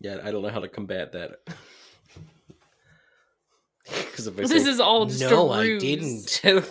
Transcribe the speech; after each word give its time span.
Yeah, 0.00 0.18
I 0.24 0.30
don't 0.30 0.42
know 0.42 0.48
how 0.48 0.60
to 0.60 0.68
combat 0.68 1.12
that. 1.12 1.40
Because 3.86 4.26
if 4.28 4.38
I 4.38 4.42
This 4.42 4.64
say, 4.64 4.70
is 4.70 4.78
all 4.78 5.06
just 5.06 5.20
no, 5.20 5.50
I 5.50 5.76
didn't. 5.78 6.40
no, 6.44 6.62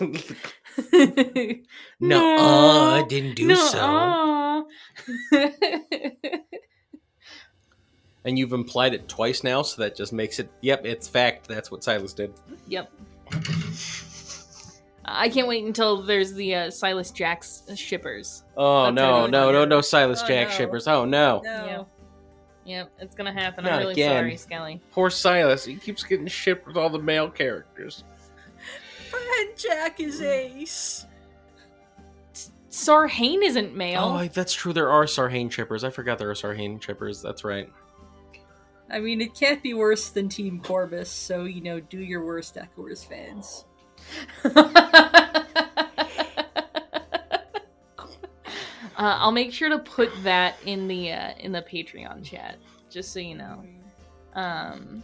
no, 2.00 2.38
I 2.38 3.04
didn't 3.10 3.36
do 3.36 3.54
so. 3.56 4.66
And 8.26 8.38
you've 8.38 8.52
implied 8.54 8.94
it 8.94 9.08
twice 9.08 9.44
now, 9.46 9.62
so 9.62 9.82
that 9.82 9.96
just 9.96 10.12
makes 10.14 10.40
it. 10.40 10.50
Yep, 10.62 10.86
it's 10.86 11.08
fact. 11.08 11.48
That's 11.48 11.72
what 11.72 11.84
Silas 11.84 12.14
did. 12.14 12.34
yep. 12.68 12.92
I 15.06 15.30
can't 15.30 15.48
wait 15.48 15.64
until 15.66 16.02
there's 16.02 16.34
the 16.34 16.54
uh, 16.54 16.70
Silas 16.70 17.12
Jack's 17.12 17.64
shippers. 17.76 18.44
Oh 18.58 18.92
no, 18.92 19.26
no, 19.26 19.52
no, 19.52 19.66
no, 19.66 19.82
Silas 19.82 20.22
Oh, 20.24 20.28
Jack 20.28 20.52
shippers. 20.52 20.88
Oh 20.88 21.06
no. 21.06 21.42
No. 22.70 22.74
Yeah. 22.74 22.78
Yep, 22.80 22.92
it's 23.00 23.16
gonna 23.16 23.34
happen. 23.34 23.64
Not 23.64 23.74
I'm 23.74 23.80
really 23.80 23.94
again. 23.94 24.12
sorry, 24.12 24.38
Skelly. 24.38 24.82
Poor 24.92 25.10
Silas. 25.10 25.66
He 25.66 25.76
keeps 25.76 26.04
getting 26.04 26.28
shipped 26.28 26.68
with 26.68 26.78
all 26.78 26.90
the 26.90 27.00
male 27.00 27.30
characters. 27.30 28.04
And 29.14 29.58
Jack 29.58 30.00
is 30.00 30.22
ace. 30.22 31.06
Sarhane 32.70 33.44
isn't 33.44 33.76
male. 33.76 34.04
Oh, 34.04 34.14
I- 34.16 34.28
that's 34.28 34.54
true. 34.54 34.74
There 34.74 34.90
are 34.92 35.06
Sarhane 35.06 35.52
shippers. 35.52 35.84
I 35.84 35.90
forgot 35.90 36.20
there 36.20 36.30
are 36.30 36.36
Sarhane 36.36 36.82
shippers. 36.82 37.22
That's 37.22 37.44
right. 37.44 37.70
I 38.92 39.00
mean, 39.00 39.22
it 39.22 39.34
can't 39.36 39.62
be 39.64 39.74
worse 39.74 40.10
than 40.10 40.30
Team 40.30 40.62
Corbus, 40.62 41.08
so, 41.08 41.44
you 41.46 41.62
know, 41.62 41.80
do 41.80 42.00
your 42.00 42.24
worst, 42.26 42.58
Echoers 42.58 43.04
fans. 43.04 43.66
Uh, 49.00 49.18
I'll 49.18 49.32
make 49.32 49.54
sure 49.54 49.70
to 49.70 49.80
put 49.80 50.12
that 50.24 50.56
in 50.66 50.90
the 50.90 51.14
uh, 51.14 51.34
in 51.40 51.54
the 51.54 51.62
Patreon 51.62 52.22
chat, 52.22 52.58
just 52.90 53.14
so 53.14 53.20
you 53.20 53.36
know. 53.36 53.64
Um, 54.34 55.02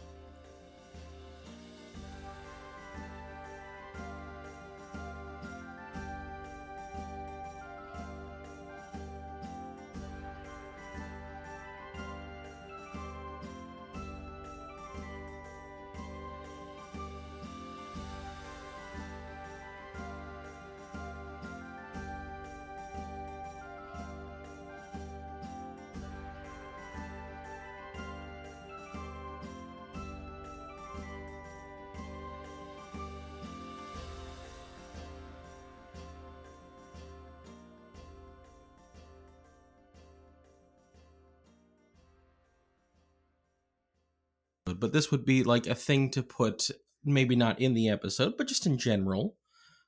But 44.85 44.93
this 44.93 45.09
would 45.09 45.25
be 45.25 45.41
like 45.43 45.65
a 45.65 45.73
thing 45.73 46.11
to 46.11 46.21
put, 46.21 46.69
maybe 47.03 47.35
not 47.35 47.59
in 47.59 47.73
the 47.73 47.89
episode, 47.89 48.37
but 48.37 48.47
just 48.47 48.67
in 48.67 48.77
general. 48.77 49.35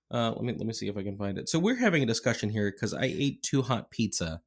Uh, 0.09 0.31
let 0.31 0.41
me 0.43 0.53
let 0.57 0.65
me 0.65 0.73
see 0.73 0.87
if 0.87 0.97
I 0.97 1.03
can 1.03 1.15
find 1.19 1.37
it. 1.37 1.49
So 1.49 1.59
we're 1.59 1.75
having 1.75 2.01
a 2.01 2.07
discussion 2.07 2.49
here 2.49 2.71
because 2.71 2.95
I 2.95 3.03
ate 3.03 3.43
too 3.43 3.61
hot 3.61 3.91
pizza, 3.91 4.41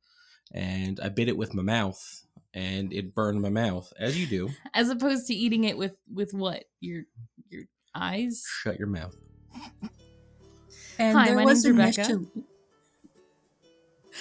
and 0.52 0.98
I 0.98 1.08
bit 1.08 1.28
it 1.28 1.36
with 1.36 1.54
my 1.54 1.62
mouth, 1.62 2.02
and 2.52 2.92
it 2.92 3.14
burned 3.14 3.40
my 3.40 3.48
mouth, 3.48 3.92
as 3.96 4.18
you 4.18 4.26
do. 4.26 4.50
as 4.74 4.88
opposed 4.88 5.28
to 5.28 5.34
eating 5.34 5.62
it 5.62 5.78
with 5.78 5.92
with 6.12 6.34
what 6.34 6.64
your 6.80 7.04
your 7.48 7.62
eyes. 7.94 8.44
Shut 8.64 8.76
your 8.76 8.88
mouth. 8.88 9.14
And 10.98 11.16
Hi, 11.16 11.27
there 11.27 11.36
my 11.36 11.44
was 11.44 11.64
name's 11.64 11.78
Rebecca. 11.78 12.00
initial- 12.12 12.44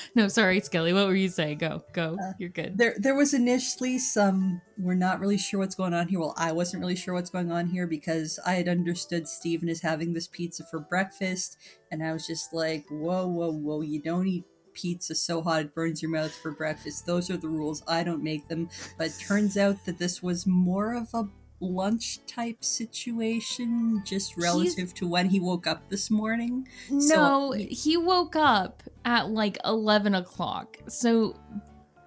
No, 0.16 0.28
sorry, 0.28 0.60
Skelly. 0.60 0.94
What 0.94 1.08
were 1.08 1.16
you 1.16 1.30
saying? 1.30 1.60
Go, 1.60 1.84
go. 1.94 2.18
Uh, 2.22 2.34
You're 2.40 2.50
good. 2.50 2.78
There, 2.78 2.96
there 2.98 3.16
was 3.16 3.34
initially 3.34 3.98
some. 4.00 4.62
We're 4.78 4.96
not 4.96 5.20
really 5.20 5.38
sure 5.38 5.60
what's 5.60 5.76
going 5.76 5.94
on 5.94 6.08
here. 6.08 6.20
Well, 6.20 6.34
I 6.38 6.52
wasn't 6.52 6.82
really 6.82 6.96
sure 6.96 7.14
what's 7.14 7.30
going 7.30 7.52
on 7.52 7.68
here 7.68 7.88
because 7.88 8.40
I 8.46 8.54
had 8.56 8.68
understood 8.68 9.28
Steven 9.28 9.70
is 9.70 9.82
having 9.82 10.14
this 10.14 10.28
pizza 10.28 10.64
for 10.70 10.80
breakfast, 10.80 11.58
and 11.92 12.04
I 12.04 12.14
was 12.14 12.26
just 12.26 12.54
like, 12.54 12.86
"Whoa, 12.90 13.28
whoa, 13.28 13.52
whoa! 13.52 13.82
You 13.82 14.02
don't 14.02 14.28
eat 14.28 14.46
pizza 14.74 15.16
so 15.16 15.42
hot 15.42 15.62
it 15.62 15.76
burns 15.76 16.02
your 16.02 16.12
mouth 16.12 16.34
for 16.34 16.52
breakfast. 16.52 17.06
Those 17.06 17.30
are 17.30 17.38
the 17.38 17.50
rules. 17.50 17.84
I 17.88 18.04
don't 18.04 18.24
make 18.24 18.48
them." 18.48 18.70
But 18.98 19.08
it 19.08 19.20
turns 19.20 19.58
out 19.58 19.86
that 19.86 19.98
this 20.00 20.22
was 20.24 20.48
more 20.48 20.94
of 20.96 21.10
a 21.14 21.24
lunch 21.62 22.26
type 22.26 22.64
situation, 22.64 24.02
just 24.06 24.38
relative 24.38 24.94
to 24.96 25.08
when 25.08 25.30
he 25.30 25.40
woke 25.40 25.68
up 25.68 25.90
this 25.90 26.10
morning. 26.10 26.68
No, 26.90 27.00
So- 27.00 27.52
he 27.54 27.98
woke 27.98 28.36
up 28.36 28.84
at 29.06 29.30
like 29.30 29.58
11 29.66 30.16
o'clock. 30.16 30.78
So 30.88 31.36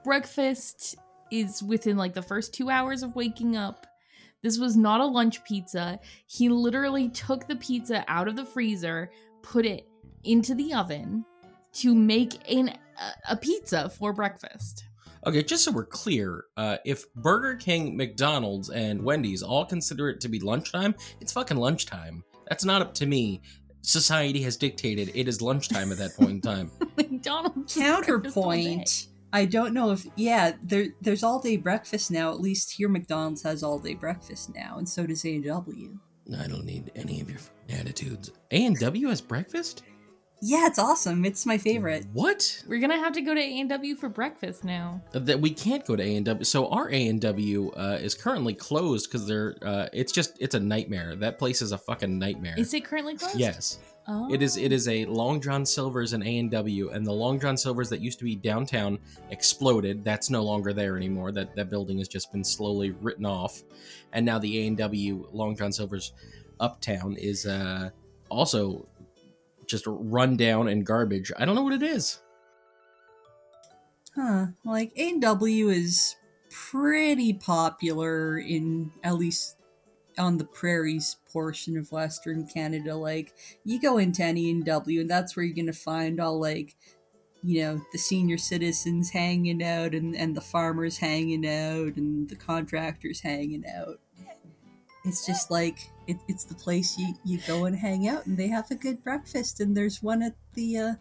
breakfast 0.04 0.96
is 1.30 1.62
within 1.62 1.96
like 1.96 2.14
the 2.14 2.22
first 2.22 2.52
two 2.52 2.70
hours 2.70 3.02
of 3.02 3.14
waking 3.16 3.56
up. 3.56 3.86
This 4.42 4.58
was 4.58 4.76
not 4.76 5.00
a 5.00 5.06
lunch 5.06 5.44
pizza. 5.44 6.00
He 6.26 6.48
literally 6.48 7.08
took 7.10 7.46
the 7.46 7.56
pizza 7.56 8.04
out 8.08 8.26
of 8.28 8.36
the 8.36 8.44
freezer, 8.44 9.10
put 9.42 9.64
it 9.64 9.86
into 10.24 10.54
the 10.54 10.74
oven 10.74 11.24
to 11.74 11.94
make 11.94 12.34
an, 12.52 12.68
a, 12.68 13.32
a 13.32 13.36
pizza 13.36 13.88
for 13.88 14.12
breakfast. 14.12 14.84
Okay, 15.24 15.42
just 15.42 15.64
so 15.64 15.70
we're 15.70 15.86
clear, 15.86 16.46
uh, 16.56 16.78
if 16.84 17.12
Burger 17.14 17.54
King, 17.54 17.96
McDonald's, 17.96 18.70
and 18.70 19.02
Wendy's 19.02 19.42
all 19.42 19.64
consider 19.64 20.10
it 20.10 20.20
to 20.22 20.28
be 20.28 20.40
lunchtime, 20.40 20.94
it's 21.20 21.32
fucking 21.32 21.56
lunchtime. 21.56 22.24
That's 22.48 22.64
not 22.64 22.82
up 22.82 22.92
to 22.94 23.06
me. 23.06 23.40
Society 23.82 24.42
has 24.42 24.56
dictated 24.56 25.12
it 25.14 25.28
is 25.28 25.40
lunchtime 25.40 25.92
at 25.92 25.98
that 25.98 26.16
point 26.16 26.30
in 26.30 26.40
time. 26.40 26.70
McDonald's. 26.96 27.76
is 27.76 27.82
breakfast 27.82 28.36
all 28.36 28.50
day. 28.50 28.64
Counterpoint. 28.64 29.06
I 29.32 29.44
don't 29.46 29.72
know 29.72 29.92
if 29.92 30.06
yeah, 30.16 30.52
there 30.62 30.88
there's 31.00 31.22
all 31.22 31.40
day 31.40 31.56
breakfast 31.56 32.10
now. 32.10 32.32
At 32.32 32.40
least 32.40 32.72
here 32.72 32.88
McDonald's 32.88 33.42
has 33.44 33.62
all 33.62 33.78
day 33.78 33.94
breakfast 33.94 34.54
now, 34.54 34.76
and 34.76 34.88
so 34.88 35.06
does 35.06 35.24
A 35.24 35.36
and 35.36 35.44
W. 35.44 35.98
I 36.38 36.46
don't 36.46 36.64
need 36.64 36.90
any 36.94 37.20
of 37.20 37.30
your 37.30 37.40
attitudes. 37.70 38.30
A 38.50 38.66
and 38.66 38.76
W 38.78 39.08
has 39.08 39.20
breakfast. 39.20 39.82
Yeah, 40.44 40.66
it's 40.66 40.78
awesome. 40.80 41.24
It's 41.24 41.46
my 41.46 41.56
favorite. 41.56 42.04
What? 42.12 42.64
We're 42.66 42.80
gonna 42.80 42.98
have 42.98 43.12
to 43.12 43.20
go 43.20 43.32
to 43.32 43.40
A&W 43.40 43.94
for 43.94 44.08
breakfast 44.08 44.64
now. 44.64 45.00
Uh, 45.14 45.20
That 45.20 45.40
we 45.40 45.50
can't 45.50 45.86
go 45.86 45.94
to 45.94 46.02
A 46.02 46.16
and 46.16 46.26
W. 46.26 46.44
So 46.44 46.68
our 46.68 46.90
A 46.90 47.06
and 47.06 47.20
W 47.20 47.70
uh, 47.76 47.98
is 48.00 48.16
currently 48.16 48.52
closed 48.52 49.08
because 49.08 49.24
they're. 49.24 49.54
Uh, 49.62 49.86
it's 49.92 50.10
just 50.10 50.36
it's 50.40 50.56
a 50.56 50.60
nightmare. 50.60 51.14
That 51.14 51.38
place 51.38 51.62
is 51.62 51.70
a 51.70 51.78
fucking 51.78 52.18
nightmare. 52.18 52.54
Is 52.58 52.74
it 52.74 52.84
currently 52.84 53.16
closed? 53.16 53.38
Yes. 53.38 53.78
Oh. 54.08 54.34
It 54.34 54.42
is. 54.42 54.56
It 54.56 54.72
is 54.72 54.88
a 54.88 55.04
Long 55.04 55.40
John 55.40 55.64
Silver's 55.64 56.12
and 56.12 56.24
A 56.24 56.38
and 56.38 56.50
W, 56.50 56.90
and 56.90 57.06
the 57.06 57.12
Long 57.12 57.38
John 57.38 57.56
Silver's 57.56 57.88
that 57.90 58.00
used 58.00 58.18
to 58.18 58.24
be 58.24 58.34
downtown 58.34 58.98
exploded. 59.30 60.02
That's 60.04 60.28
no 60.28 60.42
longer 60.42 60.72
there 60.72 60.96
anymore. 60.96 61.30
That 61.30 61.54
that 61.54 61.70
building 61.70 61.98
has 61.98 62.08
just 62.08 62.32
been 62.32 62.42
slowly 62.42 62.90
written 62.90 63.24
off, 63.24 63.62
and 64.12 64.26
now 64.26 64.40
the 64.40 64.64
A 64.64 64.66
and 64.66 64.76
W 64.76 65.28
Long 65.30 65.54
John 65.54 65.70
Silver's 65.70 66.12
uptown 66.58 67.14
is 67.16 67.46
uh, 67.46 67.90
also 68.28 68.88
just 69.72 69.84
run 69.88 70.36
down 70.36 70.68
and 70.68 70.86
garbage. 70.86 71.32
I 71.36 71.44
don't 71.44 71.56
know 71.56 71.62
what 71.62 71.72
it 71.72 71.82
is. 71.82 72.20
Huh. 74.14 74.46
Like 74.64 74.92
A 74.96 75.08
and 75.08 75.22
W 75.22 75.70
is 75.70 76.14
pretty 76.50 77.32
popular 77.32 78.38
in 78.38 78.92
at 79.02 79.16
least 79.16 79.56
on 80.18 80.36
the 80.36 80.44
prairies 80.44 81.16
portion 81.32 81.76
of 81.78 81.90
Western 81.90 82.46
Canada. 82.46 82.94
Like 82.94 83.34
you 83.64 83.80
go 83.80 83.98
into 83.98 84.22
any 84.22 84.50
and 84.50 84.64
W, 84.64 85.00
and 85.00 85.10
that's 85.10 85.34
where 85.34 85.44
you're 85.44 85.56
gonna 85.56 85.72
find 85.72 86.20
all 86.20 86.38
like 86.38 86.76
you 87.42 87.62
know 87.62 87.80
the 87.92 87.98
senior 87.98 88.38
citizens 88.38 89.10
hanging 89.10 89.62
out 89.62 89.94
and, 89.94 90.14
and 90.14 90.36
the 90.36 90.40
farmers 90.40 90.98
hanging 90.98 91.46
out 91.46 91.96
and 91.96 92.28
the 92.28 92.36
contractors 92.36 93.20
hanging 93.20 93.64
out 93.66 93.98
it's 95.04 95.26
just 95.26 95.50
like 95.50 95.90
it, 96.06 96.16
it's 96.28 96.44
the 96.44 96.54
place 96.54 96.98
you, 96.98 97.14
you 97.24 97.38
go 97.46 97.64
and 97.64 97.76
hang 97.76 98.08
out 98.08 98.26
and 98.26 98.36
they 98.36 98.48
have 98.48 98.70
a 98.70 98.74
good 98.74 99.02
breakfast 99.02 99.60
and 99.60 99.76
there's 99.76 100.02
one 100.02 100.22
at 100.22 100.34
the 100.54 100.78
uh, 100.78 100.94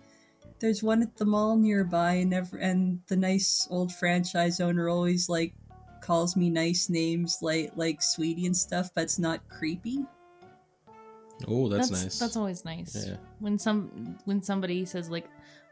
there's 0.59 0.83
one 0.83 1.01
at 1.01 1.15
the 1.17 1.25
mall 1.25 1.55
nearby 1.55 2.13
and 2.13 2.33
ever 2.33 2.57
and 2.57 2.99
the 3.07 3.15
nice 3.15 3.67
old 3.69 3.91
franchise 3.93 4.59
owner 4.59 4.89
always 4.89 5.29
like 5.29 5.53
calls 6.01 6.35
me 6.35 6.49
nice 6.49 6.89
names 6.89 7.39
like 7.41 7.71
like 7.75 8.01
sweetie 8.01 8.45
and 8.45 8.57
stuff 8.57 8.89
but 8.95 9.03
it's 9.03 9.19
not 9.19 9.47
creepy 9.49 10.05
Oh, 11.47 11.69
that's, 11.69 11.89
nice. 11.89 12.19
That's 12.19 12.37
always 12.37 12.65
nice. 12.65 13.07
Yeah. 13.07 13.15
When 13.39 13.57
some 13.57 14.17
when 14.25 14.41
somebody 14.41 14.85
says 14.85 15.09
like, 15.09 15.27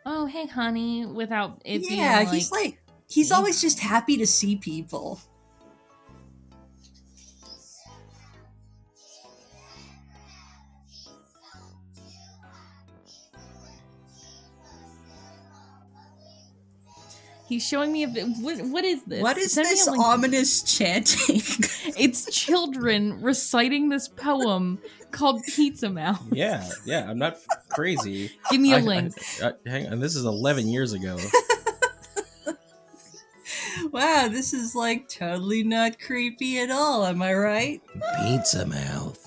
"Oh, 0.06 0.26
hey, 0.26 0.48
honey," 0.48 1.06
without 1.06 1.62
it 1.66 1.82
yeah 1.90 2.24
being 2.24 2.34
he's 2.34 2.52
like, 2.52 2.64
like 2.64 2.82
he's 3.08 3.32
always 3.32 3.62
just 3.62 3.80
happy 3.80 4.18
to 4.18 4.28
see 4.28 4.56
people 4.56 5.20
He's 17.50 17.68
showing 17.68 17.92
me 17.92 18.04
a 18.04 18.08
bit. 18.08 18.28
What, 18.42 18.60
what 18.68 18.86
is 18.86 19.02
this? 19.04 19.22
What 19.24 19.38
is 19.40 19.54
Send 19.54 19.66
this 19.68 19.88
link. 19.88 20.04
ominous 20.04 20.62
chanting? 20.64 21.42
It's 21.98 22.34
children 22.34 23.20
reciting 23.22 23.90
this 23.90 24.08
poem 24.08 24.80
called 25.12 25.42
Pizza 25.44 25.90
Mouth. 25.90 26.22
Yeah, 26.32 26.70
yeah, 26.86 27.10
I'm 27.10 27.18
not 27.18 27.38
crazy. 27.70 28.32
Give 28.52 28.62
me 28.62 28.74
a 28.74 28.76
I- 28.76 28.80
I- 28.80 28.84
link. 28.84 29.14
I- 29.44 29.54
hang 29.66 29.88
on, 29.92 30.00
this 30.00 30.16
is 30.16 30.24
11 30.26 30.68
years 30.68 30.94
ago. 30.94 31.18
wow, 33.92 34.28
this 34.30 34.54
is 34.54 34.76
like 34.76 35.10
totally 35.10 35.64
not 35.64 36.00
creepy 36.00 36.60
at 36.60 36.70
all, 36.70 37.06
am 37.06 37.22
I 37.22 37.34
right? 37.34 37.82
Pizza 38.22 38.66
mouth. 38.66 39.18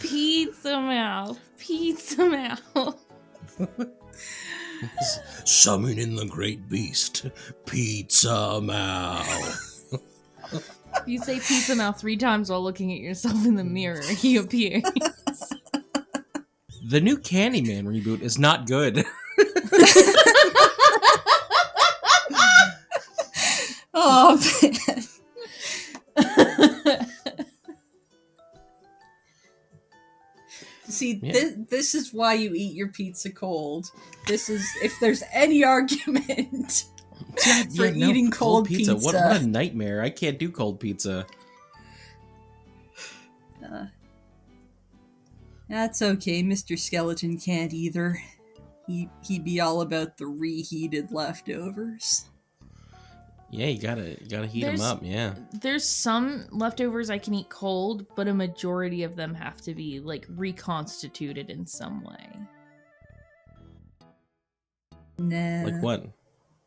Pizza 0.00 0.80
Mouth. 0.80 1.38
Pizza 1.58 2.24
Mouth. 2.26 3.04
Summoning 5.44 6.16
the 6.16 6.26
great 6.26 6.68
beast, 6.68 7.26
Pizza 7.66 8.60
Mouth. 8.60 9.66
If 10.52 11.06
you 11.06 11.18
say 11.18 11.38
Pizza 11.38 11.76
Mouth 11.76 12.00
three 12.00 12.16
times 12.16 12.50
while 12.50 12.62
looking 12.62 12.92
at 12.92 12.98
yourself 12.98 13.46
in 13.46 13.54
the 13.54 13.64
mirror, 13.64 14.02
he 14.02 14.36
appears. 14.36 14.82
The 16.84 17.00
new 17.00 17.16
Candyman 17.18 17.84
reboot 17.84 18.20
is 18.22 18.38
not 18.38 18.66
good. 18.66 19.04
Oh 24.02 24.40
man. 24.62 25.02
See, 31.00 31.18
Yeah. 31.22 31.32
this, 31.32 31.54
this 31.70 31.94
is 31.94 32.12
why 32.12 32.34
you 32.34 32.52
eat 32.54 32.74
your 32.74 32.88
pizza 32.88 33.30
cold. 33.30 33.90
This 34.26 34.50
is 34.50 34.62
if 34.82 34.92
there's 35.00 35.22
any 35.32 35.64
argument. 35.76 36.84
For 37.76 37.86
eating 37.86 38.30
cold 38.30 38.64
What, 38.64 38.68
pizza. 38.76 38.96
what 38.96 39.14
a 39.14 39.46
nightmare! 39.46 40.02
I 40.02 40.10
can't 40.10 40.38
do 40.38 40.50
cold 40.50 40.78
pizza. 40.80 41.26
Uh, 43.64 43.86
that's 45.68 46.02
okay. 46.02 46.42
Mr. 46.42 46.78
Skeleton 46.78 47.38
can't 47.38 47.72
either. 47.72 48.20
He 48.86 49.08
he'd 49.26 49.44
be 49.44 49.60
all 49.60 49.80
about 49.82 50.16
the 50.18 50.26
reheated 50.26 51.12
leftovers. 51.12 52.29
Yeah, 53.50 53.66
you 53.66 53.80
gotta 53.80 54.10
you 54.10 54.28
gotta 54.28 54.46
heat 54.46 54.62
them 54.62 54.80
up. 54.80 55.00
Yeah. 55.02 55.34
There's 55.60 55.84
some 55.84 56.46
leftovers 56.52 57.10
I 57.10 57.18
can 57.18 57.34
eat 57.34 57.48
cold, 57.48 58.06
but 58.14 58.28
a 58.28 58.34
majority 58.34 59.02
of 59.02 59.16
them 59.16 59.34
have 59.34 59.60
to 59.62 59.74
be 59.74 59.98
like 59.98 60.26
reconstituted 60.28 61.50
in 61.50 61.66
some 61.66 62.04
way. 62.04 62.28
Nah. 65.18 65.64
Like 65.64 65.82
what? 65.82 66.06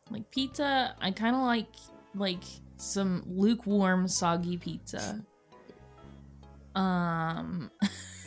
Like 0.09 0.30
pizza, 0.30 0.95
I 1.00 1.12
kind 1.12 1.35
of 1.35 1.44
like 1.44 1.74
like 2.15 2.44
some 2.75 3.24
lukewarm 3.27 4.07
soggy 4.09 4.57
pizza. 4.57 5.24
Um 6.75 7.71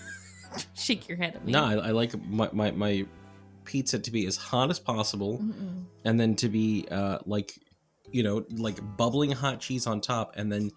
shake 0.75 1.09
your 1.09 1.19
head 1.19 1.37
at 1.37 1.45
me. 1.45 1.53
No, 1.53 1.65
I, 1.65 1.75
I 1.75 1.91
like 1.91 2.19
my, 2.27 2.49
my 2.53 2.71
my 2.71 3.07
pizza 3.65 3.99
to 3.99 4.11
be 4.11 4.27
as 4.27 4.37
hot 4.37 4.71
as 4.71 4.79
possible, 4.79 5.39
Mm-mm. 5.39 5.85
and 6.07 6.19
then 6.19 6.35
to 6.37 6.49
be 6.49 6.87
uh 6.91 7.19
like 7.27 7.59
you 8.13 8.23
know 8.23 8.45
like 8.57 8.79
bubbling 8.97 9.33
hot 9.33 9.61
cheese 9.61 9.87
on 9.87 10.01
top, 10.01 10.35
and 10.37 10.51
then 10.51 10.71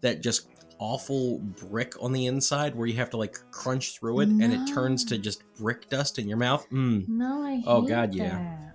that 0.00 0.22
just 0.22 0.48
awful 0.78 1.38
brick 1.38 1.94
on 2.02 2.12
the 2.12 2.26
inside 2.26 2.74
where 2.74 2.86
you 2.86 2.94
have 2.94 3.10
to 3.10 3.16
like 3.16 3.38
crunch 3.50 3.98
through 3.98 4.20
it, 4.20 4.28
and 4.28 4.52
it 4.52 4.66
turns 4.66 5.04
to 5.06 5.18
just 5.18 5.42
brick 5.56 5.88
dust 5.88 6.18
in 6.18 6.28
your 6.28 6.36
mouth. 6.36 6.68
Mm. 6.70 7.08
No, 7.08 7.42
I 7.42 7.56
hate 7.56 7.64
Oh, 7.66 7.82
God, 7.82 8.14
yeah. 8.14 8.70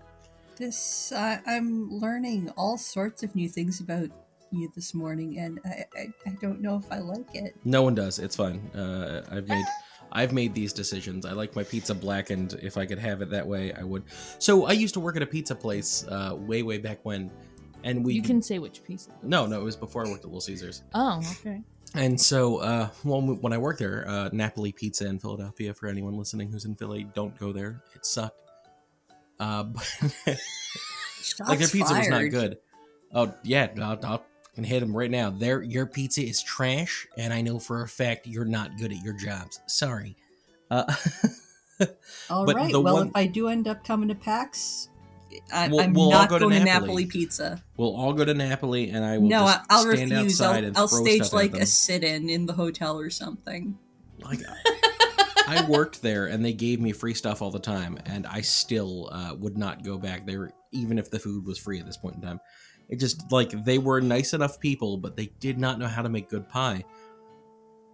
This 0.56 1.12
I 1.12 1.40
I'm 1.46 1.90
learning 1.90 2.52
all 2.58 2.78
sorts 2.78 3.24
of 3.24 3.34
new 3.36 3.48
things 3.48 3.80
about 3.80 4.10
you 4.52 4.72
this 4.76 4.94
morning, 4.94 5.40
and 5.40 5.60
I 5.66 5.86
I, 5.98 6.08
I 6.26 6.30
don't 6.42 6.62
know 6.62 6.78
if 6.78 6.92
I 6.92 7.00
like 7.00 7.34
it. 7.34 7.56
No 7.64 7.84
one 7.84 7.96
does. 7.96 8.20
It's 8.20 8.36
fine. 8.36 8.60
Uh, 8.76 9.24
I've 9.32 9.48
made 9.48 9.66
I've 10.12 10.34
made 10.34 10.54
these 10.54 10.74
decisions. 10.74 11.26
I 11.26 11.34
like 11.34 11.56
my 11.56 11.64
pizza 11.64 11.94
blackened. 11.94 12.60
If 12.62 12.78
I 12.78 12.86
could 12.86 13.00
have 13.00 13.22
it 13.22 13.30
that 13.30 13.46
way, 13.46 13.74
I 13.74 13.84
would. 13.84 14.04
So 14.40 14.66
I 14.66 14.72
used 14.72 14.94
to 14.96 15.00
work 15.00 15.16
at 15.16 15.22
a 15.22 15.28
pizza 15.28 15.56
place 15.56 16.06
uh, 16.08 16.36
way 16.36 16.64
way 16.64 16.78
back 16.78 17.00
when, 17.04 17.32
and 17.84 18.04
we 18.06 18.14
You 18.14 18.22
can 18.22 18.42
say 18.42 18.60
which 18.60 18.84
piece. 18.84 19.08
no 19.24 19.46
no 19.46 19.62
it 19.62 19.64
was 19.64 19.76
before 19.76 20.06
I 20.06 20.10
worked 20.10 20.22
at 20.24 20.26
Little 20.26 20.42
Caesars. 20.42 20.84
Oh, 20.94 21.22
okay. 21.42 21.62
And 21.96 22.20
so 22.22 22.58
uh, 22.58 22.90
when 23.04 23.42
when 23.42 23.52
I 23.54 23.58
worked 23.58 23.80
there, 23.80 24.08
uh, 24.08 24.30
Napoli 24.32 24.72
Pizza 24.72 25.08
in 25.08 25.18
Philadelphia. 25.20 25.74
For 25.74 25.88
anyone 25.88 26.14
listening 26.18 26.52
who's 26.52 26.66
in 26.66 26.76
Philly, 26.76 27.08
don't 27.16 27.38
go 27.40 27.52
there. 27.52 27.82
It 27.96 28.06
sucked. 28.06 28.38
Uh, 29.40 29.64
but 30.26 30.40
like 31.48 31.60
their 31.60 31.68
pizza 31.68 31.94
was 31.96 32.08
not 32.08 32.30
good. 32.30 32.58
Oh 33.14 33.34
yeah, 33.44 33.70
I'll, 33.82 34.00
I'll 34.06 34.26
can 34.56 34.64
hit 34.64 34.82
them 34.82 34.96
right 34.96 35.10
now. 35.10 35.30
Their 35.32 35.62
your 35.64 35.86
pizza 35.88 36.22
is 36.22 36.44
trash, 36.44 37.08
and 37.18 37.34
I 37.34 37.42
know 37.42 37.58
for 37.60 37.82
a 37.82 37.88
fact 37.88 38.28
you're 38.28 38.46
not 38.46 38.78
good 38.78 38.92
at 38.92 39.02
your 39.04 39.14
jobs. 39.14 39.60
Sorry. 39.68 40.16
Uh, 40.70 40.84
All 42.30 42.46
But 42.46 42.56
right. 42.56 42.72
the 42.72 42.82
Well, 42.82 42.96
one- 42.96 43.08
if 43.08 43.16
I 43.16 43.26
do 43.26 43.48
end 43.48 43.68
up 43.68 43.84
coming 43.84 44.10
to 44.10 44.16
PAX, 44.16 44.90
I, 45.54 45.68
We'll- 45.68 45.80
I'm 45.82 45.94
we'll 45.94 46.10
not 46.12 46.30
go 46.30 46.40
to 46.40 46.46
going 46.46 46.60
to 46.60 46.66
Napoli. 46.66 46.88
Napoli 46.88 47.06
pizza. 47.06 47.64
we'll 47.78 47.96
all 47.96 48.14
go 48.14 48.26
to 48.26 48.34
Napoli, 48.34 48.90
and 48.90 49.04
I 49.06 49.18
will 49.18 49.28
No, 49.28 49.44
I, 49.46 49.54
just 49.54 49.66
I'll 49.70 49.82
stand 49.82 50.12
refuse. 50.12 50.42
outside 50.42 50.64
I'll, 50.64 50.68
and 50.70 50.78
I'll 50.78 50.88
throw 50.88 51.04
stage 51.04 51.34
like 51.34 51.54
a 51.56 51.66
sit-in 51.66 52.30
in 52.30 52.46
the 52.46 52.54
hotel 52.54 53.00
or 53.00 53.10
something. 53.10 53.78
Like 54.20 54.40
I 55.48 55.66
worked 55.68 56.02
there, 56.02 56.28
and 56.28 56.44
they 56.46 56.54
gave 56.54 56.80
me 56.80 56.92
free 56.92 57.14
stuff 57.14 57.42
all 57.42 57.52
the 57.52 57.60
time, 57.60 57.98
and 58.06 58.28
I 58.28 58.42
still 58.42 59.10
uh, 59.12 59.34
would 59.40 59.58
not 59.58 59.84
go 59.84 59.98
back 59.98 60.26
there, 60.26 60.52
even 60.72 61.00
if 61.00 61.10
the 61.10 61.20
food 61.20 61.46
was 61.46 61.58
free 61.58 61.80
at 61.80 61.86
this 61.86 61.98
point 61.98 62.16
in 62.16 62.22
time. 62.22 62.40
It 62.88 62.98
just 63.00 63.32
like 63.32 63.52
they 63.66 63.78
were 63.78 64.02
nice 64.02 64.34
enough 64.34 64.60
people, 64.60 64.98
but 64.98 65.16
they 65.16 65.28
did 65.40 65.58
not 65.60 65.78
know 65.80 65.88
how 65.88 66.02
to 66.02 66.10
make 66.10 66.30
good 66.30 66.50
pie. 66.50 66.84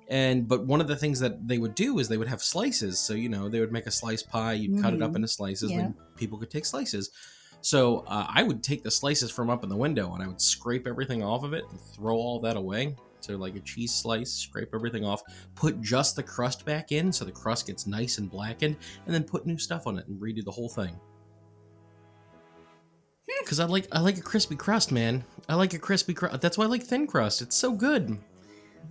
And 0.07 0.47
but 0.47 0.65
one 0.65 0.81
of 0.81 0.87
the 0.87 0.95
things 0.95 1.19
that 1.19 1.47
they 1.47 1.57
would 1.57 1.73
do 1.75 1.97
is 1.99 2.07
they 2.07 2.17
would 2.17 2.27
have 2.27 2.41
slices. 2.43 2.99
So 2.99 3.13
you 3.13 3.29
know 3.29 3.49
they 3.49 3.59
would 3.59 3.71
make 3.71 3.87
a 3.87 3.91
slice 3.91 4.21
pie, 4.21 4.53
you'd 4.53 4.81
cut 4.81 4.93
it 4.93 5.01
up 5.01 5.11
Mhm. 5.11 5.15
into 5.17 5.27
slices, 5.27 5.71
Yeah. 5.71 5.79
and 5.79 5.95
people 6.15 6.37
could 6.37 6.51
take 6.51 6.65
slices. 6.65 7.09
So 7.61 7.99
uh, 8.07 8.27
I 8.29 8.43
would 8.43 8.61
take 8.61 8.83
the 8.83 8.91
slices 8.91 9.31
from 9.31 9.49
up 9.49 9.63
in 9.63 9.69
the 9.69 9.75
window, 9.75 10.13
and 10.13 10.21
I 10.21 10.27
would 10.27 10.39
scrape 10.39 10.85
everything 10.85 11.23
off 11.23 11.43
of 11.43 11.53
it 11.53 11.63
and 11.71 11.79
throw 11.79 12.15
all 12.15 12.39
that 12.41 12.55
away. 12.57 12.95
So 13.21 13.35
like 13.37 13.55
a 13.55 13.59
cheese 13.61 13.91
slice, 13.91 14.31
scrape 14.31 14.69
everything 14.75 15.03
off, 15.03 15.23
put 15.55 15.81
just 15.81 16.15
the 16.15 16.21
crust 16.21 16.63
back 16.65 16.91
in, 16.91 17.11
so 17.11 17.25
the 17.25 17.31
crust 17.31 17.65
gets 17.65 17.87
nice 17.87 18.19
and 18.19 18.29
blackened, 18.29 18.77
and 19.07 19.15
then 19.15 19.23
put 19.23 19.47
new 19.47 19.57
stuff 19.57 19.87
on 19.87 19.97
it 19.97 20.07
and 20.07 20.21
redo 20.21 20.45
the 20.45 20.51
whole 20.51 20.69
thing. 20.69 20.95
Because 23.41 23.59
I 23.59 23.65
like 23.65 23.87
I 23.91 23.99
like 23.99 24.17
a 24.17 24.21
crispy 24.21 24.55
crust, 24.55 24.91
man. 24.91 25.23
I 25.49 25.55
like 25.55 25.73
a 25.73 25.79
crispy 25.79 26.13
crust. 26.13 26.41
That's 26.41 26.57
why 26.57 26.65
I 26.65 26.67
like 26.67 26.83
thin 26.83 27.07
crust. 27.07 27.41
It's 27.41 27.55
so 27.55 27.71
good. 27.73 28.17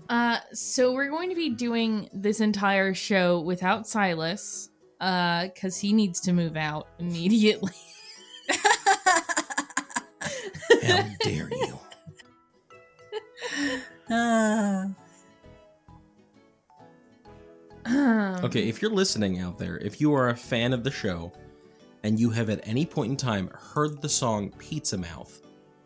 Uh, 0.09 0.39
so 0.53 0.93
we're 0.93 1.11
going 1.11 1.29
to 1.31 1.37
be 1.37 1.51
doing 1.51 2.09
this 2.13 2.41
entire 2.41 2.95
show 2.95 3.41
without 3.41 3.87
Silas, 3.87 4.71
uh, 5.01 5.49
because 5.49 5.79
he 5.79 5.93
needs 5.93 6.21
to 6.21 6.33
move 6.33 6.57
out 6.57 6.89
immediately. 6.99 7.73
How 10.83 11.05
dare 11.21 11.49
you? 11.51 11.79
Um, 14.11 14.95
Okay, 18.45 18.69
if 18.69 18.83
you're 18.83 18.91
listening 18.91 19.41
out 19.41 19.59
there, 19.59 19.79
if 19.79 20.01
you 20.01 20.13
are 20.15 20.29
a 20.29 20.37
fan 20.37 20.73
of 20.73 20.85
the 20.85 20.91
show, 20.91 21.33
and 22.03 22.21
you 22.21 22.31
have 22.31 22.51
at 22.51 22.61
any 22.69 22.85
point 22.85 23.11
in 23.11 23.17
time 23.17 23.49
heard 23.49 24.03
the 24.03 24.09
song 24.09 24.51
Pizza 24.59 24.99
Mouth, 24.99 25.41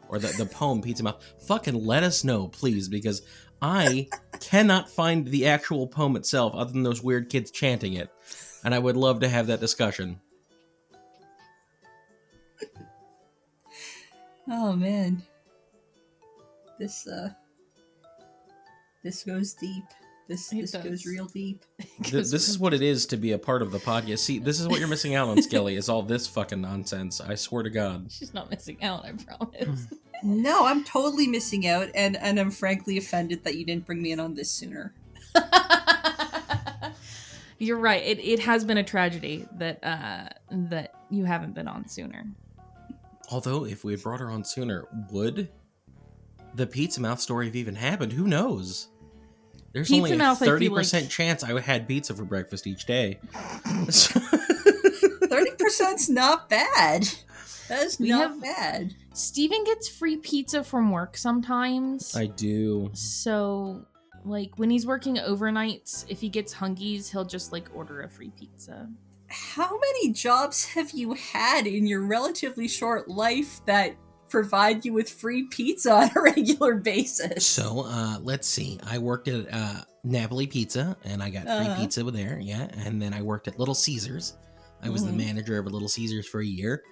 or 0.08 0.18
the, 0.18 0.28
the 0.36 0.46
poem 0.46 0.82
Pizza 0.82 1.02
Mouth, 1.02 1.24
fucking 1.46 1.86
let 1.86 2.02
us 2.02 2.24
know, 2.24 2.48
please, 2.48 2.88
because 2.88 3.22
I 3.60 4.08
cannot 4.40 4.88
find 4.88 5.26
the 5.26 5.46
actual 5.46 5.86
poem 5.86 6.16
itself 6.16 6.54
other 6.54 6.72
than 6.72 6.82
those 6.84 7.02
weird 7.02 7.28
kids 7.28 7.50
chanting 7.50 7.94
it. 7.94 8.10
And 8.64 8.74
I 8.74 8.78
would 8.78 8.96
love 8.96 9.20
to 9.20 9.28
have 9.28 9.46
that 9.48 9.60
discussion. 9.60 10.20
Oh 14.50 14.72
man. 14.72 15.22
This 16.78 17.06
uh 17.06 17.30
this 19.04 19.24
goes 19.24 19.54
deep. 19.54 19.84
This 20.28 20.52
It 20.52 20.60
this 20.60 20.72
does. 20.72 20.84
goes 20.84 21.06
real 21.06 21.26
deep. 21.26 21.64
Th- 22.02 22.26
this 22.26 22.48
is 22.48 22.58
what 22.58 22.74
it 22.74 22.82
is 22.82 23.06
to 23.06 23.16
be 23.16 23.32
a 23.32 23.38
part 23.38 23.62
of 23.62 23.72
the 23.72 23.78
podcast. 23.78 24.18
See, 24.18 24.38
this 24.38 24.60
is 24.60 24.68
what 24.68 24.78
you're 24.78 24.88
missing 24.88 25.14
out 25.14 25.28
on, 25.28 25.40
Skelly, 25.42 25.76
is 25.76 25.88
all 25.88 26.02
this 26.02 26.26
fucking 26.26 26.60
nonsense. 26.60 27.20
I 27.20 27.34
swear 27.34 27.62
to 27.62 27.70
God. 27.70 28.10
She's 28.10 28.34
not 28.34 28.50
missing 28.50 28.82
out, 28.82 29.04
I 29.04 29.12
promise. 29.12 29.86
No, 30.22 30.66
I'm 30.66 30.84
totally 30.84 31.26
missing 31.26 31.66
out 31.66 31.88
and 31.94 32.16
and 32.16 32.38
I'm 32.40 32.50
frankly 32.50 32.98
offended 32.98 33.44
that 33.44 33.56
you 33.56 33.64
didn't 33.64 33.86
bring 33.86 34.02
me 34.02 34.12
in 34.12 34.20
on 34.20 34.34
this 34.34 34.50
sooner. 34.50 34.92
You're 37.58 37.78
right. 37.78 38.02
It, 38.04 38.18
it 38.20 38.38
has 38.40 38.64
been 38.64 38.78
a 38.78 38.84
tragedy 38.84 39.46
that 39.56 39.82
uh 39.84 40.28
that 40.50 40.94
you 41.10 41.24
haven't 41.24 41.54
been 41.54 41.68
on 41.68 41.88
sooner. 41.88 42.24
Although, 43.30 43.64
if 43.66 43.84
we 43.84 43.92
had 43.92 44.02
brought 44.02 44.20
her 44.20 44.30
on 44.30 44.42
sooner, 44.44 44.86
would 45.10 45.48
the 46.54 46.66
Pizza 46.66 46.98
Mouth 47.00 47.20
story 47.20 47.46
have 47.46 47.56
even 47.56 47.74
happened? 47.74 48.12
Who 48.12 48.26
knows? 48.26 48.88
There's 49.72 49.88
Pizza 49.88 49.98
only 50.02 50.12
a 50.12 50.16
Mouth, 50.16 50.40
I 50.40 50.44
feel 50.46 50.54
thirty 50.54 50.68
percent 50.70 51.04
like- 51.04 51.10
chance 51.10 51.42
I 51.44 51.60
had 51.60 51.86
pizza 51.88 52.14
for 52.14 52.24
breakfast 52.24 52.66
each 52.66 52.86
day. 52.86 53.18
Thirty 53.34 55.50
percent's 55.58 56.08
not 56.08 56.48
bad. 56.48 57.06
That's 57.68 58.00
not 58.00 58.30
have- 58.30 58.40
bad. 58.40 58.94
Steven 59.18 59.64
gets 59.64 59.88
free 59.88 60.16
pizza 60.16 60.62
from 60.62 60.90
work 60.90 61.16
sometimes. 61.16 62.14
I 62.16 62.26
do. 62.26 62.90
So, 62.94 63.84
like, 64.24 64.58
when 64.58 64.70
he's 64.70 64.86
working 64.86 65.16
overnights, 65.16 66.04
if 66.08 66.20
he 66.20 66.28
gets 66.28 66.54
hungies, 66.54 67.10
he'll 67.10 67.24
just, 67.24 67.52
like, 67.52 67.68
order 67.74 68.02
a 68.02 68.08
free 68.08 68.30
pizza. 68.38 68.88
How 69.28 69.78
many 69.78 70.12
jobs 70.12 70.64
have 70.66 70.92
you 70.92 71.14
had 71.14 71.66
in 71.66 71.86
your 71.86 72.06
relatively 72.06 72.68
short 72.68 73.08
life 73.08 73.60
that 73.66 73.94
provide 74.28 74.84
you 74.84 74.92
with 74.92 75.10
free 75.10 75.44
pizza 75.48 75.92
on 75.94 76.10
a 76.16 76.20
regular 76.20 76.74
basis? 76.76 77.46
So, 77.46 77.82
uh, 77.86 78.18
let's 78.22 78.46
see. 78.48 78.78
I 78.86 78.98
worked 78.98 79.28
at 79.28 79.46
uh, 79.52 79.80
Napoli 80.04 80.46
Pizza, 80.46 80.96
and 81.04 81.22
I 81.22 81.30
got 81.30 81.42
free 81.44 81.52
Uh-huh. 81.66 81.76
pizza 81.76 82.04
with 82.04 82.14
there. 82.14 82.38
Yeah, 82.40 82.68
and 82.84 83.02
then 83.02 83.12
I 83.12 83.22
worked 83.22 83.48
at 83.48 83.58
Little 83.58 83.74
Caesars. 83.74 84.36
I 84.82 84.88
was 84.90 85.02
Mhm. 85.02 85.06
the 85.06 85.12
manager 85.14 85.58
of 85.58 85.66
a 85.66 85.70
Little 85.70 85.88
Caesars 85.88 86.26
for 86.28 86.40
a 86.40 86.46
year, 86.46 86.82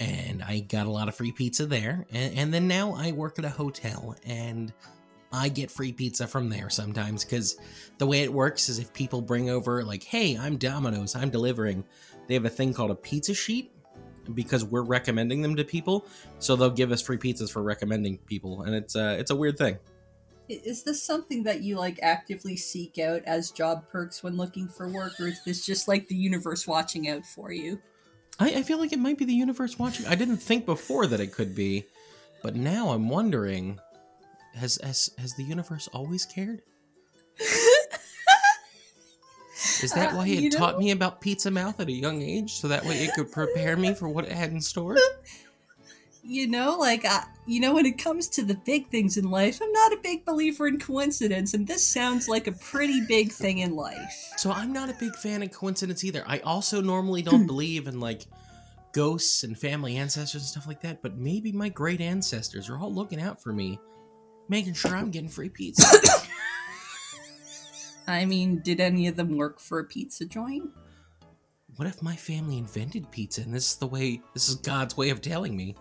and 0.00 0.42
I 0.42 0.60
got 0.60 0.86
a 0.86 0.90
lot 0.90 1.08
of 1.08 1.14
free 1.14 1.32
pizza 1.32 1.66
there. 1.66 2.06
And, 2.10 2.38
and 2.38 2.54
then 2.54 2.68
now 2.68 2.94
I 2.94 3.12
work 3.12 3.38
at 3.38 3.44
a 3.44 3.50
hotel, 3.50 4.16
and 4.24 4.72
I 5.32 5.48
get 5.48 5.70
free 5.70 5.92
pizza 5.92 6.26
from 6.26 6.48
there 6.48 6.70
sometimes 6.70 7.24
because 7.24 7.58
the 7.98 8.06
way 8.06 8.22
it 8.22 8.32
works 8.32 8.68
is 8.68 8.78
if 8.78 8.92
people 8.92 9.20
bring 9.20 9.50
over 9.50 9.84
like, 9.84 10.02
"Hey, 10.02 10.36
I'm 10.36 10.56
Domino's, 10.56 11.14
I'm 11.14 11.30
delivering," 11.30 11.84
they 12.26 12.34
have 12.34 12.44
a 12.44 12.50
thing 12.50 12.72
called 12.72 12.90
a 12.90 12.94
pizza 12.94 13.34
sheet 13.34 13.72
because 14.34 14.64
we're 14.64 14.82
recommending 14.82 15.42
them 15.42 15.56
to 15.56 15.64
people, 15.64 16.06
so 16.38 16.56
they'll 16.56 16.70
give 16.70 16.92
us 16.92 17.02
free 17.02 17.16
pizzas 17.16 17.50
for 17.50 17.62
recommending 17.62 18.18
people, 18.18 18.62
and 18.62 18.74
it's 18.74 18.96
uh, 18.96 19.16
it's 19.18 19.30
a 19.30 19.36
weird 19.36 19.58
thing. 19.58 19.78
Is 20.48 20.82
this 20.82 21.02
something 21.02 21.42
that 21.42 21.62
you 21.62 21.76
like 21.76 21.98
actively 22.02 22.56
seek 22.56 22.98
out 22.98 23.22
as 23.26 23.50
job 23.50 23.86
perks 23.90 24.22
when 24.22 24.36
looking 24.38 24.66
for 24.66 24.88
work, 24.88 25.20
or 25.20 25.28
is 25.28 25.44
this 25.44 25.66
just 25.66 25.88
like 25.88 26.08
the 26.08 26.16
universe 26.16 26.66
watching 26.66 27.08
out 27.08 27.26
for 27.26 27.52
you? 27.52 27.78
I, 28.40 28.50
I 28.56 28.62
feel 28.62 28.78
like 28.78 28.92
it 28.92 28.98
might 28.98 29.18
be 29.18 29.24
the 29.24 29.34
universe 29.34 29.78
watching. 29.78 30.06
I 30.06 30.14
didn't 30.14 30.36
think 30.38 30.64
before 30.66 31.06
that 31.06 31.20
it 31.20 31.32
could 31.32 31.54
be, 31.54 31.86
but 32.42 32.54
now 32.56 32.90
I'm 32.90 33.08
wondering: 33.08 33.78
has 34.54 34.78
has 34.82 35.10
has 35.18 35.34
the 35.34 35.44
universe 35.44 35.88
always 35.92 36.24
cared? 36.24 36.62
Is 39.82 39.92
that 39.92 40.12
Uh, 40.12 40.16
why 40.18 40.28
it 40.28 40.52
taught 40.52 40.74
know- 40.74 40.78
me 40.80 40.90
about 40.92 41.20
pizza 41.20 41.50
mouth 41.50 41.80
at 41.80 41.88
a 41.88 41.92
young 41.92 42.22
age, 42.22 42.54
so 42.54 42.68
that 42.68 42.84
way 42.84 43.02
it 43.04 43.14
could 43.14 43.30
prepare 43.32 43.76
me 43.76 43.92
for 43.94 44.08
what 44.08 44.24
it 44.24 44.32
had 44.32 44.50
in 44.52 44.60
store? 44.60 44.96
You 46.22 46.46
know, 46.48 46.76
like, 46.78 47.04
I, 47.04 47.24
you 47.46 47.60
know, 47.60 47.74
when 47.74 47.86
it 47.86 47.96
comes 47.96 48.28
to 48.30 48.42
the 48.44 48.54
big 48.54 48.88
things 48.88 49.16
in 49.16 49.30
life, 49.30 49.60
I'm 49.62 49.72
not 49.72 49.92
a 49.92 49.98
big 50.02 50.24
believer 50.24 50.66
in 50.66 50.78
coincidence, 50.78 51.54
and 51.54 51.66
this 51.66 51.86
sounds 51.86 52.28
like 52.28 52.46
a 52.46 52.52
pretty 52.52 53.00
big 53.06 53.32
thing 53.32 53.58
in 53.58 53.74
life. 53.74 54.32
So 54.36 54.50
I'm 54.50 54.72
not 54.72 54.90
a 54.90 54.96
big 54.98 55.14
fan 55.16 55.42
of 55.42 55.50
coincidence 55.50 56.04
either. 56.04 56.24
I 56.26 56.40
also 56.40 56.80
normally 56.80 57.22
don't 57.22 57.42
hmm. 57.42 57.46
believe 57.46 57.86
in 57.86 58.00
like 58.00 58.26
ghosts 58.92 59.44
and 59.44 59.58
family 59.58 59.96
ancestors 59.96 60.42
and 60.42 60.48
stuff 60.48 60.66
like 60.66 60.82
that, 60.82 61.02
but 61.02 61.16
maybe 61.16 61.52
my 61.52 61.68
great 61.68 62.00
ancestors 62.00 62.68
are 62.68 62.78
all 62.78 62.92
looking 62.92 63.20
out 63.20 63.42
for 63.42 63.52
me, 63.52 63.78
making 64.48 64.74
sure 64.74 64.94
I'm 64.94 65.10
getting 65.10 65.28
free 65.28 65.48
pizza. 65.48 65.86
I 68.06 68.24
mean, 68.24 68.60
did 68.60 68.80
any 68.80 69.06
of 69.06 69.16
them 69.16 69.36
work 69.36 69.60
for 69.60 69.78
a 69.78 69.84
pizza 69.84 70.24
joint? 70.24 70.70
what 71.78 71.86
if 71.86 72.02
my 72.02 72.16
family 72.16 72.58
invented 72.58 73.08
pizza 73.12 73.40
and 73.40 73.54
this 73.54 73.70
is 73.70 73.76
the 73.76 73.86
way 73.86 74.20
this 74.34 74.48
is 74.48 74.56
God's 74.56 74.96
way 74.96 75.10
of 75.10 75.22
telling 75.22 75.56
me? 75.56 75.76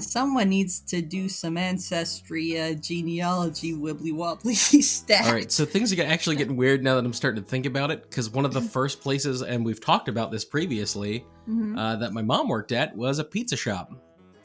Someone 0.00 0.48
needs 0.48 0.80
to 0.80 1.00
do 1.02 1.28
some 1.28 1.56
ancestry 1.56 2.60
uh, 2.60 2.74
genealogy 2.74 3.72
wibbly 3.74 4.12
wobbly 4.14 4.54
stuff. 4.54 5.26
All 5.26 5.32
right, 5.32 5.50
so 5.50 5.64
things 5.64 5.92
are 5.98 6.02
actually 6.04 6.36
getting 6.36 6.56
weird 6.56 6.82
now 6.84 6.94
that 6.96 7.04
I'm 7.04 7.12
starting 7.12 7.42
to 7.42 7.48
think 7.48 7.66
about 7.66 7.90
it 7.90 8.02
because 8.02 8.30
one 8.30 8.44
of 8.44 8.52
the 8.52 8.60
first 8.76 9.00
places, 9.00 9.42
and 9.42 9.64
we've 9.64 9.80
talked 9.80 10.08
about 10.08 10.30
this 10.30 10.44
previously, 10.44 11.24
Mhm. 11.48 11.76
uh, 11.76 11.96
that 11.96 12.12
my 12.12 12.22
mom 12.22 12.48
worked 12.48 12.70
at 12.72 12.94
was 12.96 13.18
a 13.18 13.24
pizza 13.24 13.56
shop. 13.56 13.92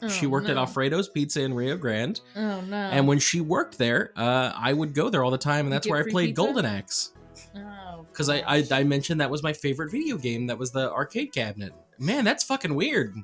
she 0.08 0.26
Oh, 0.26 0.28
worked 0.30 0.48
at. 0.48 0.56
Alfredo's 0.56 1.08
Pizza 1.08 1.42
in 1.42 1.52
Rio 1.54 1.76
Grande, 1.76 2.20
Oh, 2.36 2.60
no. 2.62 2.76
and 2.76 3.06
when 3.08 3.18
she 3.18 3.40
worked 3.40 3.78
there, 3.78 4.12
uh, 4.16 4.52
I 4.56 4.72
would 4.72 4.94
go 4.94 5.08
there 5.10 5.24
all 5.24 5.30
the 5.32 5.38
time, 5.38 5.66
and 5.66 5.72
that's 5.72 5.88
where 5.88 5.98
I 5.98 6.08
played 6.08 6.28
pizza? 6.30 6.42
Golden 6.42 6.64
Axe. 6.64 7.12
Oh, 7.56 8.06
Because 8.10 8.28
I, 8.28 8.38
I. 8.46 8.64
I 8.72 8.84
mentioned 8.84 9.20
that 9.20 9.30
was 9.30 9.42
my 9.42 9.52
favorite 9.52 9.90
video 9.90 10.16
game. 10.16 10.46
That 10.46 10.58
was 10.58 10.70
the 10.70 10.90
arcade 10.92 11.32
cabinet. 11.32 11.72
Man, 11.98 12.24
that's 12.24 12.44
fucking 12.44 12.74
weird. 12.74 13.16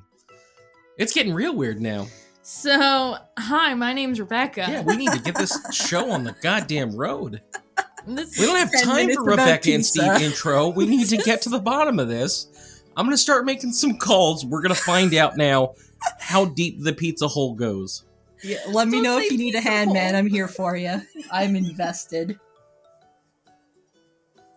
It's 0.97 1.13
getting 1.13 1.33
real 1.33 1.55
weird 1.55 1.81
now. 1.81 2.07
So, 2.41 3.17
hi, 3.37 3.73
my 3.73 3.91
name's 3.93 4.19
Rebecca. 4.19 4.65
Yeah, 4.69 4.81
we 4.83 4.95
need 4.95 5.11
to 5.11 5.19
get 5.19 5.35
this 5.35 5.57
show 5.73 6.11
on 6.11 6.23
the 6.23 6.33
goddamn 6.41 6.95
road. 6.95 7.41
This- 8.07 8.37
We 8.39 8.45
don't 8.45 8.57
have 8.57 8.71
time 8.83 9.11
for 9.13 9.23
Rebecca 9.23 9.73
and 9.73 9.85
Steve 9.85 10.21
intro. 10.21 10.69
We 10.69 10.85
need 10.85 11.07
to 11.09 11.17
get 11.17 11.41
to 11.43 11.49
the 11.49 11.59
bottom 11.73 11.99
of 11.99 12.07
this. 12.07 12.81
I'm 12.95 13.05
gonna 13.05 13.17
start 13.17 13.45
making 13.45 13.71
some 13.73 13.97
calls. 13.97 14.45
We're 14.45 14.61
gonna 14.61 14.75
find 14.75 15.13
out 15.15 15.35
now 15.37 15.73
how 16.19 16.45
deep 16.45 16.81
the 16.81 16.93
pizza 16.93 17.27
hole 17.27 17.53
goes. 17.55 18.05
Yeah, 18.43 18.59
let 18.69 18.87
me 18.87 18.97
Don't 18.97 19.03
know 19.03 19.17
if 19.17 19.31
you 19.31 19.37
need 19.37 19.55
a 19.55 19.57
pizza 19.57 19.69
hand, 19.69 19.91
man. 19.91 20.15
I'm 20.15 20.27
here 20.27 20.47
for 20.47 20.77
you. 20.77 21.01
I'm 21.31 21.55
invested. 21.55 22.39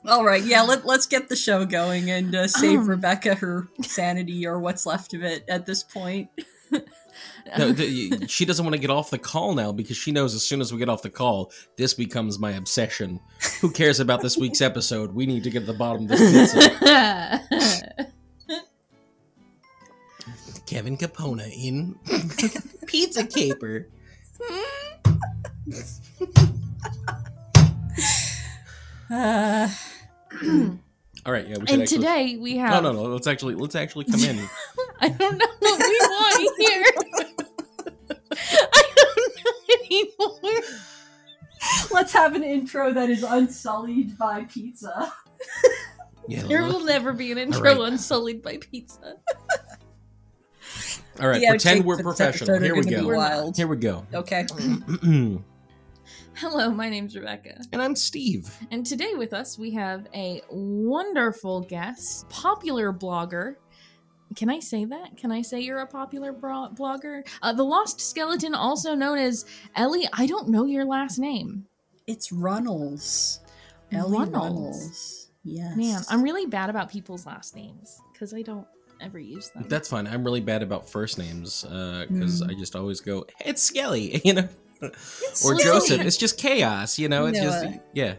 All 0.09 0.25
right, 0.25 0.43
yeah. 0.43 0.63
Let, 0.63 0.87
let's 0.87 1.07
get 1.07 1.29
the 1.29 1.37
show 1.37 1.67
going 1.67 2.11
and 2.11 2.35
uh, 2.35 2.49
save 2.49 2.81
Um. 2.81 2.89
Rebecca 2.89 3.35
her 3.37 3.69
sanity 3.83 4.47
or 4.47 4.59
what's 4.59 4.87
left 4.87 5.13
of 5.15 5.23
it 5.23 5.45
at 5.49 5.67
this 5.67 5.83
point. 5.83 6.31
No, 7.59 7.73
the, 7.73 8.27
she 8.27 8.45
doesn't 8.45 8.65
want 8.65 8.75
to 8.75 8.81
get 8.81 8.91
off 8.91 9.11
the 9.11 9.19
call 9.19 9.55
now 9.55 9.71
because 9.71 9.97
she 9.97 10.11
knows 10.13 10.35
as 10.35 10.45
soon 10.45 10.61
as 10.61 10.73
we 10.73 10.79
get 10.79 10.89
off 10.89 11.03
the 11.03 11.11
call, 11.11 11.53
this 11.77 11.93
becomes 11.93 12.39
my 12.39 12.53
obsession. 12.53 13.21
Who 13.61 13.71
cares 13.71 14.01
about 14.01 14.23
this 14.23 14.39
week's 14.39 14.61
episode? 14.63 15.13
We 15.13 15.27
need 15.27 15.45
to 15.45 15.51
get 15.51 15.61
to 15.61 15.67
the 15.67 15.75
bottom 15.75 16.05
of 16.05 16.09
this 16.09 16.53
pizza. 16.55 17.37
Kevin 20.67 20.97
Capona 20.99 21.51
in 21.51 21.97
Pizza 22.87 23.27
Caper. 23.27 23.89
Uh, 29.11 29.69
All 31.27 31.33
right, 31.33 31.47
yeah, 31.49 31.57
we 31.59 31.67
should 31.67 31.71
and 31.71 31.83
actually. 31.83 31.99
today 31.99 32.37
we 32.41 32.57
have. 32.59 32.83
no, 32.83 32.93
no. 32.93 33.03
no. 33.03 33.09
Let's 33.13 33.27
actually 33.27 33.55
let's 33.55 33.75
actually 33.75 34.05
come 34.05 34.21
in. 34.21 34.39
I 35.01 35.09
don't 35.09 35.37
know 35.37 35.47
what 35.59 35.79
we 35.79 35.99
want 36.01 36.55
here. 36.59 36.85
I 38.73 38.85
don't 38.97 39.33
know 39.37 39.53
anymore. 40.41 40.63
let's 41.93 42.13
have 42.13 42.35
an 42.35 42.45
intro 42.45 42.93
that 42.93 43.11
is 43.11 43.23
unsullied 43.23 44.17
by 44.19 44.45
pizza. 44.45 45.13
Yeah. 46.31 46.43
There 46.43 46.63
look- 46.63 46.81
will 46.81 46.85
never 46.85 47.15
be 47.15 47.33
an 47.33 47.39
intro 47.39 47.63
right. 47.63 47.81
unsullied 47.91 48.43
by 48.43 48.59
pizza. 48.59 49.15
All 51.21 51.27
right, 51.27 51.41
The 51.41 51.47
pretend 51.49 51.87
we're 51.87 52.03
professional. 52.03 52.61
Here 52.61 52.75
we 52.77 52.83
go. 52.83 53.09
Wild. 53.09 53.57
Here 53.57 53.67
we 53.67 53.79
go. 53.79 54.07
Okay. 54.13 54.45
and 56.43 56.53
Hello, 56.53 56.71
my 56.71 56.89
name's 56.89 57.17
Rebecca. 57.17 57.61
And 57.73 57.83
I'm 57.83 57.97
Steve. 57.97 58.55
And 58.71 58.85
today 58.85 59.15
with 59.15 59.33
us 59.33 59.59
we 59.59 59.71
have 59.73 60.07
a 60.15 60.41
wonderful 60.51 61.61
guest, 61.63 62.29
popular 62.29 62.93
blogger. 62.93 63.57
Can 64.37 64.51
I 64.51 64.61
say 64.61 64.85
that? 64.85 65.17
Can 65.17 65.33
I 65.33 65.43
say 65.43 65.61
you're 65.61 65.79
a 65.81 65.87
popular 65.87 66.33
bro- 66.33 66.69
blogger? 66.75 67.27
Uh, 67.43 67.53
the 67.53 67.63
Lost 67.65 68.01
Skeleton, 68.01 68.55
also 68.55 68.95
known 68.95 69.19
as 69.19 69.47
Ellie. 69.75 70.07
I 70.13 70.27
don't 70.27 70.49
know 70.49 70.67
your 70.67 70.85
last 70.85 71.19
name. 71.19 71.65
It's 72.07 72.31
Runnels. 72.31 73.41
Ellie 73.91 74.19
Runnels. 74.19 74.33
Runnels. 74.35 75.31
Yes. 75.45 75.77
Man, 75.77 76.03
I'm 76.11 76.23
really 76.23 76.45
bad 76.47 76.69
about 76.69 76.91
people's 76.91 77.25
last 77.25 77.57
names 77.57 78.01
because 78.13 78.35
I 78.35 78.43
don't 78.43 78.67
ever 79.01 79.19
use 79.19 79.49
them. 79.51 79.65
That's 79.69 79.89
fine. 79.89 80.07
I'm 80.07 80.23
really 80.25 80.43
bad 80.43 80.63
about 80.63 80.89
first 80.91 81.17
names 81.19 81.63
because 81.63 82.43
Mm. 82.43 82.51
I 82.51 82.55
just 82.55 82.77
always 82.77 83.01
go, 83.01 83.25
hey, 83.39 83.51
"It's 83.51 83.63
Skelly," 83.63 84.21
you 84.25 84.35
know, 84.35 84.49
or 84.83 85.55
Joseph. 85.55 86.01
It's 86.03 86.17
just 86.17 86.39
chaos, 86.39 86.99
you 86.99 87.09
know. 87.09 87.27
It's 87.27 87.39
No, 87.39 87.45
just 87.45 87.65
uh, 87.65 87.71
yeah. 87.95 88.15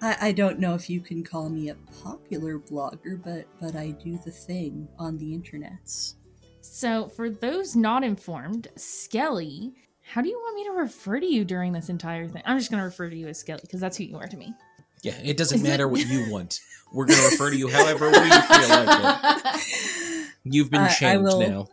I, 0.00 0.16
I 0.28 0.32
don't 0.32 0.58
know 0.60 0.74
if 0.74 0.88
you 0.88 1.00
can 1.00 1.24
call 1.24 1.48
me 1.48 1.70
a 1.70 1.74
popular 2.02 2.58
blogger, 2.58 3.20
but 3.22 3.46
but 3.60 3.74
I 3.76 3.90
do 3.92 4.18
the 4.24 4.30
thing 4.30 4.88
on 4.98 5.18
the 5.18 5.36
internets. 5.36 6.14
So, 6.60 7.08
for 7.08 7.30
those 7.30 7.74
not 7.74 8.04
informed, 8.04 8.68
Skelly, 8.76 9.72
how 10.02 10.20
do 10.22 10.28
you 10.28 10.36
want 10.38 10.54
me 10.56 10.64
to 10.64 10.70
refer 10.72 11.18
to 11.18 11.26
you 11.26 11.44
during 11.44 11.72
this 11.72 11.88
entire 11.88 12.28
thing? 12.28 12.42
I'm 12.44 12.58
just 12.58 12.70
going 12.70 12.80
to 12.80 12.84
refer 12.84 13.08
to 13.08 13.16
you 13.16 13.26
as 13.28 13.38
Skelly 13.40 13.60
because 13.62 13.80
that's 13.80 13.96
who 13.96 14.04
you 14.04 14.16
are 14.18 14.26
to 14.26 14.36
me. 14.36 14.54
Yeah, 15.02 15.16
it 15.24 15.36
doesn't 15.36 15.58
Is 15.60 15.64
it- 15.64 15.68
matter 15.68 15.88
what 15.88 16.06
you 16.06 16.30
want. 16.30 16.60
We're 16.92 17.04
gonna 17.04 17.22
refer 17.22 17.50
to 17.50 17.56
you 17.56 17.68
however 17.68 18.08
we 18.08 18.14
feel 18.18 18.30
like 18.30 19.44
it. 19.44 20.26
You've 20.44 20.70
been 20.70 20.80
I- 20.80 20.86
I 20.86 20.90
changed 20.94 21.22
will- 21.22 21.40
now. 21.40 21.66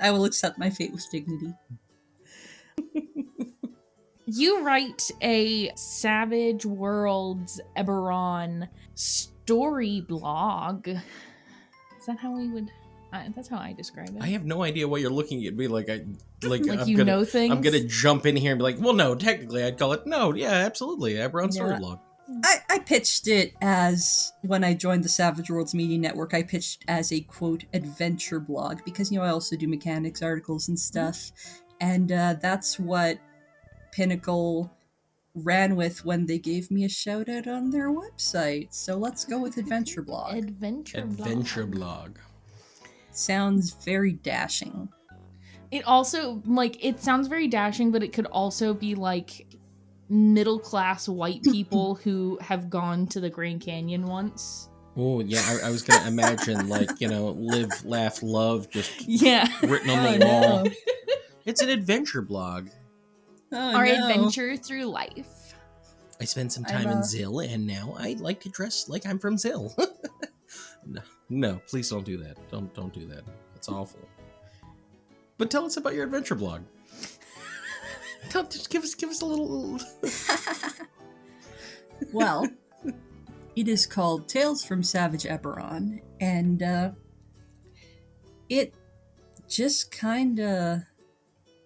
I 0.00 0.10
will 0.10 0.24
accept 0.24 0.58
my 0.58 0.70
fate 0.70 0.90
with 0.92 1.06
dignity. 1.12 1.52
You 4.26 4.64
write 4.64 5.10
a 5.20 5.70
Savage 5.74 6.64
Worlds 6.64 7.60
Eberron 7.76 8.68
story 8.94 10.00
blog. 10.00 10.88
Is 10.88 12.06
that 12.06 12.18
how 12.18 12.32
we 12.32 12.48
would? 12.48 12.70
I 13.12 13.30
that's 13.36 13.48
how 13.48 13.58
I 13.58 13.74
describe 13.74 14.08
it. 14.08 14.22
I 14.22 14.28
have 14.28 14.46
no 14.46 14.62
idea 14.62 14.88
what 14.88 15.02
you're 15.02 15.10
looking 15.10 15.44
at 15.46 15.54
me 15.54 15.68
like 15.68 15.90
I 15.90 16.04
like, 16.42 16.64
like 16.64 16.80
I'm 16.80 16.88
you 16.88 16.96
gonna 16.96 17.12
know 17.12 17.24
things. 17.24 17.52
I'm 17.52 17.60
gonna 17.60 17.84
jump 17.84 18.24
in 18.24 18.34
here 18.34 18.52
and 18.52 18.58
be 18.58 18.62
like, 18.62 18.80
well, 18.80 18.94
no, 18.94 19.14
technically 19.14 19.62
I'd 19.62 19.78
call 19.78 19.92
it 19.92 20.06
no, 20.06 20.34
yeah, 20.34 20.52
absolutely, 20.52 21.14
Eberron 21.14 21.52
story 21.52 21.76
blog. 21.78 21.98
I, 22.42 22.56
I 22.70 22.78
pitched 22.78 23.28
it 23.28 23.52
as 23.60 24.32
when 24.40 24.64
I 24.64 24.72
joined 24.72 25.04
the 25.04 25.10
Savage 25.10 25.50
Worlds 25.50 25.74
Media 25.74 25.98
Network. 25.98 26.32
I 26.32 26.42
pitched 26.42 26.82
as 26.88 27.12
a 27.12 27.20
quote 27.20 27.64
adventure 27.74 28.40
blog 28.40 28.80
because 28.86 29.12
you 29.12 29.18
know 29.18 29.24
I 29.24 29.28
also 29.28 29.54
do 29.56 29.68
mechanics 29.68 30.22
articles 30.22 30.68
and 30.68 30.80
stuff, 30.80 31.30
and 31.82 32.10
uh, 32.10 32.36
that's 32.40 32.80
what 32.80 33.18
Pinnacle 33.94 34.76
ran 35.36 35.76
with 35.76 36.04
when 36.04 36.26
they 36.26 36.38
gave 36.38 36.70
me 36.70 36.84
a 36.84 36.88
shout 36.88 37.28
out 37.28 37.46
on 37.46 37.70
their 37.70 37.90
website. 37.92 38.72
So 38.74 38.96
let's 38.96 39.24
go 39.24 39.40
with 39.40 39.56
adventure 39.56 40.02
blog. 40.02 40.34
Adventure, 40.36 40.98
Adventure 40.98 41.66
blog. 41.66 42.14
blog. 42.14 42.18
Sounds 43.12 43.74
very 43.84 44.12
dashing. 44.12 44.88
It 45.70 45.84
also 45.86 46.42
like 46.44 46.84
it 46.84 47.00
sounds 47.00 47.28
very 47.28 47.46
dashing, 47.48 47.92
but 47.92 48.02
it 48.02 48.12
could 48.12 48.26
also 48.26 48.74
be 48.74 48.94
like 48.96 49.46
middle 50.08 50.58
class 50.58 51.08
white 51.08 51.42
people 51.52 51.94
who 51.94 52.36
have 52.40 52.68
gone 52.68 53.06
to 53.08 53.20
the 53.20 53.30
Grand 53.30 53.60
Canyon 53.60 54.06
once. 54.06 54.68
Oh 54.96 55.20
yeah, 55.20 55.42
I, 55.62 55.68
I 55.68 55.70
was 55.70 55.82
gonna 55.82 56.06
imagine 56.08 56.68
like 56.68 57.00
you 57.00 57.08
know, 57.08 57.28
live, 57.38 57.70
laugh, 57.84 58.22
love, 58.22 58.70
just 58.70 58.90
Yeah. 59.08 59.46
written 59.62 59.90
on 59.90 60.06
Oh, 60.06 60.18
the 60.18 60.26
wall. 60.26 60.64
no. 60.64 60.70
It's 61.44 61.62
an 61.62 61.68
adventure 61.68 62.22
blog. 62.22 62.68
Oh, 63.54 63.76
Our 63.76 63.86
no. 63.86 63.92
adventure 63.92 64.56
through 64.56 64.86
life. 64.86 65.54
I 66.20 66.24
spent 66.24 66.52
some 66.52 66.64
time 66.64 66.88
in 66.88 67.02
Zil, 67.02 67.40
and 67.40 67.66
now 67.66 67.94
I 67.98 68.16
like 68.18 68.40
to 68.40 68.48
dress 68.48 68.88
like 68.88 69.06
I'm 69.06 69.18
from 69.18 69.38
Zil. 69.38 69.74
no, 70.86 71.00
no, 71.28 71.60
please 71.68 71.88
don't 71.88 72.04
do 72.04 72.16
that. 72.18 72.36
Don't 72.50 72.72
don't 72.74 72.92
do 72.92 73.06
that. 73.06 73.24
That's 73.52 73.68
awful. 73.68 74.00
But 75.38 75.50
tell 75.50 75.64
us 75.64 75.76
about 75.76 75.94
your 75.94 76.04
adventure 76.04 76.34
blog. 76.34 76.62
Tell, 78.30 78.44
just 78.44 78.70
give 78.70 78.82
us 78.82 78.94
give 78.94 79.10
us 79.10 79.20
a 79.20 79.26
little. 79.26 79.78
well, 82.12 82.48
it 83.54 83.68
is 83.68 83.86
called 83.86 84.28
Tales 84.28 84.64
from 84.64 84.82
Savage 84.82 85.24
Eberron, 85.24 86.00
and 86.20 86.62
uh, 86.62 86.90
it 88.48 88.74
just 89.48 89.90
kind 89.90 90.40
of 90.40 90.82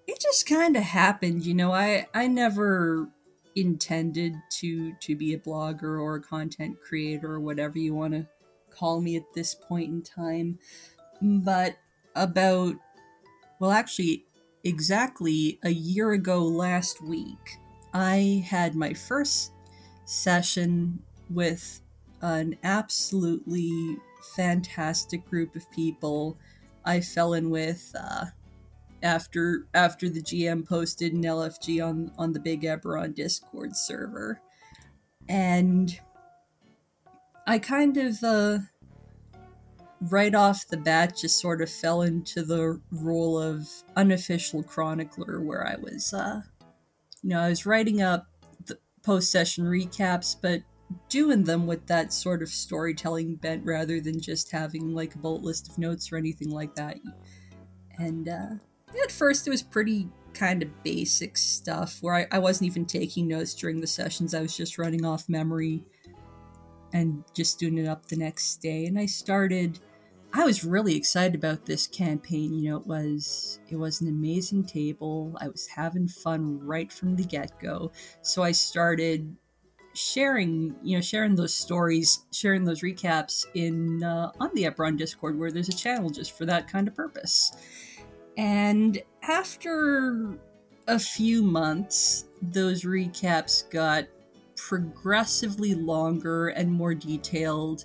it 0.09 0.21
just 0.21 0.47
kind 0.49 0.77
of 0.77 0.83
happened. 0.83 1.45
You 1.45 1.55
know, 1.55 1.73
I 1.73 2.09
I 2.15 2.27
never 2.27 3.09
intended 3.55 4.35
to 4.51 4.95
to 4.95 5.15
be 5.15 5.35
a 5.35 5.39
blogger 5.39 6.01
or 6.01 6.17
a 6.17 6.23
content 6.23 6.81
creator 6.81 7.35
or 7.35 7.41
whatever 7.41 7.79
you 7.79 7.95
want 7.95 8.15
to 8.15 8.27
call 8.71 9.01
me 9.01 9.17
at 9.17 9.35
this 9.35 9.55
point 9.55 9.91
in 9.91 10.03
time, 10.03 10.59
but 11.23 11.77
about 12.17 12.77
well, 13.61 13.73
actually, 13.73 14.27
exactly 14.65 15.59
a 15.65 15.71
year 15.71 16.13
ago 16.13 16.45
last 16.45 17.03
week, 17.03 17.59
I 17.95 18.45
had 18.47 18.75
my 18.75 18.95
first 18.95 19.53
session 20.05 21.03
with 21.31 21.83
an 22.23 22.59
absolutely 22.65 23.97
fantastic 24.37 25.25
group 25.27 25.57
of 25.57 25.71
people 25.73 26.39
I 26.85 27.01
fell 27.01 27.35
in 27.35 27.51
with 27.51 27.95
uh, 27.99 28.27
after 29.03 29.67
after 29.75 30.09
the 30.09 30.23
GM 30.23 30.67
posted 30.67 31.13
an 31.13 31.23
LFG 31.23 31.85
on 31.87 32.13
on 32.19 32.33
the 32.33 32.41
Big 32.41 32.63
Eberron 32.63 33.15
Discord 33.15 33.77
server, 33.77 34.41
and 35.29 35.99
I 37.47 37.59
kind 37.59 37.97
of 37.97 38.23
uh, 38.23 38.59
right 40.03 40.35
off 40.35 40.67
the 40.69 40.77
bat 40.77 41.17
just 41.17 41.41
sort 41.41 41.63
of 41.63 41.71
fell 41.71 42.03
into 42.03 42.43
the 42.43 42.81
role 42.91 43.41
of 43.41 43.69
unofficial 43.97 44.63
chronicler 44.63 45.41
where 45.41 45.67
I 45.67 45.77
was 45.77 46.13
uh, 46.13 46.43
you 47.23 47.31
know 47.31 47.41
I 47.41 47.49
was 47.49 47.67
writing 47.67 48.03
up 48.03 48.27
the 48.67 48.79
post 49.03 49.31
session 49.31 49.65
recaps, 49.65 50.37
but 50.41 50.63
doing 51.09 51.45
them 51.45 51.67
with 51.67 51.87
that 51.87 52.13
sort 52.13 52.43
of 52.43 52.49
storytelling 52.49 53.37
bent 53.37 53.65
rather 53.65 54.01
than 54.01 54.21
just 54.21 54.51
having 54.51 54.95
like 54.95 55.15
a 55.15 55.19
bullet 55.19 55.43
list 55.43 55.69
of 55.69 55.79
notes 55.79 56.11
or 56.13 56.17
anything 56.17 56.51
like 56.51 56.75
that. 56.75 56.97
And 57.99 58.29
uh, 58.29 58.55
at 59.05 59.13
first, 59.13 59.47
it 59.47 59.51
was 59.51 59.63
pretty 59.63 60.09
kind 60.35 60.63
of 60.63 60.83
basic 60.83 61.37
stuff 61.37 61.99
where 62.01 62.15
I, 62.15 62.27
I 62.31 62.39
wasn't 62.39 62.69
even 62.69 62.87
taking 62.87 63.27
notes 63.29 63.55
during 63.55 63.81
the 63.81 63.87
sessions, 63.87 64.35
I 64.35 64.43
was 64.43 64.57
just 64.57 64.79
running 64.79 65.05
off 65.05 65.29
memory 65.29 65.85
and 66.93 67.25
just 67.35 67.59
doing 67.59 67.79
it 67.79 67.89
up 67.89 68.07
the 68.07 68.17
next 68.17 68.57
day. 68.57 68.87
And 68.87 68.99
I 68.99 69.07
started. 69.07 69.79
I 70.31 70.45
was 70.45 70.63
really 70.63 70.95
excited 70.95 71.35
about 71.35 71.65
this 71.65 71.87
campaign. 71.87 72.53
You 72.53 72.71
know, 72.71 72.77
it 72.77 72.87
was 72.87 73.61
it 73.69 73.77
was 73.77 74.01
an 74.01 74.09
amazing 74.09 74.65
table. 74.65 75.35
I 75.41 75.49
was 75.49 75.67
having 75.67 76.07
fun 76.07 76.61
right 76.61 76.93
from 76.93 77.17
the 77.17 77.25
get 77.25 77.59
go. 77.59 77.93
So 78.21 78.43
I 78.43 78.53
started 78.53 79.35
sharing, 79.95 80.77
you 80.83 80.97
know, 80.97 81.01
sharing 81.01 81.35
those 81.35 81.55
stories, 81.55 82.27
sharing 82.31 82.65
those 82.65 82.83
recaps 82.83 83.47
in 83.55 84.03
uh, 84.05 84.31
on 84.39 84.51
the 84.55 84.65
Eberron 84.65 84.99
Discord, 84.99 85.39
where 85.39 85.51
there's 85.51 85.71
a 85.71 85.77
channel 85.77 86.11
just 86.11 86.37
for 86.37 86.45
that 86.45 86.71
kind 86.71 86.89
of 86.89 86.95
purpose. 86.95 87.53
And 88.39 89.03
after 89.23 90.39
a 90.87 90.99
few 90.99 91.43
months, 91.43 92.27
those 92.41 92.85
recaps 92.85 93.69
got 93.69 94.05
progressively 94.57 95.75
longer 95.75 96.49
and 96.49 96.71
more 96.71 96.95
detailed, 96.95 97.85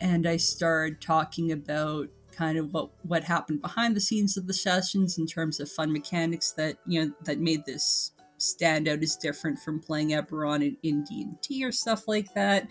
and 0.00 0.26
I 0.26 0.36
started 0.36 1.00
talking 1.00 1.52
about 1.52 2.08
kind 2.30 2.58
of 2.58 2.72
what 2.74 2.90
what 3.02 3.24
happened 3.24 3.62
behind 3.62 3.96
the 3.96 4.00
scenes 4.00 4.36
of 4.36 4.46
the 4.46 4.52
sessions 4.52 5.16
in 5.16 5.26
terms 5.26 5.58
of 5.58 5.70
fun 5.70 5.90
mechanics 5.90 6.52
that 6.52 6.76
you 6.86 7.02
know 7.02 7.12
that 7.24 7.40
made 7.40 7.64
this 7.64 8.12
stand 8.38 8.88
out 8.88 9.02
as 9.02 9.16
different 9.16 9.58
from 9.58 9.80
playing 9.80 10.10
Eberron 10.10 10.62
in, 10.62 10.76
in 10.82 11.04
D&D 11.04 11.64
or 11.64 11.72
stuff 11.72 12.06
like 12.06 12.34
that. 12.34 12.68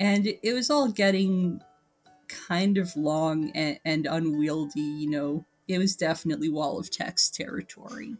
And 0.00 0.26
it, 0.26 0.40
it 0.42 0.54
was 0.54 0.70
all 0.70 0.88
getting 0.88 1.60
kind 2.28 2.78
of 2.78 2.96
long 2.96 3.50
and, 3.54 3.78
and 3.84 4.06
unwieldy, 4.06 4.80
you 4.80 5.10
know. 5.10 5.44
It 5.68 5.78
was 5.78 5.96
definitely 5.96 6.48
wall 6.48 6.78
of 6.78 6.90
text 6.90 7.34
territory. 7.34 8.16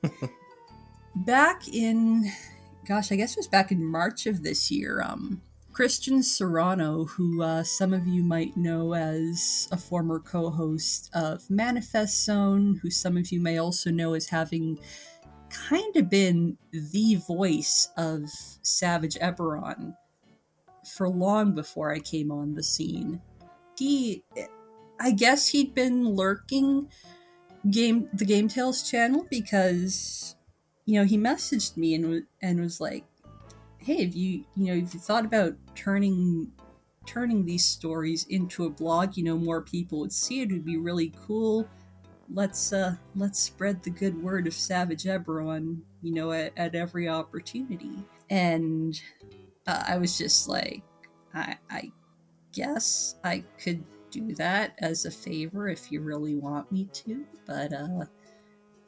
back 1.16 1.68
in 1.68 2.30
gosh, 2.86 3.10
I 3.10 3.16
guess 3.16 3.32
it 3.32 3.38
was 3.38 3.48
back 3.48 3.72
in 3.72 3.84
March 3.84 4.26
of 4.26 4.42
this 4.42 4.70
year, 4.70 5.02
um 5.02 5.42
Christian 5.76 6.22
Serrano, 6.22 7.04
who 7.04 7.42
uh, 7.42 7.62
some 7.62 7.92
of 7.92 8.06
you 8.06 8.24
might 8.24 8.56
know 8.56 8.94
as 8.94 9.68
a 9.70 9.76
former 9.76 10.18
co 10.20 10.48
host 10.48 11.10
of 11.12 11.42
Manifest 11.50 12.24
Zone, 12.24 12.80
who 12.80 12.88
some 12.88 13.18
of 13.18 13.30
you 13.30 13.42
may 13.42 13.58
also 13.58 13.90
know 13.90 14.14
as 14.14 14.26
having 14.26 14.78
kind 15.50 15.94
of 15.96 16.08
been 16.08 16.56
the 16.72 17.16
voice 17.28 17.90
of 17.98 18.22
Savage 18.62 19.16
Eberron 19.16 19.94
for 20.94 21.10
long 21.10 21.54
before 21.54 21.92
I 21.92 21.98
came 21.98 22.32
on 22.32 22.54
the 22.54 22.62
scene. 22.62 23.20
He, 23.76 24.24
I 24.98 25.10
guess 25.10 25.46
he'd 25.46 25.74
been 25.74 26.08
lurking 26.08 26.88
game 27.70 28.08
the 28.12 28.24
Game 28.24 28.48
Tales 28.48 28.88
channel 28.88 29.26
because, 29.30 30.36
you 30.84 30.98
know, 30.98 31.04
he 31.04 31.18
messaged 31.18 31.76
me 31.76 31.94
and 31.94 32.24
and 32.42 32.60
was 32.60 32.80
like, 32.80 33.04
"Hey, 33.78 34.04
have 34.04 34.14
you 34.14 34.44
you 34.54 34.66
know 34.66 34.80
have 34.80 34.94
you 34.94 35.00
thought 35.00 35.24
about 35.24 35.54
turning 35.74 36.52
turning 37.06 37.44
these 37.44 37.64
stories 37.64 38.26
into 38.30 38.64
a 38.64 38.70
blog? 38.70 39.16
You 39.16 39.24
know, 39.24 39.38
more 39.38 39.62
people 39.62 40.00
would 40.00 40.12
see 40.12 40.40
it. 40.40 40.50
It'd 40.50 40.64
be 40.64 40.76
really 40.78 41.12
cool." 41.26 41.68
let's 42.32 42.72
uh 42.72 42.94
let's 43.14 43.38
spread 43.38 43.82
the 43.82 43.90
good 43.90 44.20
word 44.22 44.46
of 44.46 44.54
Savage 44.54 45.04
Eberron, 45.04 45.78
you 46.02 46.12
know, 46.12 46.32
at, 46.32 46.52
at 46.56 46.74
every 46.74 47.08
opportunity. 47.08 48.04
And 48.30 49.00
uh, 49.66 49.84
I 49.86 49.98
was 49.98 50.18
just 50.18 50.48
like, 50.48 50.82
I 51.34 51.56
I 51.70 51.92
guess 52.52 53.16
I 53.24 53.44
could 53.62 53.84
do 54.10 54.34
that 54.34 54.74
as 54.78 55.04
a 55.04 55.10
favor 55.10 55.68
if 55.68 55.92
you 55.92 56.00
really 56.00 56.36
want 56.36 56.70
me 56.72 56.88
to, 56.92 57.24
but 57.46 57.72
uh 57.72 58.04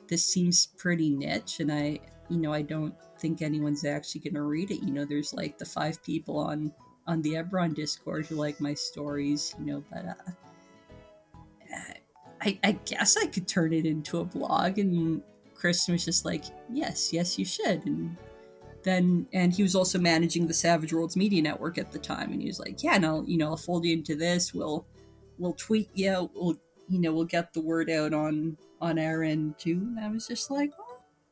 this 0.08 0.24
seems 0.24 0.66
pretty 0.78 1.10
niche 1.10 1.60
and 1.60 1.72
I 1.72 2.00
you 2.30 2.36
know, 2.36 2.52
I 2.52 2.60
don't 2.60 2.94
think 3.18 3.40
anyone's 3.40 3.84
actually 3.86 4.20
gonna 4.20 4.42
read 4.42 4.70
it. 4.70 4.82
You 4.82 4.92
know, 4.92 5.04
there's 5.04 5.32
like 5.32 5.58
the 5.58 5.64
five 5.64 6.02
people 6.02 6.38
on 6.38 6.72
on 7.06 7.22
the 7.22 7.34
Eberron 7.34 7.74
Discord 7.74 8.26
who 8.26 8.34
like 8.34 8.60
my 8.60 8.74
stories, 8.74 9.54
you 9.58 9.64
know, 9.66 9.84
but 9.90 10.04
uh 10.06 10.32
I, 12.40 12.58
I 12.62 12.72
guess 12.72 13.16
I 13.16 13.26
could 13.26 13.48
turn 13.48 13.72
it 13.72 13.86
into 13.86 14.20
a 14.20 14.24
blog. 14.24 14.78
And 14.78 15.22
Christian 15.54 15.92
was 15.92 16.04
just 16.04 16.24
like, 16.24 16.44
yes, 16.72 17.12
yes, 17.12 17.38
you 17.38 17.44
should. 17.44 17.84
And 17.86 18.16
then, 18.82 19.26
and 19.32 19.52
he 19.52 19.62
was 19.62 19.74
also 19.74 19.98
managing 19.98 20.46
the 20.46 20.54
Savage 20.54 20.92
Worlds 20.92 21.16
Media 21.16 21.42
Network 21.42 21.78
at 21.78 21.90
the 21.90 21.98
time. 21.98 22.32
And 22.32 22.40
he 22.40 22.48
was 22.48 22.60
like, 22.60 22.82
yeah, 22.82 22.98
no, 22.98 23.24
you 23.26 23.38
know, 23.38 23.48
I'll 23.48 23.56
fold 23.56 23.84
you 23.84 23.92
into 23.92 24.14
this. 24.14 24.54
We'll, 24.54 24.86
we'll 25.38 25.54
tweet, 25.54 25.90
you. 25.94 26.30
we'll, 26.34 26.56
you 26.88 27.00
know, 27.00 27.12
we'll 27.12 27.24
get 27.24 27.52
the 27.52 27.60
word 27.60 27.90
out 27.90 28.12
on, 28.12 28.56
on 28.80 28.98
our 28.98 29.22
end 29.22 29.58
too. 29.58 29.94
And 29.96 30.00
I 30.00 30.08
was 30.08 30.26
just 30.26 30.50
like, 30.50 30.72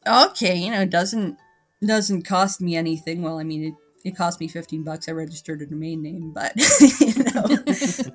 oh, 0.06 0.30
okay, 0.30 0.56
you 0.56 0.70
know, 0.70 0.82
it 0.82 0.90
doesn't, 0.90 1.36
doesn't 1.84 2.22
cost 2.22 2.60
me 2.60 2.76
anything. 2.76 3.22
Well, 3.22 3.38
I 3.38 3.44
mean, 3.44 3.64
it, 3.64 3.74
it 4.08 4.16
cost 4.16 4.40
me 4.40 4.48
15 4.48 4.82
bucks. 4.84 5.08
I 5.08 5.12
registered 5.12 5.62
a 5.62 5.66
domain 5.66 6.02
name, 6.02 6.32
but, 6.32 6.52
you 7.00 7.24
know. 7.24 7.64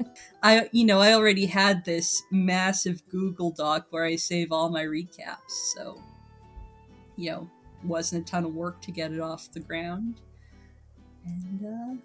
I 0.43 0.69
you 0.71 0.86
know 0.86 0.99
I 0.99 1.13
already 1.13 1.45
had 1.45 1.86
this 1.86 2.23
massive 2.32 3.08
Google 3.10 3.51
Doc 3.51 3.88
where 3.89 4.06
I 4.06 4.15
save 4.15 4.51
all 4.51 4.69
my 4.69 4.84
recaps, 4.84 5.49
so 5.75 6.01
you 7.15 7.32
know 7.32 7.49
wasn't 7.84 8.27
a 8.27 8.32
ton 8.32 8.45
of 8.45 8.54
work 8.54 8.82
to 8.82 8.91
get 8.91 9.12
it 9.12 9.19
off 9.19 9.51
the 9.51 9.60
ground. 9.60 10.21
And 11.25 11.65
uh, 11.65 12.01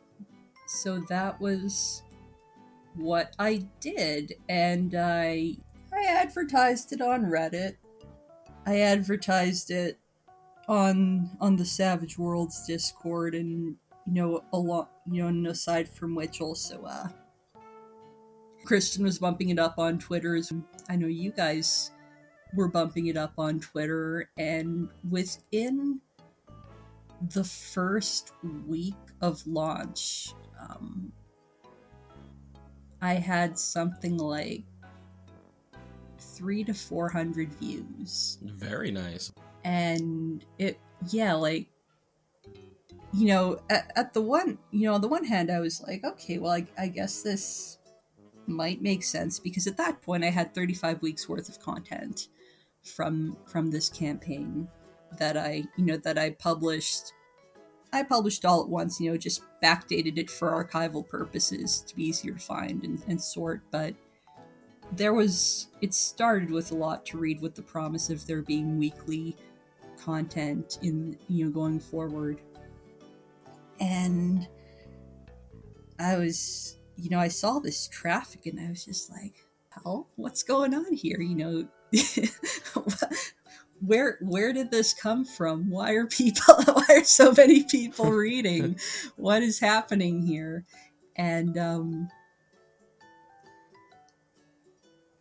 so 0.67 1.01
that 1.09 1.41
was 1.41 2.03
what 2.97 3.35
I 3.39 3.67
did, 3.81 4.35
and 4.49 4.95
I 4.95 5.57
I 5.93 6.05
advertised 6.05 6.93
it 6.93 7.01
on 7.01 7.25
Reddit. 7.25 7.77
I 8.67 8.81
advertised 8.81 9.71
it 9.71 9.99
on 10.69 11.31
on 11.41 11.57
the 11.57 11.65
Savage 11.65 12.19
Worlds 12.19 12.67
Discord, 12.67 13.35
and 13.35 13.77
you 14.07 14.13
know 14.13 14.45
a 14.53 14.59
lot. 14.59 14.91
You 15.11 15.31
know, 15.31 15.51
aside 15.51 15.89
from 15.89 16.15
which, 16.15 16.41
also 16.41 16.83
uh, 16.83 17.09
Christian 18.65 19.05
was 19.05 19.19
bumping 19.19 19.51
it 19.51 19.59
up 19.59 19.79
on 19.79 19.99
Twitter. 19.99 20.35
As 20.37 20.53
I 20.89 20.97
know 20.97 21.07
you 21.07 21.31
guys 21.31 21.93
were 22.55 22.69
bumping 22.69 23.07
it 23.07 23.17
up 23.17 23.35
on 23.39 23.61
Twitter, 23.61 24.31
and 24.37 24.89
within 25.09 26.01
the 27.31 27.45
first 27.45 28.33
week 28.67 28.95
of 29.21 29.47
launch, 29.47 30.35
um, 30.61 31.13
I 33.07 33.15
had 33.15 33.57
something 33.57 34.17
like 34.17 34.65
three 36.19 36.65
to 36.65 36.75
four 36.75 37.09
hundred 37.09 37.53
views. 37.55 38.39
Very 38.43 38.91
nice. 38.91 39.33
And 39.63 40.45
it, 40.59 40.81
yeah, 41.11 41.35
like, 41.35 41.69
you 43.13 43.29
know, 43.29 43.61
at, 43.71 43.93
at 43.95 44.13
the 44.13 44.23
one, 44.23 44.59
you 44.73 44.89
know, 44.89 44.95
on 44.95 45.03
the 45.03 45.09
one 45.09 45.25
hand, 45.25 45.53
I 45.53 45.61
was 45.61 45.81
like, 45.87 46.03
okay, 46.05 46.39
well, 46.39 46.51
I, 46.51 46.67
I 46.77 46.89
guess 46.89 47.23
this 47.23 47.79
might 48.49 48.83
make 48.83 49.05
sense 49.05 49.39
because 49.39 49.69
at 49.69 49.77
that 49.77 50.03
point 50.03 50.25
I 50.25 50.31
had 50.31 50.53
35 50.53 51.01
weeks 51.01 51.29
worth 51.29 51.49
of 51.49 51.61
content 51.61 52.27
from 52.83 53.37
from 53.47 53.71
this 53.71 53.89
campaign 53.89 54.67
that 55.19 55.37
I, 55.37 55.63
you 55.77 55.85
know, 55.85 55.97
that 55.99 56.19
I 56.19 56.31
published 56.31 57.13
I 57.97 58.03
published 58.03 58.45
all 58.45 58.61
at 58.63 58.69
once, 58.69 59.01
you 59.01 59.11
know, 59.11 59.17
just 59.17 59.43
backdated 59.63 60.19
it 60.19 60.31
for 60.31 60.51
archival 60.51 61.07
purposes 61.09 61.81
to 61.87 61.97
be 61.97 62.05
easier 62.05 62.35
to 62.35 62.39
find 62.39 62.85
and, 62.85 63.03
and 63.09 63.21
sort, 63.21 63.63
but 63.71 63.95
there 64.93 65.15
was 65.15 65.69
it 65.81 65.95
started 65.95 66.51
with 66.51 66.73
a 66.73 66.75
lot 66.75 67.07
to 67.07 67.19
read 67.19 67.41
with 67.41 67.55
the 67.55 67.63
promise 67.63 68.11
of 68.11 68.27
there 68.27 68.43
being 68.43 68.79
weekly 68.79 69.35
content 69.99 70.79
in 70.83 71.17
you 71.29 71.47
know 71.47 71.51
going 71.51 71.81
forward. 71.81 72.41
And 73.81 74.47
i 75.99 76.17
was 76.17 76.77
you 76.97 77.09
know 77.09 77.19
i 77.19 77.29
saw 77.29 77.59
this 77.59 77.89
traffic 77.89 78.45
and 78.45 78.61
i 78.61 78.69
was 78.69 78.85
just 78.85 79.11
like 79.11 79.33
hell 79.71 80.09
what's 80.17 80.43
going 80.43 80.75
on 80.75 80.93
here? 80.93 81.21
You 81.21 81.35
know 81.35 81.69
where 83.81 84.19
where 84.21 84.53
did 84.53 84.71
this 84.71 84.95
come 84.95 85.25
from? 85.25 85.71
Why 85.71 85.93
are 85.93 86.07
people 86.07 86.55
why 86.67 86.87
are 86.91 87.05
so 87.05 87.33
many 87.33 87.65
people 87.65 88.11
reading? 88.11 88.79
What 89.17 89.43
is 89.43 89.59
happening 89.59 90.23
here? 90.23 90.65
And 91.17 91.57
um 91.59 92.09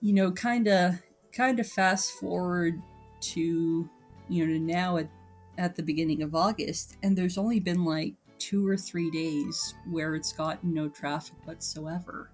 you 0.02 0.14
know, 0.14 0.32
kind 0.32 0.68
of 0.68 1.02
kind 1.32 1.60
of 1.60 1.68
fast 1.68 2.12
forward 2.14 2.82
to 3.22 3.90
you 4.30 4.48
know 4.48 4.58
now 4.58 4.98
at 4.98 5.10
at 5.58 5.76
the 5.76 5.84
beginning 5.84 6.22
of 6.22 6.36
August, 6.36 6.98
and 7.02 7.18
there's 7.18 7.38
only 7.38 7.60
been 7.60 7.86
like 7.86 8.14
two 8.38 8.68
or 8.68 8.78
three 8.78 9.10
days 9.10 9.74
where 9.90 10.16
it's 10.16 10.34
gotten 10.34 10.74
no 10.74 10.90
traffic 10.90 11.36
whatsoever, 11.46 12.30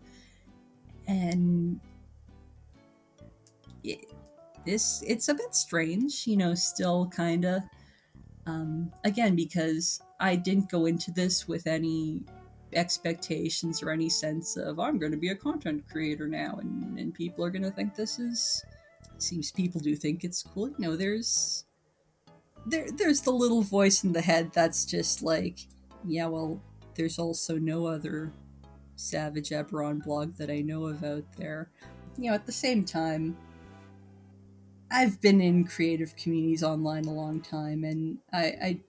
and 1.07 1.79
it, 3.83 4.05
this 4.65 5.03
it's 5.07 5.29
a 5.29 5.33
bit 5.33 5.55
strange, 5.55 6.27
you 6.27 6.37
know, 6.37 6.55
still 6.55 7.07
kind 7.07 7.45
of. 7.45 7.61
Um, 8.47 8.91
again, 9.03 9.35
because 9.35 10.01
I 10.19 10.35
didn't 10.35 10.69
go 10.69 10.85
into 10.85 11.11
this 11.11 11.47
with 11.47 11.67
any 11.67 12.23
expectations 12.73 13.83
or 13.83 13.91
any 13.91 14.09
sense 14.09 14.57
of 14.57 14.79
I'm 14.79 14.97
going 14.97 15.11
to 15.11 15.17
be 15.17 15.29
a 15.29 15.35
content 15.35 15.83
creator 15.89 16.27
now, 16.27 16.57
and 16.59 16.97
and 16.97 17.13
people 17.13 17.45
are 17.45 17.51
going 17.51 17.63
to 17.63 17.71
think 17.71 17.95
this 17.95 18.19
is. 18.19 18.63
Seems 19.17 19.51
people 19.51 19.79
do 19.79 19.95
think 19.95 20.23
it's 20.23 20.41
cool. 20.41 20.69
You 20.69 20.75
know, 20.79 20.95
there's 20.95 21.65
there 22.65 22.87
there's 22.91 23.21
the 23.21 23.31
little 23.31 23.61
voice 23.61 24.03
in 24.03 24.13
the 24.13 24.21
head 24.21 24.51
that's 24.53 24.85
just 24.85 25.21
like, 25.21 25.59
yeah, 26.05 26.27
well, 26.27 26.61
there's 26.95 27.19
also 27.19 27.57
no 27.57 27.85
other 27.85 28.33
Savage 28.95 29.49
Eberron 29.49 30.03
blog 30.03 30.35
that 30.35 30.49
I 30.49 30.59
know 30.59 30.85
of 30.85 31.03
out 31.03 31.25
there. 31.37 31.69
You 32.17 32.29
know, 32.29 32.35
at 32.35 32.45
the 32.45 32.51
same 32.51 32.83
time, 32.83 33.37
I've 34.91 35.21
been 35.21 35.41
in 35.41 35.65
creative 35.65 36.15
communities 36.15 36.63
online 36.63 37.05
a 37.05 37.13
long 37.13 37.41
time, 37.41 37.83
and 37.83 38.17
I, 38.33 38.43
I 38.43 38.79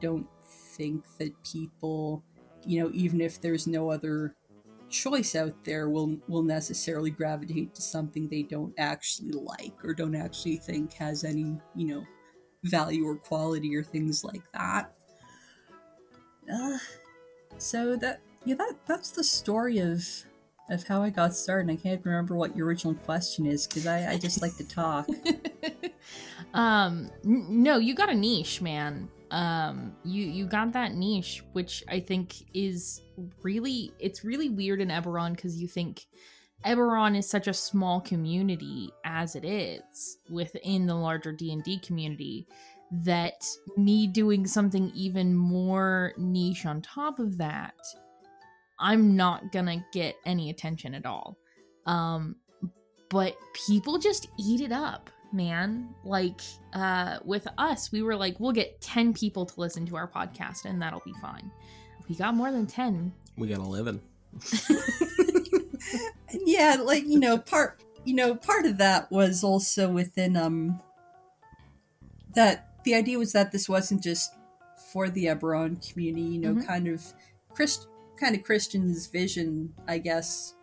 don't 0.00 0.26
think 0.48 1.04
that 1.18 1.32
people 1.44 2.24
you 2.66 2.82
know, 2.82 2.90
even 2.94 3.20
if 3.20 3.40
there's 3.40 3.66
no 3.66 3.90
other 3.90 4.34
choice 4.88 5.34
out 5.34 5.64
there, 5.64 5.88
will 5.88 6.18
will 6.28 6.42
necessarily 6.42 7.10
gravitate 7.10 7.74
to 7.74 7.82
something 7.82 8.28
they 8.28 8.42
don't 8.42 8.74
actually 8.78 9.32
like 9.32 9.84
or 9.84 9.94
don't 9.94 10.14
actually 10.14 10.56
think 10.56 10.92
has 10.94 11.24
any, 11.24 11.58
you 11.74 11.86
know, 11.86 12.04
value 12.64 13.06
or 13.06 13.16
quality 13.16 13.74
or 13.76 13.82
things 13.82 14.24
like 14.24 14.50
that. 14.52 14.94
Uh, 16.52 16.78
so 17.58 17.96
that 17.96 18.20
yeah, 18.44 18.54
that 18.56 18.74
that's 18.86 19.10
the 19.10 19.24
story 19.24 19.78
of 19.78 20.04
of 20.70 20.86
how 20.86 21.02
I 21.02 21.10
got 21.10 21.34
started. 21.34 21.70
I 21.70 21.76
can't 21.76 22.04
remember 22.04 22.34
what 22.34 22.56
your 22.56 22.66
original 22.66 22.94
question 22.94 23.46
is 23.46 23.66
because 23.66 23.86
I, 23.86 24.12
I 24.12 24.18
just 24.18 24.40
like 24.40 24.56
to 24.56 24.64
talk. 24.64 25.08
um, 26.54 27.10
n- 27.24 27.46
no, 27.62 27.78
you 27.78 27.94
got 27.94 28.08
a 28.08 28.14
niche, 28.14 28.60
man 28.62 29.08
um 29.34 29.92
you 30.04 30.24
you 30.24 30.46
got 30.46 30.72
that 30.72 30.94
niche 30.94 31.42
which 31.52 31.82
i 31.88 31.98
think 31.98 32.36
is 32.54 33.02
really 33.42 33.92
it's 33.98 34.24
really 34.24 34.48
weird 34.48 34.80
in 34.80 34.88
eberron 34.88 35.34
because 35.34 35.60
you 35.60 35.66
think 35.66 36.06
eberron 36.64 37.16
is 37.16 37.28
such 37.28 37.48
a 37.48 37.52
small 37.52 38.00
community 38.00 38.90
as 39.04 39.34
it 39.34 39.44
is 39.44 40.18
within 40.30 40.86
the 40.86 40.94
larger 40.94 41.32
d&d 41.32 41.78
community 41.80 42.46
that 42.92 43.44
me 43.76 44.06
doing 44.06 44.46
something 44.46 44.92
even 44.94 45.34
more 45.34 46.12
niche 46.16 46.64
on 46.64 46.80
top 46.80 47.18
of 47.18 47.36
that 47.36 47.74
i'm 48.78 49.16
not 49.16 49.52
gonna 49.52 49.84
get 49.92 50.16
any 50.24 50.50
attention 50.50 50.94
at 50.94 51.06
all 51.06 51.36
um 51.86 52.36
but 53.10 53.36
people 53.66 53.98
just 53.98 54.28
eat 54.38 54.60
it 54.60 54.72
up 54.72 55.10
man. 55.34 55.94
Like 56.04 56.40
uh 56.72 57.18
with 57.24 57.46
us, 57.58 57.92
we 57.92 58.02
were 58.02 58.16
like, 58.16 58.40
we'll 58.40 58.52
get 58.52 58.80
10 58.80 59.12
people 59.12 59.44
to 59.44 59.60
listen 59.60 59.84
to 59.86 59.96
our 59.96 60.08
podcast 60.08 60.64
and 60.64 60.80
that'll 60.80 61.02
be 61.04 61.12
fine. 61.20 61.50
We 62.08 62.14
got 62.14 62.34
more 62.34 62.52
than 62.52 62.66
10. 62.66 63.12
We 63.36 63.48
got 63.48 63.58
11. 63.58 64.00
yeah, 66.44 66.76
like, 66.82 67.04
you 67.06 67.18
know, 67.18 67.36
part 67.36 67.82
you 68.04 68.14
know, 68.14 68.34
part 68.34 68.66
of 68.66 68.78
that 68.78 69.10
was 69.10 69.42
also 69.44 69.90
within 69.90 70.36
um 70.36 70.80
that 72.34 72.68
the 72.84 72.94
idea 72.94 73.18
was 73.18 73.32
that 73.32 73.52
this 73.52 73.68
wasn't 73.68 74.02
just 74.02 74.34
for 74.92 75.08
the 75.08 75.26
Eberron 75.26 75.90
community, 75.90 76.26
you 76.26 76.40
know, 76.40 76.54
mm-hmm. 76.54 76.66
kind 76.66 76.88
of 76.88 77.02
Christ 77.52 77.88
kind 78.18 78.34
of 78.34 78.42
Christian's 78.42 79.06
vision, 79.06 79.72
I 79.86 79.98
guess, 79.98 80.54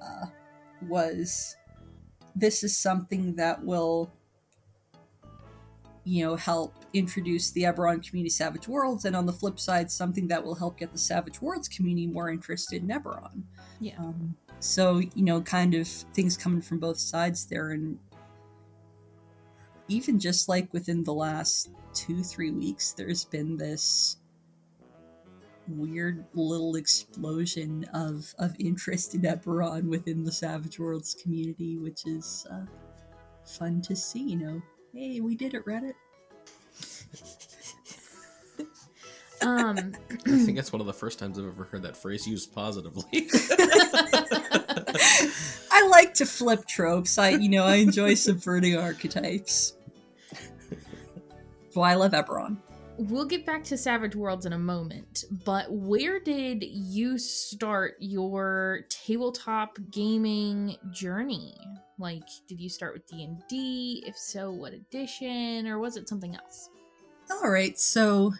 uh, 0.00 0.26
was 0.88 1.56
this 2.36 2.64
is 2.64 2.76
something 2.76 3.36
that 3.36 3.64
will 3.64 4.12
you 6.04 6.24
know 6.24 6.36
help 6.36 6.74
introduce 6.92 7.50
the 7.52 7.62
Eberron 7.62 8.06
community 8.06 8.30
Savage 8.30 8.68
Worlds, 8.68 9.04
and 9.04 9.16
on 9.16 9.26
the 9.26 9.32
flip 9.32 9.58
side, 9.58 9.90
something 9.90 10.28
that 10.28 10.44
will 10.44 10.54
help 10.54 10.78
get 10.78 10.92
the 10.92 10.98
Savage 10.98 11.40
Worlds 11.40 11.68
community 11.68 12.06
more 12.06 12.30
interested 12.30 12.82
in 12.82 12.88
Eberron. 12.88 13.42
Yeah. 13.80 13.98
Um, 13.98 14.36
so 14.60 14.98
you 14.98 15.24
know, 15.24 15.40
kind 15.40 15.74
of 15.74 15.88
things 15.88 16.36
coming 16.36 16.60
from 16.60 16.78
both 16.78 16.98
sides 16.98 17.46
there, 17.46 17.70
and 17.70 17.98
even 19.88 20.18
just 20.18 20.48
like 20.48 20.72
within 20.72 21.02
the 21.04 21.14
last 21.14 21.70
two 21.94 22.22
three 22.22 22.50
weeks, 22.50 22.92
there's 22.92 23.24
been 23.24 23.56
this 23.56 24.18
weird 25.68 26.24
little 26.34 26.76
explosion 26.76 27.84
of 27.94 28.34
of 28.38 28.54
interest 28.58 29.14
in 29.14 29.22
Eberron 29.22 29.84
within 29.84 30.24
the 30.24 30.32
Savage 30.32 30.78
Worlds 30.78 31.14
community, 31.14 31.78
which 31.78 32.06
is 32.06 32.46
uh, 32.50 32.64
fun 33.44 33.80
to 33.82 33.96
see. 33.96 34.22
You 34.22 34.36
know, 34.36 34.62
hey, 34.92 35.20
we 35.20 35.34
did 35.34 35.54
it, 35.54 35.64
Reddit. 35.64 35.94
um, 39.42 39.94
I 40.26 40.30
think 40.30 40.56
that's 40.56 40.72
one 40.72 40.80
of 40.80 40.86
the 40.86 40.92
first 40.92 41.18
times 41.18 41.38
I've 41.38 41.46
ever 41.46 41.64
heard 41.64 41.82
that 41.82 41.96
phrase 41.96 42.26
used 42.26 42.52
positively. 42.54 43.04
I 45.70 45.86
like 45.88 46.14
to 46.14 46.26
flip 46.26 46.66
tropes. 46.66 47.18
I, 47.18 47.30
you 47.30 47.48
know, 47.48 47.64
I 47.64 47.76
enjoy 47.76 48.14
subverting 48.14 48.76
archetypes. 48.76 49.74
why 51.74 51.92
I 51.92 51.94
love 51.94 52.12
Eberron 52.12 52.58
we'll 52.98 53.24
get 53.24 53.44
back 53.44 53.64
to 53.64 53.76
Savage 53.76 54.14
Worlds 54.14 54.46
in 54.46 54.52
a 54.52 54.58
moment, 54.58 55.24
but 55.44 55.72
where 55.72 56.20
did 56.20 56.64
you 56.64 57.18
start 57.18 57.96
your 57.98 58.80
tabletop 58.88 59.78
gaming 59.90 60.76
journey? 60.92 61.56
Like, 61.98 62.22
did 62.48 62.60
you 62.60 62.68
start 62.68 62.94
with 62.94 63.06
D 63.06 63.24
and 63.24 63.42
D? 63.48 64.04
If 64.06 64.16
so, 64.16 64.50
what 64.50 64.72
edition, 64.72 65.66
or 65.66 65.78
was 65.78 65.96
it 65.96 66.08
something 66.08 66.34
else? 66.34 66.70
All 67.30 67.50
right, 67.50 67.78
so 67.78 68.32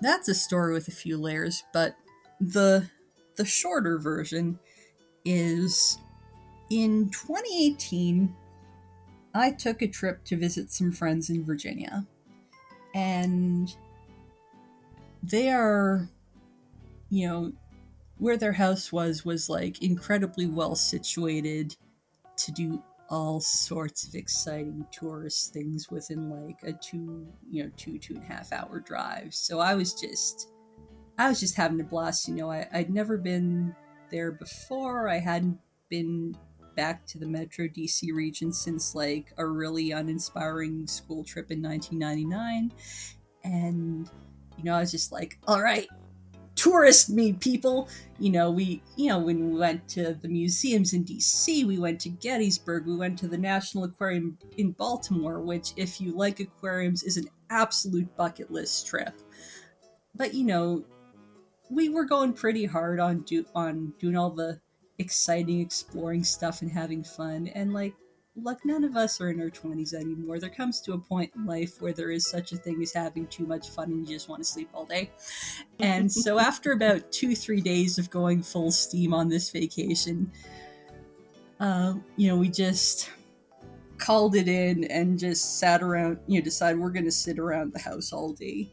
that's 0.00 0.28
a 0.28 0.34
story 0.34 0.72
with 0.72 0.88
a 0.88 0.92
few 0.92 1.16
layers, 1.16 1.62
but 1.72 1.96
the 2.40 2.90
the 3.36 3.44
shorter 3.44 3.98
version 3.98 4.58
is 5.24 5.98
in 6.70 7.08
2018 7.10 8.34
I 9.34 9.50
took 9.50 9.80
a 9.80 9.88
trip 9.88 10.24
to 10.24 10.36
visit 10.36 10.70
some 10.70 10.92
friends 10.92 11.30
in 11.30 11.44
Virginia. 11.44 12.06
And 12.94 13.74
they 15.22 15.50
are 15.50 16.08
you 17.10 17.28
know 17.28 17.52
where 18.18 18.36
their 18.36 18.52
house 18.52 18.92
was 18.92 19.24
was 19.24 19.48
like 19.48 19.82
incredibly 19.82 20.46
well 20.46 20.74
situated 20.74 21.76
to 22.36 22.52
do 22.52 22.82
all 23.10 23.40
sorts 23.40 24.06
of 24.08 24.14
exciting 24.14 24.86
tourist 24.90 25.52
things 25.52 25.90
within 25.90 26.30
like 26.30 26.58
a 26.64 26.72
two 26.72 27.26
you 27.50 27.62
know 27.62 27.70
two 27.76 27.98
two 27.98 28.14
and 28.14 28.22
a 28.22 28.26
half 28.26 28.52
hour 28.52 28.80
drive. 28.80 29.34
So 29.34 29.60
i 29.60 29.74
was 29.74 29.92
just 29.92 30.48
i 31.18 31.28
was 31.28 31.38
just 31.38 31.56
having 31.56 31.80
a 31.80 31.84
blast 31.84 32.26
you 32.26 32.34
know. 32.34 32.50
I, 32.50 32.66
i'd 32.72 32.90
never 32.90 33.18
been 33.18 33.74
there 34.10 34.32
before. 34.32 35.08
I 35.08 35.18
hadn't 35.18 35.58
been 35.88 36.36
back 36.74 37.06
to 37.06 37.18
the 37.18 37.26
metro 37.26 37.66
dc 37.66 38.12
region 38.14 38.52
since 38.52 38.94
like 38.94 39.32
a 39.38 39.46
really 39.46 39.92
uninspiring 39.92 40.86
school 40.86 41.24
trip 41.24 41.50
in 41.50 41.62
1999 41.62 42.72
and 43.44 44.10
you 44.56 44.64
know 44.64 44.74
i 44.74 44.80
was 44.80 44.90
just 44.90 45.12
like 45.12 45.38
all 45.46 45.62
right 45.62 45.88
tourist 46.54 47.10
me 47.10 47.32
people. 47.32 47.88
You 48.18 48.30
know 48.30 48.50
we 48.50 48.82
you 48.96 49.08
know 49.08 49.18
when 49.18 49.50
we 49.50 49.58
went 49.58 49.88
to 49.90 50.14
the 50.14 50.28
museums 50.28 50.92
in 50.92 51.04
dc 51.04 51.66
we 51.66 51.78
went 51.78 52.00
to 52.02 52.08
gettysburg 52.08 52.86
we 52.86 52.94
went 52.94 53.18
to 53.18 53.26
the 53.26 53.38
national 53.38 53.84
aquarium 53.84 54.38
in 54.58 54.70
baltimore 54.70 55.40
which 55.40 55.72
if 55.76 56.00
you 56.00 56.12
like 56.16 56.38
aquariums 56.38 57.02
is 57.02 57.16
an 57.16 57.28
absolute 57.50 58.16
bucket 58.16 58.50
list 58.50 58.86
trip. 58.86 59.14
But 60.14 60.34
you 60.34 60.44
know 60.44 60.84
we 61.70 61.88
were 61.88 62.04
going 62.04 62.32
pretty 62.32 62.64
hard 62.64 63.00
on 63.00 63.20
do 63.20 63.44
on 63.54 63.94
doing 63.98 64.16
all 64.16 64.30
the 64.30 64.60
exciting 64.98 65.60
exploring 65.60 66.22
stuff 66.22 66.62
and 66.62 66.70
having 66.70 67.02
fun 67.02 67.48
and 67.48 67.72
like 67.72 67.94
look, 68.36 68.64
none 68.64 68.84
of 68.84 68.96
us 68.96 69.20
are 69.20 69.30
in 69.30 69.40
our 69.40 69.50
20s 69.50 69.94
anymore. 69.94 70.38
There 70.38 70.50
comes 70.50 70.80
to 70.82 70.94
a 70.94 70.98
point 70.98 71.30
in 71.36 71.44
life 71.44 71.80
where 71.80 71.92
there 71.92 72.10
is 72.10 72.28
such 72.28 72.52
a 72.52 72.56
thing 72.56 72.82
as 72.82 72.92
having 72.92 73.26
too 73.26 73.46
much 73.46 73.70
fun 73.70 73.90
and 73.90 74.08
you 74.08 74.14
just 74.14 74.28
want 74.28 74.42
to 74.42 74.48
sleep 74.48 74.70
all 74.72 74.86
day. 74.86 75.10
And 75.80 76.10
so, 76.10 76.38
after 76.38 76.72
about 76.72 77.12
two, 77.12 77.34
three 77.34 77.60
days 77.60 77.98
of 77.98 78.10
going 78.10 78.42
full 78.42 78.70
steam 78.70 79.12
on 79.12 79.28
this 79.28 79.50
vacation, 79.50 80.32
uh, 81.60 81.94
you 82.16 82.28
know, 82.28 82.36
we 82.36 82.48
just 82.48 83.10
called 83.98 84.34
it 84.34 84.48
in 84.48 84.84
and 84.84 85.18
just 85.18 85.58
sat 85.58 85.82
around, 85.82 86.18
you 86.26 86.40
know, 86.40 86.44
decided 86.44 86.80
we're 86.80 86.90
going 86.90 87.04
to 87.04 87.12
sit 87.12 87.38
around 87.38 87.72
the 87.72 87.78
house 87.78 88.12
all 88.12 88.32
day. 88.32 88.70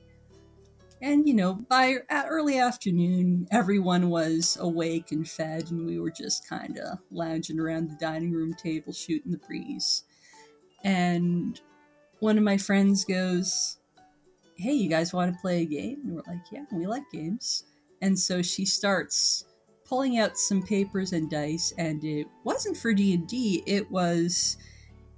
And, 1.01 1.25
you 1.25 1.33
know, 1.33 1.53
by 1.53 1.97
early 2.11 2.59
afternoon, 2.59 3.47
everyone 3.51 4.09
was 4.09 4.57
awake 4.59 5.11
and 5.11 5.27
fed, 5.27 5.71
and 5.71 5.85
we 5.85 5.99
were 5.99 6.11
just 6.11 6.47
kind 6.47 6.77
of 6.77 6.99
lounging 7.09 7.59
around 7.59 7.89
the 7.89 7.95
dining 7.95 8.33
room 8.33 8.53
table 8.53 8.91
shooting 8.91 9.31
the 9.31 9.37
breeze. 9.37 10.03
And 10.83 11.59
one 12.19 12.37
of 12.37 12.43
my 12.43 12.57
friends 12.57 13.05
goes, 13.05 13.77
Hey, 14.55 14.73
you 14.73 14.89
guys 14.89 15.13
want 15.13 15.33
to 15.33 15.39
play 15.39 15.61
a 15.61 15.65
game? 15.65 16.01
And 16.03 16.15
we're 16.15 16.23
like, 16.27 16.43
Yeah, 16.51 16.65
we 16.71 16.85
like 16.85 17.03
games. 17.11 17.63
And 18.01 18.17
so 18.17 18.41
she 18.41 18.65
starts 18.65 19.45
pulling 19.85 20.19
out 20.19 20.37
some 20.37 20.61
papers 20.61 21.13
and 21.13 21.29
dice, 21.29 21.73
and 21.77 22.03
it 22.03 22.27
wasn't 22.43 22.77
for 22.77 22.93
D&D, 22.93 23.63
it 23.65 23.89
was 23.89 24.57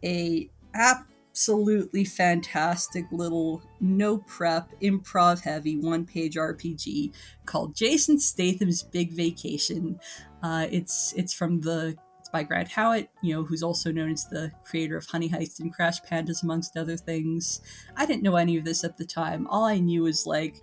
a 0.03 0.49
app 0.73 1.10
absolutely 1.31 2.03
fantastic 2.03 3.05
little 3.09 3.63
no 3.79 4.17
prep 4.17 4.69
improv 4.81 5.41
heavy 5.41 5.77
one 5.77 6.05
page 6.05 6.35
RPG 6.35 7.13
called 7.45 7.73
Jason 7.73 8.19
Statham's 8.19 8.83
Big 8.83 9.13
Vacation. 9.13 9.97
Uh, 10.43 10.67
it's 10.69 11.13
it's 11.15 11.33
from 11.33 11.61
the 11.61 11.95
it's 12.19 12.27
by 12.27 12.43
Grant 12.43 12.67
Howitt, 12.67 13.09
you 13.21 13.33
know, 13.33 13.43
who's 13.43 13.63
also 13.63 13.93
known 13.93 14.11
as 14.11 14.27
the 14.27 14.51
creator 14.65 14.97
of 14.97 15.05
Honey 15.05 15.29
Heist 15.29 15.61
and 15.61 15.73
Crash 15.73 16.01
Pandas, 16.01 16.43
amongst 16.43 16.75
other 16.75 16.97
things. 16.97 17.61
I 17.95 18.05
didn't 18.05 18.23
know 18.23 18.35
any 18.35 18.57
of 18.57 18.65
this 18.65 18.83
at 18.83 18.97
the 18.97 19.05
time. 19.05 19.47
All 19.47 19.63
I 19.63 19.79
knew 19.79 20.03
was 20.03 20.27
like 20.27 20.61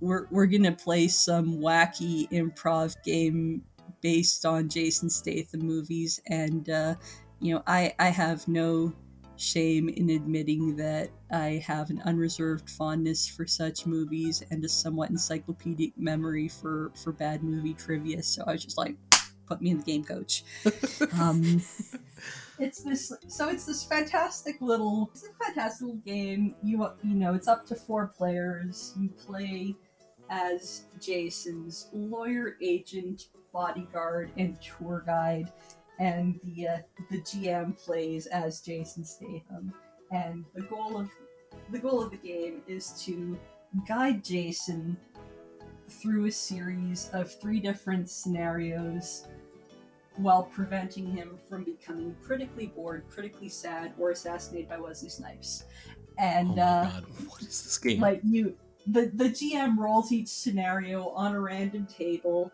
we're 0.00 0.26
we're 0.32 0.46
gonna 0.46 0.72
play 0.72 1.06
some 1.06 1.58
wacky 1.58 2.28
improv 2.30 2.96
game 3.04 3.62
based 4.00 4.44
on 4.44 4.68
Jason 4.68 5.08
Statham 5.08 5.60
movies, 5.60 6.20
and 6.26 6.68
uh, 6.68 6.96
you 7.38 7.54
know, 7.54 7.62
I 7.64 7.94
I 8.00 8.08
have 8.08 8.48
no 8.48 8.92
shame 9.36 9.88
in 9.88 10.10
admitting 10.10 10.76
that 10.76 11.10
I 11.30 11.62
have 11.66 11.90
an 11.90 12.00
unreserved 12.04 12.70
fondness 12.70 13.26
for 13.26 13.46
such 13.46 13.86
movies 13.86 14.42
and 14.50 14.64
a 14.64 14.68
somewhat 14.68 15.10
encyclopedic 15.10 15.96
memory 15.96 16.48
for 16.48 16.92
for 17.02 17.12
bad 17.12 17.42
movie 17.42 17.74
trivia. 17.74 18.22
So 18.22 18.44
I 18.46 18.52
was 18.52 18.64
just 18.64 18.78
like, 18.78 18.96
put 19.46 19.60
me 19.60 19.70
in 19.70 19.78
the 19.78 19.84
game, 19.84 20.04
coach. 20.04 20.44
um, 21.20 21.62
it's 22.58 22.82
this 22.82 23.12
so 23.28 23.48
it's 23.48 23.66
this 23.66 23.84
fantastic 23.84 24.60
little 24.60 25.10
it's 25.12 25.24
a 25.24 25.44
fantastic 25.44 25.86
little 25.86 26.00
game. 26.02 26.54
You 26.62 26.88
you 27.02 27.14
know 27.14 27.34
it's 27.34 27.48
up 27.48 27.66
to 27.66 27.74
four 27.74 28.08
players. 28.08 28.94
You 28.98 29.08
play 29.08 29.74
as 30.30 30.84
Jason's 31.00 31.88
lawyer, 31.92 32.56
agent, 32.62 33.28
bodyguard, 33.52 34.30
and 34.36 34.60
tour 34.60 35.02
guide 35.06 35.52
and 35.98 36.40
the 36.44 36.68
uh, 36.68 36.78
the 37.10 37.20
GM 37.20 37.78
plays 37.82 38.26
as 38.26 38.60
Jason 38.60 39.04
Statham. 39.04 39.72
And 40.10 40.44
the 40.54 40.62
goal 40.62 40.96
of 40.98 41.08
the 41.70 41.78
goal 41.78 42.02
of 42.02 42.10
the 42.10 42.16
game 42.16 42.62
is 42.66 42.92
to 43.04 43.38
guide 43.86 44.24
Jason 44.24 44.96
through 45.88 46.26
a 46.26 46.32
series 46.32 47.10
of 47.12 47.32
three 47.40 47.60
different 47.60 48.08
scenarios 48.08 49.26
while 50.16 50.44
preventing 50.44 51.10
him 51.10 51.36
from 51.48 51.64
becoming 51.64 52.14
critically 52.24 52.66
bored, 52.66 53.04
critically 53.10 53.48
sad, 53.48 53.92
or 53.98 54.10
assassinated 54.10 54.68
by 54.68 54.78
Wesley 54.78 55.08
Snipes. 55.08 55.64
And 56.18 56.58
oh 56.58 56.62
uh, 56.62 56.84
God, 56.84 57.04
what 57.28 57.40
is 57.42 57.62
this 57.62 57.78
game? 57.78 58.00
like 58.00 58.20
you 58.24 58.56
the 58.86 59.10
the 59.14 59.30
GM 59.30 59.78
rolls 59.78 60.12
each 60.12 60.28
scenario 60.28 61.08
on 61.10 61.34
a 61.34 61.40
random 61.40 61.86
table 61.86 62.52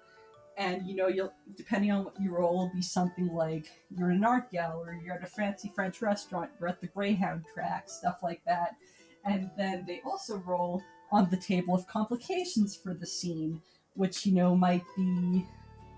and 0.56 0.86
you 0.86 0.94
know 0.94 1.08
you'll 1.08 1.32
depending 1.56 1.90
on 1.90 2.04
what 2.04 2.20
you 2.20 2.30
roll 2.30 2.56
will 2.58 2.72
be 2.74 2.82
something 2.82 3.28
like 3.32 3.70
you're 3.96 4.10
in 4.10 4.18
an 4.18 4.24
art 4.24 4.50
gallery 4.50 5.00
you're 5.04 5.14
at 5.14 5.22
a 5.22 5.26
fancy 5.26 5.70
french 5.74 6.02
restaurant 6.02 6.50
you're 6.58 6.68
at 6.68 6.80
the 6.80 6.86
greyhound 6.88 7.44
track 7.52 7.88
stuff 7.88 8.18
like 8.22 8.42
that 8.46 8.76
and 9.24 9.50
then 9.56 9.84
they 9.86 10.00
also 10.04 10.38
roll 10.38 10.82
on 11.12 11.28
the 11.30 11.36
table 11.36 11.74
of 11.74 11.86
complications 11.86 12.76
for 12.76 12.94
the 12.94 13.06
scene 13.06 13.60
which 13.94 14.26
you 14.26 14.32
know 14.34 14.54
might 14.54 14.84
be 14.96 15.44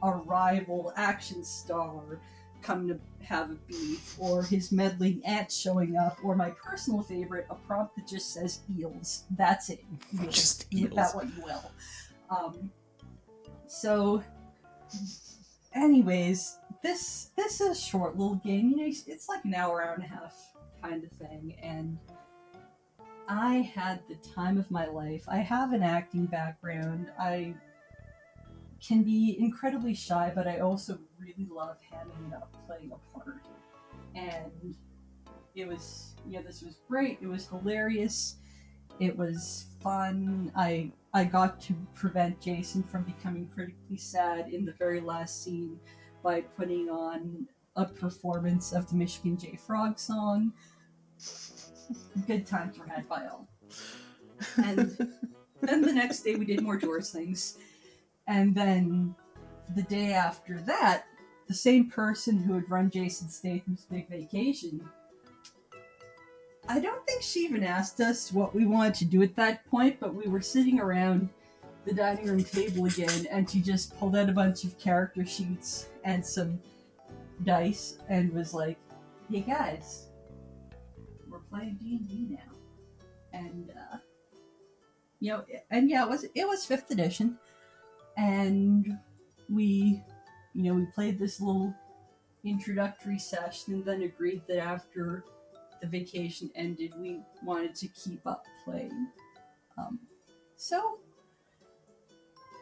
a 0.02 0.10
rival 0.10 0.92
action 0.96 1.44
star 1.44 2.20
coming 2.62 2.88
to 2.88 3.26
have 3.26 3.50
a 3.50 3.54
beef 3.66 4.16
or 4.18 4.42
his 4.42 4.70
meddling 4.70 5.20
aunt 5.24 5.50
showing 5.50 5.96
up 5.96 6.16
or 6.22 6.36
my 6.36 6.50
personal 6.50 7.02
favorite 7.02 7.46
a 7.50 7.54
prompt 7.54 7.96
that 7.96 8.06
just 8.06 8.32
says 8.32 8.60
eels 8.78 9.24
that's 9.36 9.70
it 9.70 9.84
eels. 10.14 10.34
Just 10.34 10.72
eels. 10.72 10.94
that 10.94 11.14
what 11.14 11.26
you 11.26 11.42
will 11.42 11.72
um, 12.30 12.70
so 13.66 14.22
anyways 15.74 16.58
this 16.82 17.30
this 17.36 17.60
is 17.60 17.70
a 17.70 17.80
short 17.80 18.16
little 18.16 18.36
game 18.36 18.70
you 18.70 18.76
know 18.76 18.92
it's, 19.06 19.28
like 19.28 19.44
an 19.44 19.54
hour 19.54 19.82
hour 19.82 19.94
and 19.94 20.04
a 20.04 20.06
half 20.06 20.34
kind 20.82 21.04
of 21.04 21.10
thing 21.12 21.56
and 21.62 21.98
i 23.28 23.70
had 23.74 24.00
the 24.08 24.16
time 24.16 24.58
of 24.58 24.70
my 24.70 24.86
life. 24.86 25.24
I 25.28 25.38
have 25.38 25.72
an 25.72 25.82
acting 25.82 26.26
background. 26.26 27.06
I 27.18 27.54
can 28.84 29.04
be 29.04 29.36
incredibly 29.38 29.94
shy 29.94 30.32
but 30.34 30.48
i 30.48 30.58
also 30.58 30.98
really 31.20 31.48
love 31.48 31.76
handing 31.88 32.32
it 32.32 32.34
up 32.34 32.54
playing 32.66 32.90
a 32.92 33.18
part. 33.18 33.42
And 34.14 34.76
it 35.54 35.66
was 35.66 36.14
know 36.26 36.42
this 36.42 36.62
was 36.62 36.76
great. 36.88 37.18
It 37.20 37.26
was 37.26 37.48
hilarious. 37.48 38.36
It 39.00 39.16
was 39.16 39.66
fun. 39.82 40.52
I 40.56 40.92
i 41.14 41.24
got 41.24 41.60
to 41.60 41.74
prevent 41.94 42.40
jason 42.40 42.82
from 42.82 43.02
becoming 43.04 43.46
critically 43.54 43.98
sad 43.98 44.48
in 44.48 44.64
the 44.64 44.72
very 44.72 45.00
last 45.00 45.44
scene 45.44 45.78
by 46.22 46.40
putting 46.40 46.88
on 46.88 47.46
a 47.76 47.84
performance 47.84 48.72
of 48.72 48.88
the 48.88 48.94
michigan 48.94 49.36
j 49.36 49.56
frog 49.56 49.98
song. 49.98 50.52
Good 52.26 52.46
times 52.46 52.78
were 52.78 52.86
had 52.86 53.08
by 53.08 53.26
all. 53.26 53.48
And 54.56 54.96
then 55.60 55.82
the 55.82 55.92
next 55.92 56.22
day 56.22 56.34
we 56.34 56.44
did 56.44 56.62
more 56.62 56.76
doors 56.76 57.10
things. 57.10 57.58
And 58.26 58.54
then 58.54 59.14
the 59.74 59.82
day 59.82 60.12
after 60.12 60.60
that 60.60 61.04
the 61.48 61.54
same 61.54 61.90
person 61.90 62.38
who 62.38 62.54
had 62.54 62.70
run 62.70 62.90
jason 62.90 63.28
statham's 63.28 63.84
big 63.84 64.08
vacation 64.08 64.80
I 66.68 66.78
don't 66.78 67.04
think 67.06 67.22
she 67.22 67.40
even 67.40 67.64
asked 67.64 68.00
us 68.00 68.32
what 68.32 68.54
we 68.54 68.66
wanted 68.66 68.94
to 68.94 69.04
do 69.04 69.22
at 69.22 69.36
that 69.36 69.66
point, 69.66 69.98
but 69.98 70.14
we 70.14 70.28
were 70.28 70.40
sitting 70.40 70.80
around 70.80 71.28
the 71.84 71.92
dining 71.92 72.26
room 72.26 72.44
table 72.44 72.84
again, 72.86 73.26
and 73.30 73.50
she 73.50 73.60
just 73.60 73.98
pulled 73.98 74.14
out 74.14 74.28
a 74.28 74.32
bunch 74.32 74.64
of 74.64 74.78
character 74.78 75.26
sheets 75.26 75.88
and 76.04 76.24
some 76.24 76.60
dice, 77.42 77.98
and 78.08 78.32
was 78.32 78.54
like, 78.54 78.78
"Hey 79.28 79.40
guys, 79.40 80.06
we're 81.28 81.40
playing 81.40 81.78
D 81.80 81.96
and 81.96 82.08
D 82.08 82.26
now," 82.30 82.56
and 83.32 83.70
uh, 83.70 83.96
you 85.18 85.32
know, 85.32 85.44
and 85.70 85.90
yeah, 85.90 86.04
it 86.04 86.08
was 86.08 86.24
it 86.34 86.46
was 86.46 86.64
fifth 86.64 86.92
edition, 86.92 87.36
and 88.16 88.96
we, 89.48 90.00
you 90.54 90.62
know, 90.62 90.74
we 90.74 90.86
played 90.86 91.18
this 91.18 91.40
little 91.40 91.74
introductory 92.44 93.18
session, 93.18 93.74
and 93.74 93.84
then 93.84 94.02
agreed 94.02 94.42
that 94.46 94.58
after 94.58 95.24
the 95.82 95.88
vacation 95.88 96.50
ended, 96.54 96.94
we 96.96 97.20
wanted 97.42 97.74
to 97.74 97.88
keep 97.88 98.24
up 98.26 98.46
playing. 98.64 99.08
Um, 99.76 99.98
so 100.56 101.00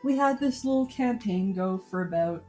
we 0.03 0.17
had 0.17 0.41
this 0.41 0.65
little 0.65 0.87
campaign 0.87 1.53
go 1.53 1.79
for 1.91 2.03
about 2.03 2.43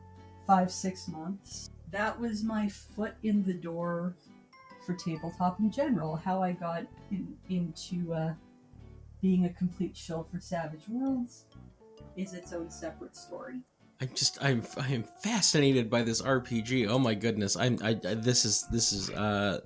five 0.48 0.72
six 0.72 1.08
months. 1.08 1.70
That 1.92 2.18
was 2.20 2.42
my 2.42 2.70
foot 2.70 3.16
in 3.24 3.44
the 3.44 3.54
door 3.54 4.16
for 4.86 4.94
tabletop 4.96 5.60
in 5.60 5.70
general. 5.70 6.16
How 6.16 6.42
I 6.42 6.54
got 6.54 6.86
in, 7.12 7.36
into 7.50 8.14
uh, 8.14 8.34
being 9.22 9.46
a 9.46 9.50
complete 9.50 9.96
shill 9.96 10.24
for 10.24 10.40
Savage 10.40 10.88
Worlds 10.88 11.46
is 12.16 12.34
its 12.34 12.54
own 12.54 12.72
separate 12.72 13.16
story. 13.16 13.60
I'm 14.00 14.10
just 14.16 14.42
I'm 14.42 14.64
I'm 14.78 15.04
fascinated 15.22 15.90
by 15.90 16.02
this 16.02 16.22
RPG. 16.22 16.88
Oh 16.90 16.98
my 16.98 17.14
goodness. 17.14 17.58
I'm 17.58 17.78
I, 17.84 17.90
I 17.90 18.14
this 18.16 18.46
is 18.46 18.66
this 18.72 18.94
is 18.94 19.10
uh 19.12 19.60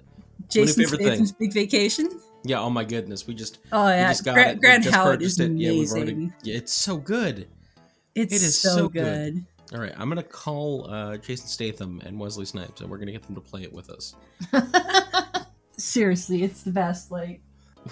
Jason 0.49 0.83
favorite? 0.83 1.01
Statham's 1.01 1.31
Big 1.31 1.53
Vacation. 1.53 2.09
yeah, 2.43 2.59
oh 2.59 2.69
my 2.69 2.83
goodness. 2.83 3.27
We 3.27 3.33
just 3.33 3.59
Oh 3.71 3.85
we 3.85 3.91
yeah, 3.91 4.09
just 4.09 4.25
got 4.25 4.35
Gra- 4.35 4.49
it. 4.49 4.55
We 4.55 4.59
Grand 4.61 4.83
just 4.83 4.95
Howard 4.95 5.21
is 5.21 5.39
it. 5.39 5.45
amazing. 5.45 5.59
Yeah, 5.61 5.79
we've 5.79 5.91
already 5.91 6.31
yeah, 6.43 6.55
it's 6.57 6.73
so 6.73 6.97
good. 6.97 7.47
It's 8.13 8.33
It 8.33 8.41
is 8.45 8.59
so, 8.61 8.69
so 8.75 8.89
good. 8.89 9.33
good. 9.35 9.45
All 9.73 9.81
right, 9.81 9.93
I'm 9.97 10.07
gonna 10.09 10.21
call 10.23 10.89
uh, 10.89 11.17
Jason 11.17 11.47
Statham 11.47 12.01
and 12.05 12.19
Wesley 12.19 12.45
Snipes, 12.45 12.81
and 12.81 12.89
we're 12.89 12.97
gonna 12.99 13.11
get 13.11 13.23
them 13.23 13.35
to 13.35 13.41
play 13.41 13.63
it 13.63 13.73
with 13.73 13.89
us. 13.89 14.15
Seriously, 15.77 16.43
it's 16.43 16.63
the 16.63 16.71
best. 16.71 17.11
Like, 17.11 17.41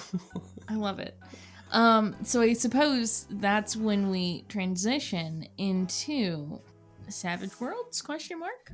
I 0.69 0.75
love 0.75 0.99
it. 0.99 1.17
Um, 1.71 2.15
so 2.23 2.39
I 2.41 2.53
suppose 2.53 3.25
that's 3.31 3.75
when 3.75 4.09
we 4.11 4.45
transition 4.47 5.47
into 5.57 6.61
Savage 7.09 7.59
Worlds? 7.59 8.01
Question 8.01 8.39
mark. 8.39 8.71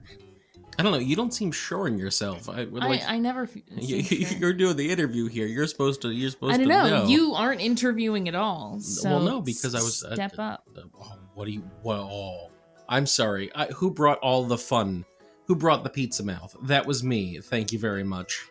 I 0.80 0.82
don't 0.82 0.94
know. 0.94 0.98
You 1.00 1.18
don't 1.18 1.34
seem 1.34 1.52
sure 1.52 1.88
in 1.88 2.00
yourself. 2.00 2.48
I 2.48 2.63
would 2.63 2.84
like. 2.84 3.04
I, 3.04 3.15
I 3.15 3.18
never. 3.20 3.44
f- 3.44 3.58
you, 3.76 4.02
seem 4.02 4.26
sure. 4.26 4.38
you're 4.38 4.54
doing 4.54 4.78
the 4.78 4.89
interview 4.89 5.28
here. 5.28 5.46
You're 5.46 5.68
supposed 5.68 6.02
to. 6.04 6.12
You're 6.12 6.30
supposed 6.30 6.54
I 6.54 6.58
don't 6.58 6.70
to 6.70 6.89
know. 6.89 7.06
You 7.06 7.34
aren't 7.34 7.60
interviewing 7.60 8.30
at 8.30 8.36
all. 8.36 8.80
So 8.80 9.10
Well, 9.10 9.20
no, 9.20 9.42
because 9.42 9.76
I 9.76 9.80
was- 9.80 10.00
step 10.00 10.39
uh, 10.39 10.42
up. 10.42 10.70
Oh, 10.98 11.20
what 11.34 11.46
do 11.46 11.52
you? 11.52 11.70
Well, 11.84 12.10
oh, 12.10 12.50
I'm 12.88 13.06
sorry. 13.06 13.52
I, 13.54 13.65
who 13.68 13.92
brought 13.92 14.20
all 14.20 14.46
the 14.46 14.58
fun? 14.58 15.04
Who 15.48 15.56
brought 15.56 15.84
the 15.84 15.89
pizza 15.89 16.24
mouth? 16.24 16.56
That 16.63 16.86
was 16.86 17.04
me. 17.04 17.39
Thank 17.39 17.74
you 17.74 17.80
very 17.80 18.04
much. 18.06 18.46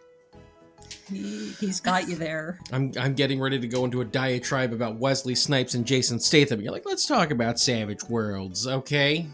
he, 1.09 1.51
he's 1.61 1.81
got 1.81 2.09
you 2.09 2.17
there. 2.17 2.59
I'm 2.73 2.93
I'm 2.99 3.15
getting 3.15 3.41
ready 3.41 3.59
to 3.59 3.67
go 3.69 3.85
into 3.87 4.01
a 4.03 4.05
diatribe 4.05 4.73
about 4.75 4.97
Wesley 4.97 5.35
Snipes 5.35 5.75
and 5.75 5.87
Jason 5.87 6.19
Statham. 6.21 6.61
You're 6.61 6.73
like, 6.73 6.85
let's 6.87 7.07
talk 7.07 7.31
about 7.31 7.59
Savage 7.59 8.03
Worlds, 8.05 8.67
okay? 8.67 9.27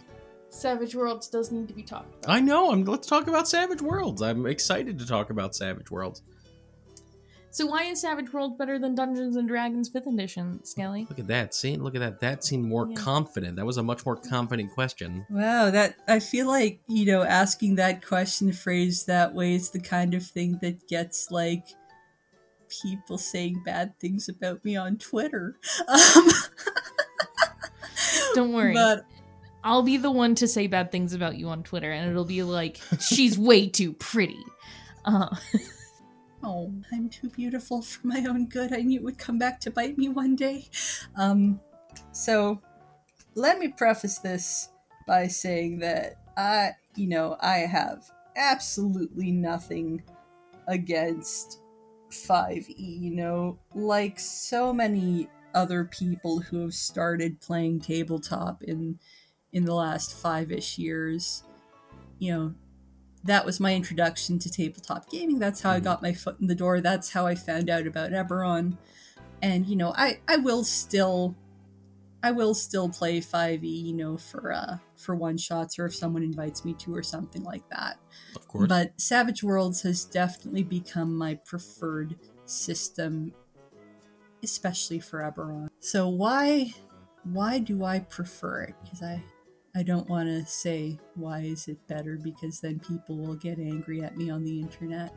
Savage 0.54 0.94
Worlds 0.94 1.28
does 1.28 1.50
need 1.50 1.68
to 1.68 1.74
be 1.74 1.82
talked 1.82 2.14
about. 2.24 2.34
I 2.34 2.40
know. 2.40 2.70
I'm. 2.70 2.84
Let's 2.84 3.06
talk 3.08 3.26
about 3.26 3.48
Savage 3.48 3.82
Worlds. 3.82 4.22
I'm 4.22 4.46
excited 4.46 4.98
to 4.98 5.06
talk 5.06 5.30
about 5.30 5.54
Savage 5.54 5.90
Worlds. 5.90 6.22
So 7.50 7.66
why 7.66 7.84
is 7.84 8.00
Savage 8.00 8.32
Worlds 8.32 8.56
better 8.58 8.78
than 8.80 8.94
Dungeons 8.96 9.36
and 9.36 9.46
Dragons 9.46 9.88
Fifth 9.88 10.06
Edition, 10.08 10.64
Skelly? 10.64 11.06
Look 11.08 11.18
at 11.20 11.28
that. 11.28 11.54
See, 11.54 11.76
look 11.76 11.94
at 11.94 12.00
that. 12.00 12.18
That 12.20 12.42
seemed 12.42 12.64
more 12.64 12.88
Yeah. 12.88 12.96
confident. 12.96 13.56
That 13.56 13.66
was 13.66 13.76
a 13.76 13.82
much 13.82 14.04
more 14.04 14.16
confident 14.16 14.72
question. 14.72 15.24
Wow, 15.30 15.70
that 15.70 15.94
I 16.08 16.18
feel 16.18 16.46
like 16.48 16.80
you 16.88 17.04
know 17.06 17.22
asking 17.22 17.76
that 17.76 18.04
question 18.04 18.52
phrased 18.52 19.06
that 19.06 19.34
way 19.34 19.54
is 19.54 19.70
the 19.70 19.78
kind 19.80 20.14
of 20.14 20.24
thing 20.24 20.58
that 20.62 20.88
gets 20.88 21.30
like 21.30 21.64
people 22.68 23.18
saying 23.18 23.62
bad 23.64 23.98
things 24.00 24.28
about 24.28 24.64
me 24.64 24.76
on 24.76 24.96
Twitter. 24.98 25.56
Um, 25.88 26.28
Don't 28.34 28.52
worry. 28.52 28.74
But 28.74 29.04
I'll 29.64 29.82
be 29.82 29.96
the 29.96 30.10
one 30.10 30.34
to 30.36 30.46
say 30.46 30.66
bad 30.66 30.92
things 30.92 31.14
about 31.14 31.38
you 31.38 31.48
on 31.48 31.62
Twitter, 31.62 31.90
and 31.90 32.10
it'll 32.10 32.26
be 32.26 32.42
like, 32.42 32.80
she's 33.00 33.38
way 33.38 33.66
too 33.66 33.94
pretty. 33.94 34.44
Uh, 35.06 35.34
oh, 36.44 36.70
I'm 36.92 37.08
too 37.08 37.30
beautiful 37.30 37.80
for 37.80 38.06
my 38.06 38.26
own 38.28 38.46
good. 38.46 38.74
I 38.74 38.82
knew 38.82 39.00
it 39.00 39.04
would 39.04 39.18
come 39.18 39.38
back 39.38 39.60
to 39.60 39.70
bite 39.70 39.96
me 39.96 40.10
one 40.10 40.36
day. 40.36 40.66
Um, 41.16 41.60
so 42.12 42.60
let 43.34 43.58
me 43.58 43.68
preface 43.68 44.18
this 44.18 44.68
by 45.06 45.28
saying 45.28 45.78
that 45.78 46.16
I, 46.36 46.72
you 46.94 47.06
know, 47.06 47.38
I 47.40 47.58
have 47.58 48.04
absolutely 48.36 49.30
nothing 49.32 50.02
against 50.68 51.60
5e, 52.10 52.74
you 52.76 53.14
know, 53.14 53.58
like 53.74 54.18
so 54.18 54.74
many 54.74 55.28
other 55.54 55.84
people 55.84 56.40
who 56.40 56.60
have 56.60 56.74
started 56.74 57.40
playing 57.40 57.80
tabletop 57.80 58.62
in 58.62 58.98
in 59.54 59.64
the 59.64 59.74
last 59.74 60.12
5ish 60.14 60.76
years. 60.76 61.44
You 62.18 62.32
know, 62.32 62.54
that 63.24 63.46
was 63.46 63.60
my 63.60 63.74
introduction 63.74 64.38
to 64.40 64.50
tabletop 64.50 65.08
gaming. 65.10 65.38
That's 65.38 65.62
how 65.62 65.70
I 65.70 65.80
Mhm. 65.80 65.84
got 65.84 66.02
my 66.02 66.12
foot 66.12 66.38
in 66.40 66.46
the 66.48 66.54
door. 66.54 66.82
That's 66.82 67.10
how 67.10 67.26
I 67.26 67.34
found 67.34 67.70
out 67.70 67.86
about 67.86 68.10
Eberron. 68.10 68.76
And 69.40 69.66
you 69.66 69.76
know, 69.76 69.94
I 69.96 70.20
I 70.28 70.36
will 70.36 70.64
still 70.64 71.34
I 72.22 72.32
will 72.32 72.54
still 72.54 72.88
play 72.88 73.20
5e, 73.20 73.68
you 73.68 73.92
know, 73.94 74.16
for 74.18 74.52
uh 74.52 74.78
for 74.96 75.14
one 75.14 75.38
shots 75.38 75.78
or 75.78 75.86
if 75.86 75.94
someone 75.94 76.22
invites 76.22 76.64
me 76.64 76.74
to 76.74 76.94
or 76.94 77.02
something 77.02 77.42
like 77.42 77.68
that. 77.70 77.98
Of 78.36 78.48
course. 78.48 78.68
But 78.68 79.00
Savage 79.00 79.42
Worlds 79.42 79.82
has 79.82 80.04
definitely 80.04 80.62
become 80.64 81.16
my 81.16 81.34
preferred 81.34 82.16
system 82.46 83.32
especially 84.42 85.00
for 85.00 85.20
Eberron. 85.20 85.68
So 85.80 86.08
why 86.08 86.74
why 87.24 87.58
do 87.58 87.84
I 87.84 88.00
prefer 88.00 88.62
it? 88.62 88.74
Because 88.82 89.02
I 89.02 89.22
I 89.76 89.82
don't 89.82 90.08
want 90.08 90.28
to 90.28 90.46
say 90.46 90.98
why 91.14 91.40
is 91.40 91.68
it 91.68 91.84
better 91.88 92.18
because 92.22 92.60
then 92.60 92.78
people 92.80 93.16
will 93.16 93.34
get 93.34 93.58
angry 93.58 94.02
at 94.02 94.16
me 94.16 94.30
on 94.30 94.44
the 94.44 94.60
internet. 94.60 95.14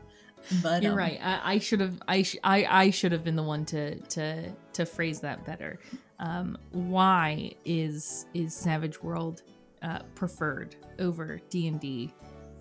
But 0.62 0.82
you're 0.82 0.92
um, 0.92 0.98
right. 0.98 1.18
I, 1.22 1.54
I 1.54 1.58
should 1.58 1.80
have. 1.80 2.00
I, 2.06 2.22
sh- 2.22 2.36
I 2.44 2.66
I 2.68 2.90
should 2.90 3.12
have 3.12 3.24
been 3.24 3.36
the 3.36 3.42
one 3.42 3.64
to 3.66 3.96
to 3.96 4.52
to 4.72 4.86
phrase 4.86 5.20
that 5.20 5.44
better. 5.44 5.78
Um, 6.20 6.56
why 6.70 7.52
is 7.64 8.26
is 8.34 8.54
Savage 8.54 9.02
World 9.02 9.42
uh, 9.82 10.00
preferred 10.14 10.76
over 10.98 11.40
D 11.50 11.66
and 11.68 11.80
D 11.80 12.14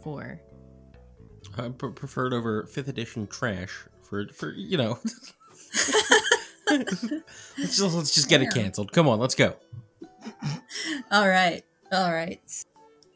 for? 0.04 0.40
I 1.58 1.70
pre- 1.70 1.92
preferred 1.92 2.34
over 2.34 2.66
fifth 2.66 2.88
edition 2.88 3.28
trash 3.28 3.86
for 4.02 4.28
for 4.30 4.52
you 4.52 4.78
know. 4.78 5.00
let's 6.70 7.78
just 7.78 7.96
let's 7.96 8.14
just 8.14 8.30
get 8.30 8.42
it 8.42 8.52
canceled. 8.54 8.92
Come 8.92 9.08
on, 9.08 9.20
let's 9.20 9.36
go. 9.36 9.56
All 11.12 11.28
right, 11.28 11.64
all 11.91 12.12
right. 12.12 12.41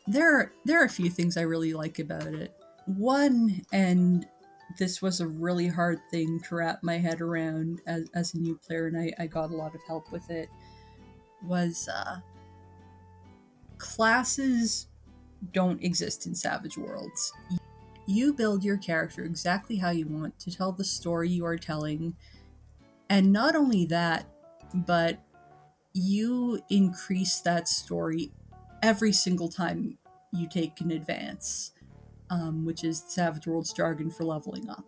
There, 0.08 0.40
are, 0.40 0.54
there 0.66 0.82
are 0.82 0.86
a 0.86 0.90
few 0.90 1.10
things 1.10 1.38
I 1.38 1.42
really 1.42 1.74
like 1.74 2.00
about 2.00 2.28
it. 2.28 2.54
One, 2.86 3.62
and 3.72 4.26
this 4.78 5.02
was 5.02 5.20
a 5.20 5.28
really 5.28 5.68
hard 5.68 6.00
thing 6.10 6.40
to 6.48 6.56
wrap 6.56 6.84
my 6.84 6.98
head 6.98 7.22
around 7.22 7.82
as, 7.88 8.10
as 8.14 8.34
a 8.34 8.40
new 8.40 8.58
player, 8.58 8.88
and 8.88 8.98
I, 8.98 9.12
I 9.20 9.28
got 9.28 9.52
a 9.52 9.56
lot 9.56 9.76
of 9.76 9.82
help 9.88 10.12
with 10.12 10.30
it. 10.30 10.50
Was 11.44 11.90
uh, 11.90 12.20
classes 13.78 14.88
don't 15.54 15.84
exist 15.84 16.28
in 16.28 16.36
Savage 16.36 16.78
Worlds. 16.78 17.34
You 18.06 18.34
build 18.34 18.64
your 18.64 18.78
character 18.78 19.24
exactly 19.24 19.78
how 19.78 19.90
you 19.90 20.08
want 20.08 20.38
to 20.40 20.56
tell 20.56 20.72
the 20.72 20.84
story 20.84 21.30
you 21.30 21.46
are 21.46 21.58
telling, 21.58 22.16
and 23.10 23.32
not 23.32 23.56
only 23.56 23.86
that, 23.88 24.26
but 24.74 25.20
you 25.94 26.62
increase 26.70 27.42
that 27.42 27.68
story 27.68 28.32
every 28.82 29.12
single 29.12 29.50
time 29.50 29.98
you 30.32 30.48
take 30.48 30.80
an 30.82 30.92
advance, 30.92 31.72
um, 32.30 32.66
which 32.66 32.84
is 32.84 33.04
Savage 33.08 33.48
Worlds 33.48 33.74
jargon 33.74 34.10
for 34.10 34.24
leveling 34.24 34.70
up. 34.70 34.86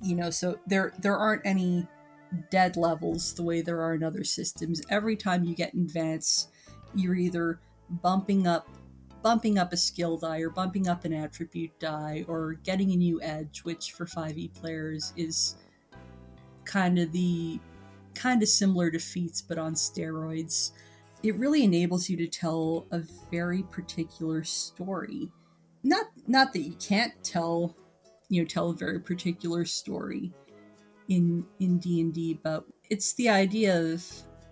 You 0.00 0.14
know, 0.14 0.30
so 0.30 0.58
there 0.66 0.92
there 0.98 1.16
aren't 1.16 1.46
any 1.46 1.86
dead 2.50 2.76
levels 2.76 3.34
the 3.34 3.42
way 3.42 3.62
there 3.62 3.80
are 3.80 3.94
in 3.94 4.02
other 4.02 4.24
systems. 4.24 4.82
Every 4.90 5.16
time 5.16 5.44
you 5.44 5.54
get 5.54 5.72
an 5.74 5.82
advance, 5.82 6.48
you're 6.94 7.14
either 7.14 7.60
bumping 7.88 8.46
up 8.46 8.68
bumping 9.22 9.58
up 9.58 9.72
a 9.72 9.76
skill 9.76 10.16
die 10.16 10.38
or 10.38 10.50
bumping 10.50 10.86
up 10.86 11.04
an 11.04 11.12
attribute 11.12 11.76
die 11.80 12.24
or 12.28 12.54
getting 12.62 12.92
a 12.92 12.96
new 12.96 13.20
edge, 13.22 13.60
which 13.64 13.92
for 13.92 14.06
5e 14.06 14.54
players 14.54 15.12
is 15.16 15.56
kind 16.64 16.98
of 16.98 17.10
the 17.12 17.58
kind 18.14 18.42
of 18.42 18.48
similar 18.48 18.90
to 18.90 18.98
feats 18.98 19.42
but 19.42 19.58
on 19.58 19.74
steroids 19.74 20.72
it 21.22 21.36
really 21.36 21.64
enables 21.64 22.08
you 22.08 22.16
to 22.16 22.26
tell 22.26 22.86
a 22.92 23.00
very 23.30 23.62
particular 23.64 24.44
story 24.44 25.30
not 25.82 26.06
not 26.26 26.52
that 26.52 26.60
you 26.60 26.74
can't 26.74 27.12
tell 27.22 27.76
you 28.28 28.42
know 28.42 28.46
tell 28.46 28.70
a 28.70 28.74
very 28.76 29.00
particular 29.00 29.64
story 29.64 30.32
in 31.08 31.46
in 31.60 31.78
d&d 31.78 32.40
but 32.42 32.64
it's 32.90 33.14
the 33.14 33.28
idea 33.28 33.92
of 33.92 34.04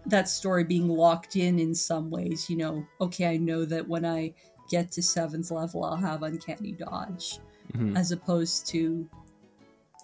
that 0.06 0.28
story 0.28 0.64
being 0.64 0.88
locked 0.88 1.36
in 1.36 1.58
in 1.58 1.74
some 1.74 2.10
ways 2.10 2.48
you 2.50 2.56
know 2.56 2.86
okay 3.00 3.26
i 3.26 3.36
know 3.36 3.64
that 3.64 3.86
when 3.88 4.04
i 4.04 4.32
get 4.70 4.90
to 4.90 5.02
seventh 5.02 5.50
level 5.50 5.84
i'll 5.84 5.96
have 5.96 6.22
uncanny 6.22 6.72
dodge 6.72 7.40
Mhm. 7.74 7.96
as 7.96 8.12
opposed 8.12 8.66
to 8.68 9.08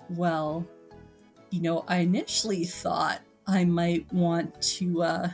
well 0.08 0.66
you 1.50 1.60
know 1.60 1.84
i 1.88 1.98
initially 1.98 2.64
thought 2.64 3.20
I 3.46 3.64
might 3.64 4.10
want 4.12 4.60
to 4.78 5.02
uh, 5.02 5.28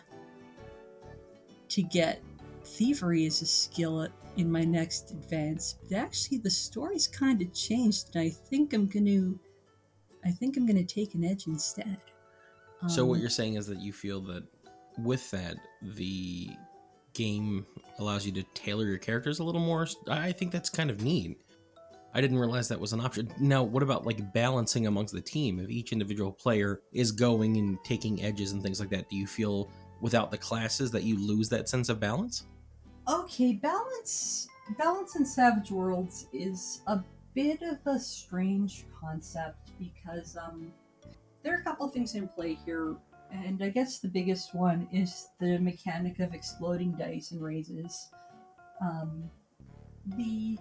to 1.77 1.83
get 1.83 2.23
thievery 2.65 3.27
as 3.27 3.43
a 3.43 3.47
skill 3.47 4.09
in 4.39 4.51
my 4.51 4.65
next 4.65 5.11
advance. 5.11 5.77
But 5.83 5.99
actually, 5.99 6.39
the 6.39 6.51
story's 6.51 7.07
kind 7.07 7.41
of 7.43 7.53
changed, 7.53 8.15
and 8.15 8.23
I 8.25 8.31
think 8.31 8.73
I'm 8.73 8.87
gonna 8.87 9.35
I 10.25 10.31
think 10.31 10.57
I'm 10.57 10.67
gonna 10.67 10.85
take 10.85 11.15
an 11.15 11.23
edge 11.25 11.47
instead. 11.47 11.99
so 12.89 13.05
what 13.05 13.17
Um, 13.17 13.21
you're 13.21 13.31
saying 13.31 13.55
is 13.55 13.67
that 13.67 13.79
you 13.81 13.93
feel 13.93 14.21
that 14.23 14.45
with 14.99 15.31
that 15.31 15.57
the 15.83 16.49
game 17.13 17.67
allows 17.99 18.25
you 18.25 18.33
to 18.33 18.43
tailor 18.55 18.87
your 18.87 18.99
characters 18.99 19.39
a 19.39 19.45
little 19.45 19.61
more. 19.61 19.87
I 20.09 20.33
think 20.33 20.51
that's 20.53 20.71
kind 20.71 20.91
of 20.91 21.03
neat. 21.03 21.39
I 22.15 22.23
didn't 22.23 22.39
realize 22.39 22.69
that 22.69 22.81
was 22.81 22.95
an 22.95 23.01
option. 23.01 23.31
Now, 23.39 23.63
what 23.63 23.83
about 23.83 24.07
like 24.07 24.33
balancing 24.33 24.87
amongst 24.87 25.13
the 25.13 25.21
team? 25.21 25.61
If 25.61 25.69
each 25.69 25.93
individual 25.93 26.33
player 26.33 26.81
is 26.93 27.13
going 27.13 27.59
and 27.59 27.79
taking 27.85 28.23
edges 28.23 28.53
and 28.53 28.63
things 28.63 28.81
like 28.81 28.89
that, 28.91 29.11
do 29.11 29.17
you 29.17 29.27
feel 29.27 29.71
without 30.01 30.31
the 30.31 30.39
classes 30.39 30.91
that 30.93 31.05
you 31.05 31.19
lose 31.19 31.49
that 31.49 31.69
sense 31.69 31.89
of 31.89 32.01
balance? 32.01 32.47
Okay, 33.09 33.53
balance 33.55 34.49
balance 34.79 35.15
in 35.15 35.25
Savage 35.25 35.71
Worlds 35.71 36.27
is 36.33 36.83
a 36.89 37.01
bit 37.35 37.63
of 37.63 37.79
a 37.87 37.99
strange 38.01 38.85
concept 39.01 39.71
because 39.79 40.37
um 40.37 40.73
there 41.47 41.55
are 41.55 41.61
a 41.61 41.63
couple 41.63 41.87
of 41.87 41.93
things 41.93 42.17
in 42.17 42.27
play 42.27 42.59
here, 42.67 42.97
and 43.31 43.63
I 43.63 43.69
guess 43.69 44.01
the 44.01 44.09
biggest 44.09 44.53
one 44.53 44.89
is 44.93 45.29
the 45.39 45.59
mechanic 45.59 46.19
of 46.19 46.35
exploding 46.35 46.91
dice 46.93 47.31
and 47.31 47.41
raises. 47.41 48.11
Um, 48.81 49.31
the 50.17 50.59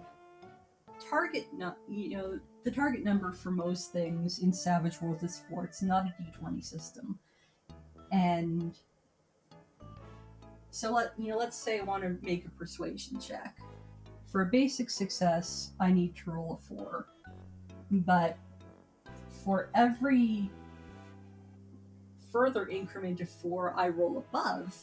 target, 1.10 1.48
you 1.88 2.10
know, 2.10 2.38
the 2.62 2.70
target 2.70 3.02
number 3.02 3.32
for 3.32 3.50
most 3.50 3.92
things 3.92 4.38
in 4.38 4.52
Savage 4.52 5.00
Worlds 5.00 5.24
is 5.24 5.42
four. 5.50 5.64
It's 5.64 5.82
not 5.82 6.06
a 6.06 6.14
D20 6.22 6.64
system, 6.64 7.18
and 8.12 8.78
so 10.76 10.92
let 10.92 11.12
you 11.16 11.28
know. 11.28 11.38
Let's 11.38 11.56
say 11.56 11.80
I 11.80 11.84
want 11.84 12.02
to 12.02 12.18
make 12.20 12.44
a 12.44 12.50
persuasion 12.50 13.18
check. 13.18 13.56
For 14.26 14.42
a 14.42 14.46
basic 14.46 14.90
success, 14.90 15.72
I 15.80 15.90
need 15.90 16.14
to 16.16 16.32
roll 16.32 16.60
a 16.60 16.74
four, 16.74 17.06
but 17.90 18.36
for 19.42 19.70
every 19.74 20.50
further 22.30 22.68
increment 22.68 23.22
of 23.22 23.30
four 23.30 23.72
I 23.74 23.88
roll 23.88 24.18
above, 24.18 24.76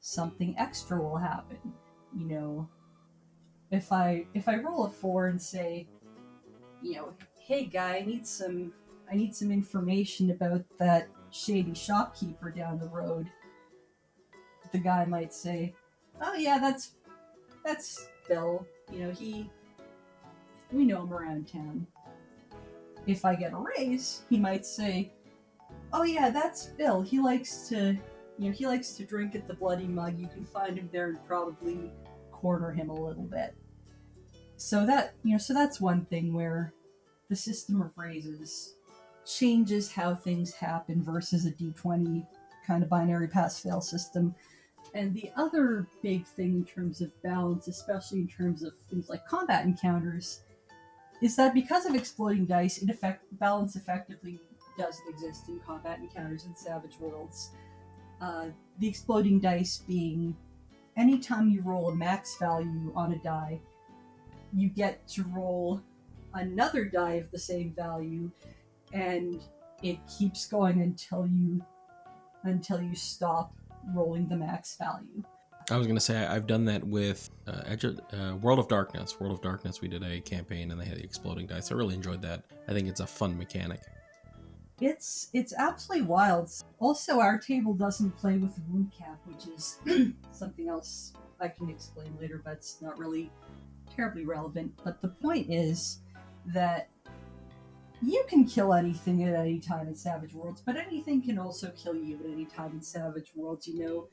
something 0.00 0.54
extra 0.58 0.98
will 0.98 1.18
happen. 1.18 1.58
You 2.16 2.24
know, 2.24 2.68
if 3.70 3.92
I 3.92 4.24
if 4.32 4.48
I 4.48 4.56
roll 4.56 4.86
a 4.86 4.90
four 4.90 5.26
and 5.26 5.40
say, 5.40 5.86
you 6.80 6.94
know, 6.94 7.12
hey 7.38 7.66
guy, 7.66 7.98
I 7.98 8.00
need 8.06 8.26
some 8.26 8.72
I 9.10 9.14
need 9.14 9.34
some 9.34 9.52
information 9.52 10.30
about 10.30 10.64
that 10.78 11.08
shady 11.30 11.74
shopkeeper 11.74 12.50
down 12.50 12.78
the 12.78 12.88
road. 12.88 13.28
The 14.72 14.78
guy 14.78 15.04
might 15.04 15.32
say, 15.32 15.74
"Oh 16.20 16.34
yeah, 16.34 16.58
that's 16.58 16.92
that's 17.64 18.08
Bill. 18.28 18.66
You 18.90 19.06
know, 19.06 19.10
he 19.10 19.50
we 20.72 20.84
know 20.84 21.02
him 21.02 21.12
around 21.12 21.48
town." 21.48 21.86
If 23.06 23.24
I 23.24 23.34
get 23.34 23.52
a 23.52 23.56
raise, 23.56 24.22
he 24.30 24.38
might 24.38 24.64
say, 24.64 25.12
"Oh 25.92 26.04
yeah, 26.04 26.30
that's 26.30 26.66
Bill. 26.66 27.02
He 27.02 27.20
likes 27.20 27.68
to, 27.68 27.96
you 28.38 28.48
know, 28.48 28.52
he 28.52 28.66
likes 28.66 28.92
to 28.92 29.04
drink 29.04 29.34
at 29.34 29.46
the 29.46 29.54
Bloody 29.54 29.86
Mug. 29.86 30.18
You 30.18 30.28
can 30.28 30.44
find 30.44 30.78
him 30.78 30.88
there 30.92 31.08
and 31.08 31.26
probably 31.26 31.92
corner 32.30 32.70
him 32.70 32.90
a 32.90 32.94
little 32.94 33.24
bit." 33.24 33.54
So 34.56 34.86
that, 34.86 35.14
you 35.24 35.32
know, 35.32 35.38
so 35.38 35.52
that's 35.54 35.80
one 35.80 36.04
thing 36.04 36.32
where 36.32 36.72
the 37.28 37.36
system 37.36 37.82
of 37.82 37.90
raises 37.96 38.76
changes 39.24 39.90
how 39.90 40.14
things 40.14 40.52
happen 40.52 41.02
versus 41.02 41.46
a 41.46 41.52
d20 41.52 42.26
kind 42.66 42.82
of 42.82 42.88
binary 42.88 43.26
pass 43.26 43.60
fail 43.60 43.80
system. 43.80 44.34
And 44.94 45.14
the 45.14 45.30
other 45.36 45.86
big 46.02 46.26
thing 46.26 46.54
in 46.54 46.64
terms 46.64 47.00
of 47.00 47.10
balance, 47.22 47.66
especially 47.66 48.20
in 48.20 48.28
terms 48.28 48.62
of 48.62 48.74
things 48.90 49.08
like 49.08 49.26
combat 49.26 49.64
encounters, 49.64 50.40
is 51.22 51.36
that 51.36 51.54
because 51.54 51.86
of 51.86 51.94
exploding 51.94 52.44
dice, 52.44 52.78
in 52.78 52.90
effect, 52.90 53.24
balance 53.38 53.76
effectively 53.76 54.38
doesn't 54.76 55.08
exist 55.08 55.48
in 55.48 55.60
combat 55.60 55.98
encounters 55.98 56.44
in 56.44 56.54
Savage 56.56 56.98
Worlds. 56.98 57.50
Uh, 58.20 58.46
the 58.78 58.88
exploding 58.88 59.40
dice 59.40 59.78
being 59.86 60.36
anytime 60.96 61.48
you 61.48 61.62
roll 61.62 61.88
a 61.88 61.94
max 61.94 62.36
value 62.38 62.92
on 62.94 63.12
a 63.12 63.18
die, 63.18 63.60
you 64.54 64.68
get 64.68 65.06
to 65.08 65.24
roll 65.24 65.80
another 66.34 66.84
die 66.84 67.14
of 67.14 67.30
the 67.30 67.38
same 67.38 67.72
value, 67.72 68.30
and 68.92 69.42
it 69.82 69.98
keeps 70.18 70.46
going 70.46 70.82
until 70.82 71.26
you 71.26 71.64
until 72.44 72.82
you 72.82 72.94
stop 72.94 73.54
rolling 73.94 74.28
the 74.28 74.36
max 74.36 74.76
value. 74.76 75.22
I 75.70 75.76
was 75.76 75.86
gonna 75.86 76.00
say 76.00 76.16
I've 76.26 76.46
done 76.46 76.64
that 76.66 76.84
with 76.84 77.30
uh, 77.46 77.62
Edge 77.66 77.84
of, 77.84 78.00
uh, 78.12 78.36
World 78.40 78.58
of 78.58 78.68
Darkness. 78.68 79.18
World 79.20 79.32
of 79.32 79.42
Darkness, 79.42 79.80
we 79.80 79.88
did 79.88 80.02
a 80.02 80.20
campaign 80.20 80.70
and 80.70 80.80
they 80.80 80.84
had 80.84 80.98
the 80.98 81.04
exploding 81.04 81.46
dice. 81.46 81.70
I 81.70 81.74
really 81.74 81.94
enjoyed 81.94 82.22
that. 82.22 82.44
I 82.68 82.72
think 82.72 82.88
it's 82.88 83.00
a 83.00 83.06
fun 83.06 83.38
mechanic. 83.38 83.80
It's 84.80 85.28
it's 85.32 85.54
absolutely 85.54 86.06
wild. 86.06 86.50
Also, 86.80 87.20
our 87.20 87.38
table 87.38 87.74
doesn't 87.74 88.16
play 88.16 88.38
with 88.38 88.56
the 88.56 88.62
wound 88.68 88.90
cap, 88.96 89.20
which 89.26 89.46
is 89.46 89.78
something 90.32 90.68
else 90.68 91.12
I 91.40 91.48
can 91.48 91.70
explain 91.70 92.16
later, 92.20 92.40
but 92.44 92.54
it's 92.54 92.82
not 92.82 92.98
really 92.98 93.30
terribly 93.94 94.24
relevant. 94.24 94.72
But 94.82 95.00
the 95.00 95.08
point 95.08 95.50
is 95.50 96.00
that 96.46 96.88
you 98.02 98.24
can 98.28 98.44
kill 98.44 98.74
anything 98.74 99.22
at 99.24 99.34
any 99.34 99.60
time 99.60 99.86
in 99.86 99.94
Savage 99.94 100.34
Worlds, 100.34 100.62
but 100.64 100.76
anything 100.76 101.22
can 101.22 101.38
also 101.38 101.70
kill 101.70 101.94
you 101.94 102.18
at 102.24 102.30
any 102.30 102.46
time 102.46 102.72
in 102.72 102.82
Savage 102.82 103.32
Worlds. 103.34 103.68
You 103.68 103.84
know, 103.84 104.08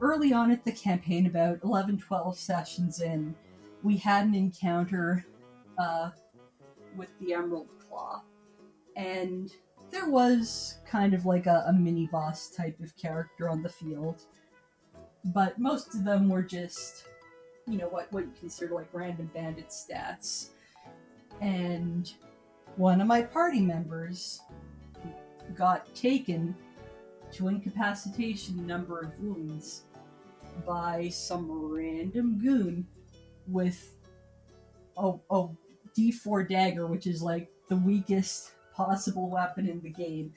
early 0.00 0.32
on 0.32 0.50
at 0.52 0.64
the 0.64 0.72
campaign, 0.72 1.26
about 1.26 1.58
11, 1.64 1.98
12 1.98 2.38
sessions 2.38 3.00
in, 3.00 3.34
we 3.82 3.96
had 3.96 4.26
an 4.26 4.34
encounter 4.34 5.26
uh, 5.78 6.10
with 6.96 7.08
the 7.20 7.34
Emerald 7.34 7.68
Claw. 7.88 8.22
And 8.96 9.52
there 9.90 10.08
was 10.08 10.78
kind 10.88 11.14
of 11.14 11.26
like 11.26 11.46
a, 11.46 11.64
a 11.68 11.72
mini 11.72 12.06
boss 12.06 12.50
type 12.50 12.78
of 12.80 12.96
character 12.96 13.48
on 13.48 13.62
the 13.62 13.68
field. 13.68 14.22
But 15.24 15.58
most 15.58 15.94
of 15.94 16.04
them 16.04 16.28
were 16.28 16.42
just, 16.42 17.04
you 17.66 17.78
know, 17.78 17.88
what, 17.88 18.12
what 18.12 18.24
you 18.24 18.32
consider 18.38 18.74
like 18.74 18.88
random 18.92 19.30
bandit 19.34 19.68
stats. 19.68 20.50
And 21.40 22.12
one 22.78 23.00
of 23.00 23.08
my 23.08 23.20
party 23.20 23.60
members 23.60 24.40
got 25.56 25.92
taken 25.96 26.54
to 27.32 27.48
incapacitation 27.48 28.64
number 28.66 29.00
of 29.00 29.18
wounds 29.20 29.82
by 30.64 31.08
some 31.08 31.50
random 31.50 32.38
goon 32.38 32.86
with 33.48 33.96
a, 34.96 35.12
a 35.30 35.48
D4 35.98 36.48
dagger, 36.48 36.86
which 36.86 37.08
is 37.08 37.20
like 37.20 37.50
the 37.68 37.76
weakest 37.76 38.52
possible 38.72 39.28
weapon 39.28 39.68
in 39.68 39.80
the 39.80 39.90
game. 39.90 40.32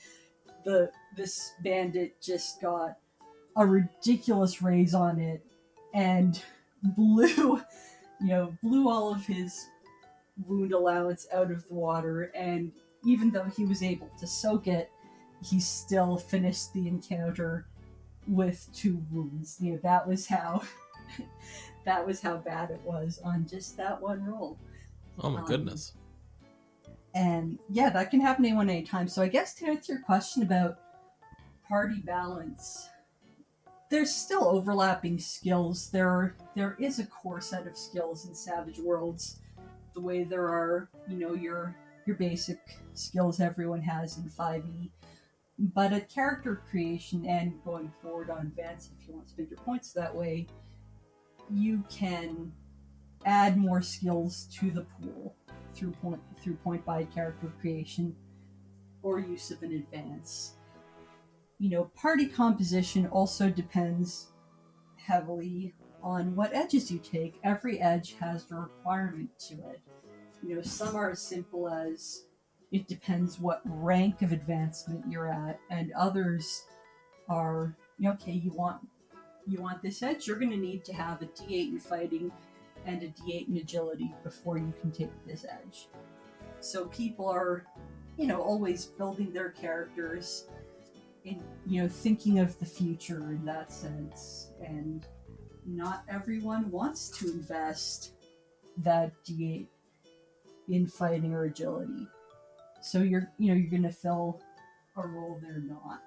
The 0.66 0.92
this 1.16 1.52
bandit 1.64 2.20
just 2.22 2.60
got 2.60 2.98
a 3.56 3.66
ridiculous 3.66 4.64
raise 4.64 4.96
on 4.96 5.20
it 5.20 5.46
and 5.94 6.42
blew 6.84 7.62
you 8.20 8.28
know 8.28 8.58
blew 8.64 8.90
all 8.90 9.14
of 9.14 9.26
his 9.26 9.68
wound 10.48 10.72
allowance 10.74 11.28
out 11.34 11.52
of 11.52 11.68
the 11.68 11.74
water 11.74 12.32
and 12.36 12.72
even 13.06 13.30
though 13.32 13.46
he 13.46 13.66
was 13.66 13.82
able 13.84 14.10
to 14.20 14.28
soak 14.28 14.68
it 14.68 14.90
he 15.44 15.60
still 15.60 16.18
finished 16.18 16.72
the 16.74 16.88
encounter 16.88 17.68
with 18.28 18.68
two 18.74 19.04
wounds 19.12 19.58
you 19.60 19.74
know 19.74 19.80
that 19.84 20.08
was 20.08 20.28
how 20.28 20.62
that 21.86 22.06
was 22.06 22.22
how 22.22 22.38
bad 22.38 22.70
it 22.72 22.82
was 22.84 23.20
on 23.24 23.46
just 23.48 23.76
that 23.78 24.02
one 24.02 24.24
roll 24.26 24.58
Oh 25.20 25.30
my 25.30 25.42
Um, 25.42 25.46
goodness. 25.46 25.94
and 27.14 27.60
yeah, 27.70 27.90
that 27.90 28.10
can 28.10 28.22
happen 28.22 28.46
anyone 28.46 28.70
anytime. 28.70 29.08
So 29.08 29.22
I 29.22 29.28
guess 29.28 29.54
to 29.56 29.68
answer 29.68 29.94
your 29.94 30.02
question 30.04 30.42
about 30.44 30.80
party 31.68 32.00
balance, 32.00 32.88
there's 33.90 34.16
still 34.16 34.46
overlapping 34.46 35.20
skills. 35.20 35.90
There 35.92 36.38
there 36.56 36.78
is 36.80 37.00
a 37.00 37.06
core 37.06 37.42
set 37.42 37.68
of 37.68 37.78
skills 37.78 38.26
in 38.26 38.34
Savage 38.34 38.80
Worlds, 38.80 39.41
the 39.94 40.02
way 40.02 40.24
there 40.24 40.48
are, 40.48 40.90
you 41.08 41.18
know, 41.18 41.34
your 41.34 41.76
your 42.06 42.16
basic 42.16 42.60
skills 42.94 43.40
everyone 43.40 43.82
has 43.82 44.18
in 44.18 44.24
5e. 44.24 44.90
But 45.60 45.94
at 45.94 46.10
character 46.10 46.64
creation 46.70 47.26
and 47.28 47.64
going 47.64 47.92
forward 48.02 48.32
on 48.32 48.48
advance, 48.48 48.90
if 49.00 49.08
you 49.08 49.14
want 49.14 49.28
to 49.28 49.34
spend 49.34 49.50
your 49.50 49.60
points 49.60 49.94
that 49.94 50.16
way, 50.16 50.48
you 51.52 51.84
can 51.90 52.52
add 53.26 53.58
more 53.58 53.82
skills 53.82 54.48
to 54.60 54.72
the 54.72 54.82
pool 54.82 55.36
through 55.74 55.92
point 55.92 56.20
through 56.42 56.56
point 56.56 56.84
by 56.86 57.04
character 57.06 57.52
creation 57.62 58.16
or 59.04 59.20
use 59.20 59.52
of 59.52 59.62
an 59.64 59.74
advance. 59.74 60.56
You 61.60 61.70
know, 61.70 61.92
party 61.96 62.26
composition 62.26 63.06
also 63.08 63.50
depends 63.50 64.28
heavily 64.96 65.76
on 66.04 66.36
what 66.36 66.54
edges 66.54 66.92
you 66.92 67.00
take. 67.00 67.40
Every 67.44 67.80
edge 67.80 68.16
has 68.20 68.46
a 68.52 68.56
requirement 68.56 69.30
to 69.48 69.54
it. 69.54 69.82
You 70.44 70.56
know, 70.56 70.62
some 70.62 70.96
are 70.96 71.12
as 71.12 71.22
simple 71.22 71.70
as 71.70 72.26
it 72.72 72.88
depends 72.88 73.40
what 73.40 73.62
rank 73.66 74.22
of 74.22 74.32
advancement 74.32 75.04
you're 75.10 75.32
at, 75.32 75.60
and 75.70 75.92
others 75.94 76.64
are 77.30 77.76
okay. 78.04 78.32
You 78.32 78.52
want 78.52 78.82
you 79.48 79.62
want 79.62 79.82
this 79.82 80.04
edge, 80.04 80.28
you're 80.28 80.38
going 80.38 80.52
to 80.52 80.58
need 80.58 80.86
to 80.86 80.94
have 80.94 81.22
a 81.22 81.26
D8 81.26 81.70
in 81.70 81.80
fighting 81.80 82.32
and 82.86 83.04
a 83.04 83.08
D8 83.08 83.48
in 83.50 83.58
agility 83.58 84.14
before 84.24 84.58
you 84.58 84.74
can 84.80 84.92
take 84.92 85.10
this 85.26 85.46
edge. 85.46 85.88
So 86.60 86.86
people 86.86 87.28
are, 87.28 87.66
you 88.18 88.28
know, 88.28 88.42
always 88.42 88.86
building 88.86 89.34
their 89.34 89.50
characters 89.50 90.46
in, 91.26 91.42
you 91.66 91.82
know, 91.82 91.90
thinking 91.90 92.40
of 92.40 92.58
the 92.60 92.66
future 92.66 93.32
in 93.32 93.46
that 93.46 93.72
sense. 93.72 94.50
And 94.64 95.06
not 95.66 96.04
everyone 96.10 96.70
wants 96.72 97.10
to 97.20 97.32
invest 97.32 98.14
that 98.78 99.12
D8 99.26 99.68
in 100.70 100.88
fighting 100.88 101.34
or 101.34 101.46
agility. 101.46 102.08
So 102.82 103.00
you're, 103.00 103.32
you 103.38 103.50
know, 103.50 103.56
you're 103.56 103.70
going 103.70 103.84
to 103.84 103.92
fill 103.92 104.42
a 104.98 105.08
role 105.08 105.40
they're 105.42 105.60
not. 105.60 106.02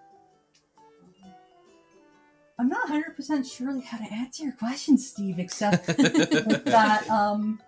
I'm 2.58 2.68
not 2.68 2.88
100% 2.88 3.50
sure 3.50 3.80
how 3.80 3.98
to 3.98 4.12
answer 4.12 4.44
your 4.44 4.52
question, 4.52 4.96
Steve, 4.96 5.38
except 5.40 5.86
that, 5.96 7.08
um, 7.10 7.60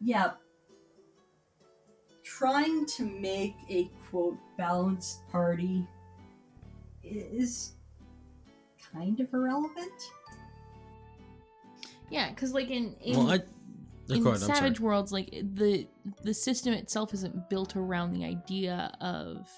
yeah, 0.00 0.32
trying 2.22 2.86
to 2.86 3.04
make 3.04 3.56
a 3.68 3.90
quote 4.08 4.38
balanced 4.56 5.28
party 5.30 5.86
is 7.02 7.72
kind 8.92 9.18
of 9.20 9.32
irrelevant. 9.34 9.92
Yeah, 12.10 12.30
because 12.30 12.52
like 12.52 12.70
in 12.70 12.94
in, 13.00 13.16
well, 13.16 13.30
I. 13.30 13.34
in 13.34 14.22
Go 14.22 14.30
ahead, 14.30 14.42
I'm 14.42 14.48
sorry. 14.48 14.54
Savage 14.56 14.80
Worlds, 14.80 15.12
like 15.12 15.30
the 15.30 15.86
the 16.22 16.34
system 16.34 16.72
itself 16.74 17.14
isn't 17.14 17.48
built 17.48 17.76
around 17.76 18.12
the 18.12 18.24
idea 18.24 18.92
of 19.00 19.48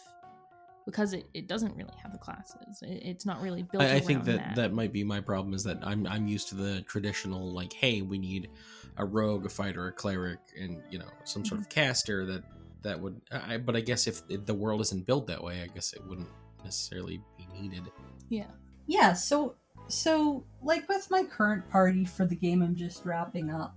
because 0.85 1.13
it, 1.15 1.27
it 1.33 1.47
doesn't 1.47 1.75
really 1.77 1.95
have 2.03 2.13
the 2.13 2.19
classes. 2.19 2.83
It, 2.83 3.03
it's 3.03 3.25
not 3.25 3.41
really 3.41 3.63
built. 3.63 3.83
Around 3.83 3.89
that. 3.89 3.95
I, 3.95 3.99
I 3.99 4.01
think 4.01 4.27
around 4.27 4.39
that, 4.39 4.55
that 4.57 4.73
might 4.73 4.93
be 4.93 5.05
my 5.05 5.21
problem 5.21 5.55
is 5.55 5.65
that 5.65 5.79
I'm 5.83 6.07
I'm 6.07 6.27
used 6.27 6.49
to 6.51 6.55
the 6.55 6.83
traditional 6.83 7.53
like, 7.53 7.73
hey, 7.73 8.03
we 8.03 8.19
need 8.19 8.51
a 8.99 9.05
rogue, 9.05 9.47
a 9.47 9.49
fighter, 9.49 9.89
a 9.89 9.93
cleric, 9.93 10.41
and 10.61 10.83
you 10.91 10.99
know 10.99 11.09
some 11.25 11.45
sort 11.45 11.61
of 11.61 11.69
mm-hmm. 11.69 11.81
caster 11.81 12.27
that 12.27 12.45
that 12.83 13.01
would. 13.01 13.21
I, 13.31 13.57
but 13.57 13.77
I 13.77 13.81
guess 13.81 14.07
if, 14.07 14.23
if 14.29 14.45
the 14.45 14.55
world 14.55 14.81
isn't 14.83 15.07
built 15.07 15.27
that 15.29 15.43
way, 15.43 15.63
I 15.63 15.69
guess 15.69 15.93
it 15.93 16.07
wouldn't 16.07 16.29
necessarily 16.65 17.23
be 17.39 17.47
needed. 17.59 17.85
Yeah. 18.29 18.49
Yeah, 18.87 19.13
so 19.13 19.55
so 19.89 20.45
like 20.63 20.89
with 20.89 21.11
my 21.11 21.25
current 21.25 21.69
party 21.71 22.05
for 22.05 22.25
the 22.25 22.37
game 22.37 22.63
I'm 22.63 22.75
just 22.75 23.05
wrapping 23.05 23.51
up, 23.51 23.77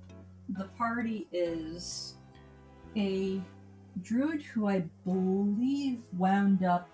the 0.50 0.66
party 0.78 1.28
is 1.32 2.16
a 2.96 3.42
druid 4.02 4.42
who 4.42 4.68
I 4.68 4.86
believe 5.04 6.00
wound 6.18 6.64
up 6.64 6.90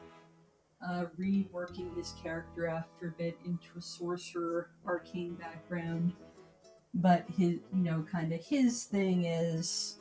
uh, 0.86 1.06
reworking 1.20 1.96
his 1.96 2.14
character 2.22 2.68
after 2.68 3.10
a 3.10 3.12
bit 3.12 3.38
into 3.46 3.68
a 3.78 3.82
sorcerer 3.82 4.72
arcane 4.86 5.36
background. 5.36 6.14
But 6.94 7.26
his, 7.30 7.60
you 7.74 7.84
know, 7.84 8.06
kind 8.12 8.34
of 8.34 8.44
his 8.44 8.84
thing 8.86 9.26
is 9.26 10.00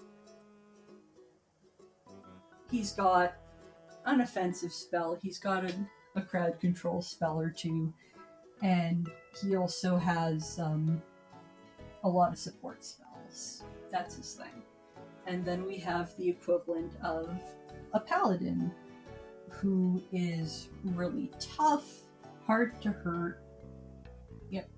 he's 2.71 2.93
got 2.93 3.35
an 4.07 4.21
offensive 4.21 4.73
spell. 4.73 5.19
He's 5.23 5.39
got 5.39 5.65
a, 5.65 5.75
a 6.17 6.23
crowd 6.23 6.59
control 6.61 7.03
spell 7.03 7.39
or 7.41 7.51
two, 7.51 7.93
and 8.63 9.11
he 9.41 9.57
also 9.57 9.97
has 9.97 10.59
um, 10.59 11.03
a 12.05 12.09
lot 12.09 12.33
of 12.33 12.39
support 12.39 12.85
spells. 12.85 13.63
That's 13.91 14.17
his 14.17 14.35
thing. 14.35 14.63
And 15.27 15.45
then 15.45 15.67
we 15.67 15.79
have 15.79 16.17
the 16.17 16.29
equivalent 16.29 16.93
of 17.03 17.31
a 17.93 18.01
paladin, 18.01 18.73
who 19.51 20.03
is 20.13 20.69
really 20.85 21.31
tough, 21.39 21.85
hard 22.47 22.81
to 22.83 22.91
hurt, 22.91 23.43
yep, 24.51 24.69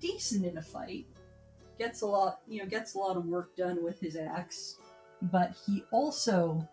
decent 0.00 0.44
in 0.44 0.56
a 0.58 0.62
fight. 0.62 1.06
Gets 1.78 2.02
a 2.02 2.06
lot, 2.06 2.40
you 2.48 2.60
know, 2.62 2.68
gets 2.68 2.94
a 2.94 2.98
lot 2.98 3.16
of 3.16 3.26
work 3.26 3.56
done 3.56 3.82
with 3.82 4.00
his 4.00 4.16
axe, 4.16 4.78
but 5.22 5.54
he 5.66 5.84
also 5.90 6.66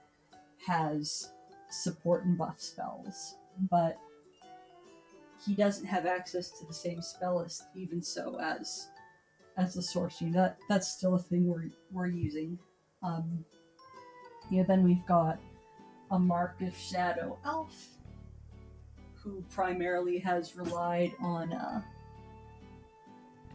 has 0.65 1.31
support 1.69 2.25
and 2.25 2.37
buff 2.37 2.59
spells. 2.61 3.35
But 3.69 3.97
he 5.45 5.55
doesn't 5.55 5.85
have 5.85 6.05
access 6.05 6.49
to 6.59 6.65
the 6.65 6.73
same 6.73 7.01
spell 7.01 7.37
list, 7.37 7.63
even 7.75 8.01
so 8.01 8.39
as 8.39 8.89
as 9.57 9.73
the 9.73 9.81
sorcery. 9.81 10.31
That 10.31 10.57
that's 10.67 10.87
still 10.87 11.15
a 11.15 11.19
thing 11.19 11.47
we're 11.47 11.69
we're 11.91 12.07
using. 12.07 12.57
Um, 13.03 13.45
yeah, 14.49 14.63
then 14.63 14.83
we've 14.83 15.05
got 15.05 15.39
a 16.11 16.19
Mark 16.19 16.61
of 16.61 16.75
Shadow 16.75 17.37
Elf, 17.45 17.89
who 19.15 19.43
primarily 19.51 20.17
has 20.19 20.55
relied 20.55 21.13
on 21.21 21.53
uh, 21.53 21.81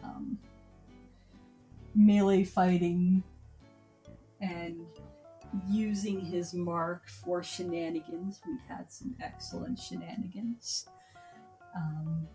um, 0.02 0.38
melee 1.94 2.44
fighting 2.44 3.22
and 4.40 4.86
using 5.68 6.20
his 6.20 6.54
mark 6.54 7.08
for 7.08 7.42
shenanigans. 7.42 8.40
We've 8.46 8.60
had 8.68 8.90
some 8.90 9.14
excellent 9.22 9.78
shenanigans. 9.78 10.86
Um, 11.74 12.26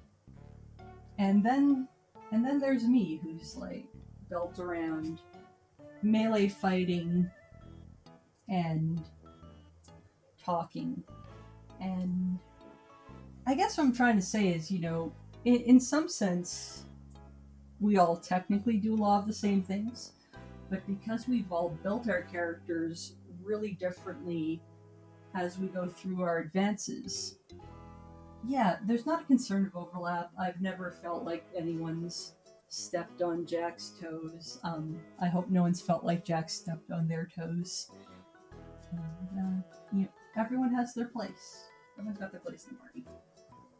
and 1.18 1.44
then 1.44 1.88
and 2.32 2.46
then 2.46 2.60
there's 2.60 2.86
me 2.86 3.20
who's 3.24 3.56
like 3.56 3.86
built 4.30 4.60
around 4.60 5.20
melee 6.04 6.48
fighting 6.48 7.30
and 8.48 9.02
talking. 10.44 11.04
And 11.82 12.40
i 13.50 13.56
guess 13.56 13.78
what 13.78 13.86
i'm 13.86 13.94
trying 13.94 14.16
to 14.16 14.22
say 14.22 14.50
is 14.50 14.70
you 14.70 14.80
know 14.80 15.12
in, 15.44 15.56
in 15.62 15.80
some 15.80 16.08
sense 16.08 16.86
we 17.80 17.98
all 17.98 18.16
technically 18.16 18.78
do 18.78 18.94
a 18.94 18.96
lot 18.96 19.20
of 19.20 19.28
the 19.28 19.34
same 19.34 19.64
things 19.64 20.12
but 20.70 20.86
because 20.86 21.28
we've 21.28 21.52
all 21.52 21.70
built 21.82 22.08
our 22.08 22.22
characters 22.22 23.14
really 23.44 23.72
differently 23.72 24.62
as 25.34 25.58
we 25.58 25.68
go 25.68 25.88
through 25.88 26.22
our 26.22 26.38
advances 26.38 27.40
yeah 28.48 28.78
there's 28.86 29.06
not 29.06 29.22
a 29.22 29.26
concern 29.26 29.66
of 29.66 29.76
overlap 29.76 30.32
i've 30.40 30.60
never 30.62 30.92
felt 31.02 31.24
like 31.24 31.46
anyone's 31.56 32.34
stepped 32.70 33.22
on 33.22 33.46
Jack's 33.46 33.94
toes. 34.00 34.60
Um, 34.64 35.00
I 35.20 35.28
hope 35.28 35.50
no 35.50 35.64
one's 35.64 35.82
felt 35.82 36.04
like 36.04 36.24
Jack 36.24 36.50
stepped 36.50 36.92
on 36.92 37.08
their 37.08 37.28
toes. 37.36 37.92
And, 38.92 39.02
uh, 39.40 39.78
you 39.92 40.02
know, 40.04 40.08
everyone 40.38 40.74
has 40.74 40.94
their 40.94 41.08
place. 41.08 41.66
Everyone's 41.98 42.20
got 42.20 42.32
their 42.32 42.40
place 42.42 42.66
in 42.70 42.76
the 42.76 42.80
party. 42.80 43.06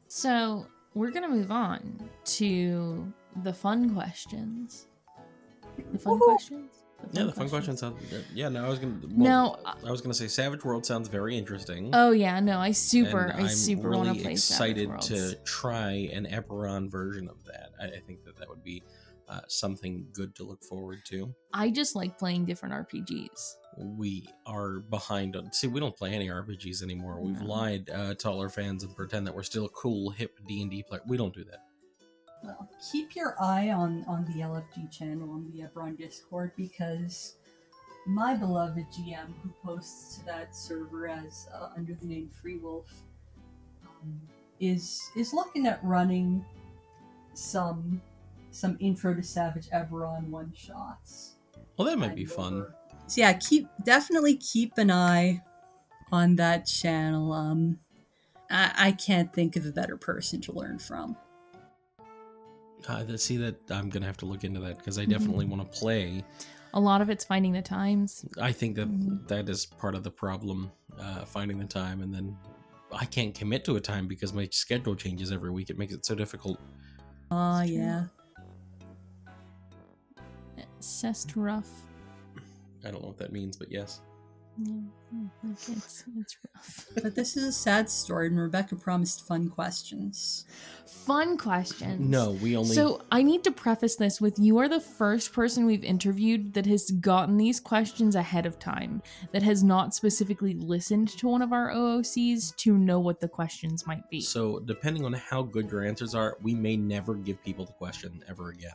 So 0.08 0.66
we're 0.96 1.12
gonna 1.12 1.30
move 1.30 1.52
on 1.52 2.10
to 2.26 3.14
the 3.44 3.54
fun 3.54 3.94
questions. 3.94 4.88
The 5.94 6.00
fun 6.00 6.20
Woohoo! 6.20 6.26
questions. 6.26 6.79
Yeah, 7.12 7.24
the 7.24 7.32
fun 7.32 7.50
question 7.50 7.76
sounds. 7.78 8.02
Yeah, 8.34 8.50
no, 8.50 8.66
I 8.66 8.70
was 8.70 8.80
gonna. 8.80 9.00
Well, 9.12 9.60
No, 9.64 9.74
I 9.88 9.92
was 9.92 10.02
gonna 10.02 10.14
say 10.14 10.28
Savage 10.28 10.64
World 10.64 10.86
sounds 10.86 11.08
very 11.08 11.38
interesting. 11.38 11.90
Oh 11.94 12.12
yeah, 12.12 12.40
no, 12.40 12.60
I 12.60 12.72
super, 12.72 13.34
I 13.36 13.42
I'm 13.42 13.48
super 13.50 13.90
really 13.90 14.06
want 14.08 14.18
to 14.18 14.24
play 14.24 14.32
excited 14.34 14.88
Savage 15.02 15.08
to 15.08 15.36
try 15.44 15.92
an 16.14 16.26
Eberron 16.28 16.90
version 16.92 17.28
of 17.30 17.44
that. 17.46 17.70
I, 17.82 17.86
I 17.98 18.00
think 18.06 18.24
that 18.26 18.36
that 18.38 18.48
would 18.48 18.64
be 18.64 18.84
uh, 19.28 19.42
something 19.48 20.06
good 20.14 20.36
to 20.36 20.44
look 20.44 20.64
forward 20.64 21.00
to. 21.06 21.34
I 21.54 21.70
just 21.70 21.96
like 21.96 22.18
playing 22.18 22.46
different 22.46 22.74
RPGs. 22.76 23.56
We 23.78 24.28
are 24.46 24.80
behind 24.80 25.36
on. 25.36 25.52
See, 25.54 25.68
we 25.68 25.80
don't 25.80 25.96
play 25.96 26.12
any 26.14 26.28
RPGs 26.28 26.84
anymore. 26.84 27.20
We've 27.22 27.40
No. 27.40 27.46
lied 27.46 27.90
uh, 27.90 28.16
to 28.16 28.30
all 28.30 28.40
our 28.42 28.50
fans 28.50 28.84
and 28.84 28.96
pretend 28.96 29.26
that 29.28 29.34
we're 29.36 29.44
still 29.44 29.66
a 29.66 29.70
cool, 29.70 30.10
hip 30.10 30.38
D 30.48 30.62
and 30.62 30.70
D 30.70 30.84
player. 30.84 31.02
We 31.08 31.16
don't 31.18 31.34
do 31.34 31.44
that. 31.46 31.60
Well, 32.44 32.70
keep 32.92 33.16
your 33.16 33.36
eye 33.42 33.70
on 33.70 34.06
on 34.08 34.26
the 34.26 34.42
LFG 34.42 34.92
channel 34.92 35.30
on 35.32 35.52
the 35.52 35.64
Eberron 35.64 35.98
Discord 35.98 36.52
because 36.56 37.36
my 38.06 38.34
beloved 38.34 38.86
GM, 38.92 39.34
who 39.44 39.50
posts 39.64 40.18
to 40.18 40.26
that 40.26 40.56
server 40.56 41.08
as 41.08 41.48
uh, 41.54 41.70
under 41.76 41.94
the 41.94 42.06
name 42.06 42.30
Free 42.42 42.58
Wolf, 42.58 42.92
um, 43.86 44.20
is 44.60 45.12
is 45.16 45.34
looking 45.34 45.68
at 45.68 45.84
running 45.84 46.44
some 47.34 48.02
some 48.52 48.78
intro 48.80 49.14
to 49.14 49.24
Savage 49.24 49.68
Eberron 49.70 50.30
one 50.30 50.52
shots. 50.56 51.36
Well, 51.78 51.88
that 51.88 51.98
might 51.98 52.16
be 52.16 52.26
fun. 52.26 52.68
So 53.08 53.22
yeah, 53.22 53.34
keep 53.34 53.68
definitely 53.84 54.38
keep 54.38 54.78
an 54.78 54.92
eye 54.92 55.42
on 56.12 56.36
that 56.38 56.66
channel. 56.66 57.32
Um, 57.34 57.80
I, 58.50 58.72
I 58.78 58.92
can't 58.92 59.32
think 59.34 59.56
of 59.56 59.66
a 59.66 59.72
better 59.72 59.98
person 59.98 60.42
to 60.42 60.52
learn 60.52 60.80
from. 60.80 61.16
Uh, 62.88 63.18
see 63.18 63.38
that 63.38 63.56
I'm 63.70 63.90
gonna 63.90 64.06
have 64.06 64.18
to 64.18 64.26
look 64.26 64.44
into 64.44 64.60
that 64.62 64.78
because 64.78 64.98
I 64.98 65.02
Mm-hmm. 65.04 65.12
definitely 65.12 65.46
want 65.46 65.72
to 65.72 65.80
play. 65.80 66.24
A 66.74 66.80
lot 66.80 67.02
of 67.02 67.10
it's 67.10 67.26
finding 67.26 67.52
the 67.52 67.62
times. 67.62 68.26
I 68.40 68.52
think 68.52 68.76
that 68.76 68.88
Mhm. 68.88 69.28
that 69.28 69.50
is 69.50 69.66
part 69.66 69.96
of 69.96 70.04
the 70.04 70.12
problem, 70.12 70.72
uh, 71.00 71.26
finding 71.26 71.58
the 71.60 71.66
time, 71.66 72.02
and 72.02 72.14
then 72.14 72.38
I 72.92 73.06
can't 73.06 73.34
commit 73.36 73.66
to 73.66 73.76
a 73.76 73.82
time 73.82 74.08
because 74.08 74.34
my 74.34 74.48
schedule 74.52 74.96
changes 74.96 75.32
every 75.32 75.52
week. 75.52 75.70
It 75.70 75.78
makes 75.78 75.94
it 75.94 76.06
so 76.06 76.16
difficult. 76.16 76.60
Oh 77.32 77.64
true. 77.66 77.76
yeah. 77.76 78.06
Cest 80.80 81.36
rough. 81.36 81.70
I 82.86 82.92
don't 82.92 83.02
know 83.02 83.08
what 83.10 83.18
that 83.18 83.32
means, 83.34 83.58
but 83.58 83.72
yes. 83.72 84.02
Yeah, 84.62 84.74
hmm, 85.12 85.52
it's, 85.52 85.70
it's 86.18 86.38
rough. 86.54 86.86
But 87.02 87.16
this 87.16 87.38
is 87.38 87.44
a 87.46 87.52
sad 87.52 87.90
story, 87.90 88.28
and 88.28 88.38
Rebecca 88.38 88.76
promised 88.76 89.26
fun 89.26 89.50
questions. 89.50 90.46
Fun 90.86 91.38
questions. 91.38 92.02
No, 92.02 92.32
we 92.32 92.58
only. 92.58 92.76
So 92.76 93.02
I 93.10 93.24
need 93.24 93.46
to 93.46 93.52
preface 93.52 93.96
this 93.96 94.20
with 94.20 94.38
you 94.38 94.58
are 94.58 94.68
the 94.68 94.82
first 94.82 95.32
person 95.32 95.66
we've 95.66 95.86
interviewed 95.86 96.54
that 96.56 96.66
has 96.66 96.92
gotten 96.92 97.38
these 97.38 97.62
questions 97.62 98.16
ahead 98.16 98.46
of 98.46 98.60
time, 98.60 99.02
that 99.32 99.44
has 99.44 99.64
not 99.64 99.96
specifically 99.96 100.56
listened 100.56 101.08
to 101.20 101.30
one 101.30 101.42
of 101.42 101.54
our 101.54 101.72
OOCs 101.72 102.54
to 102.58 102.78
know 102.78 103.00
what 103.00 103.22
the 103.22 103.30
questions 103.30 103.88
might 103.88 104.10
be. 104.10 104.20
So, 104.20 104.60
depending 104.60 105.06
on 105.06 105.14
how 105.14 105.42
good 105.42 105.72
your 105.72 105.86
answers 105.86 106.14
are, 106.16 106.38
we 106.42 106.54
may 106.54 106.76
never 106.76 107.16
give 107.16 107.42
people 107.46 107.64
the 107.64 107.74
question 107.74 108.22
ever 108.28 108.50
again. 108.50 108.74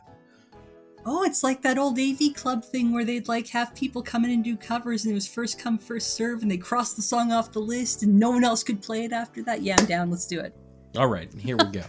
Oh, 1.07 1.23
it's 1.23 1.43
like 1.43 1.61
that 1.61 1.77
old 1.77 1.99
AV 1.99 2.33
club 2.33 2.65
thing 2.65 2.91
where 2.91 3.05
they'd 3.05 3.27
like 3.27 3.47
have 3.49 3.75
people 3.75 4.01
come 4.01 4.25
in 4.25 4.31
and 4.31 4.43
do 4.43 4.57
covers, 4.57 5.05
and 5.05 5.11
it 5.11 5.15
was 5.15 5.27
first 5.27 5.59
come, 5.59 5.77
first 5.77 6.15
serve, 6.15 6.41
and 6.41 6.49
they 6.49 6.57
crossed 6.57 6.95
the 6.95 7.03
song 7.03 7.31
off 7.31 7.51
the 7.51 7.59
list, 7.59 8.01
and 8.01 8.19
no 8.19 8.31
one 8.31 8.43
else 8.43 8.63
could 8.63 8.81
play 8.81 9.05
it 9.05 9.11
after 9.11 9.43
that. 9.43 9.61
Yeah, 9.61 9.75
I'm 9.77 9.85
down. 9.85 10.09
Let's 10.09 10.25
do 10.25 10.39
it. 10.39 10.55
All 10.97 11.07
right, 11.07 11.31
here 11.35 11.57
we 11.57 11.65
go. 11.65 11.83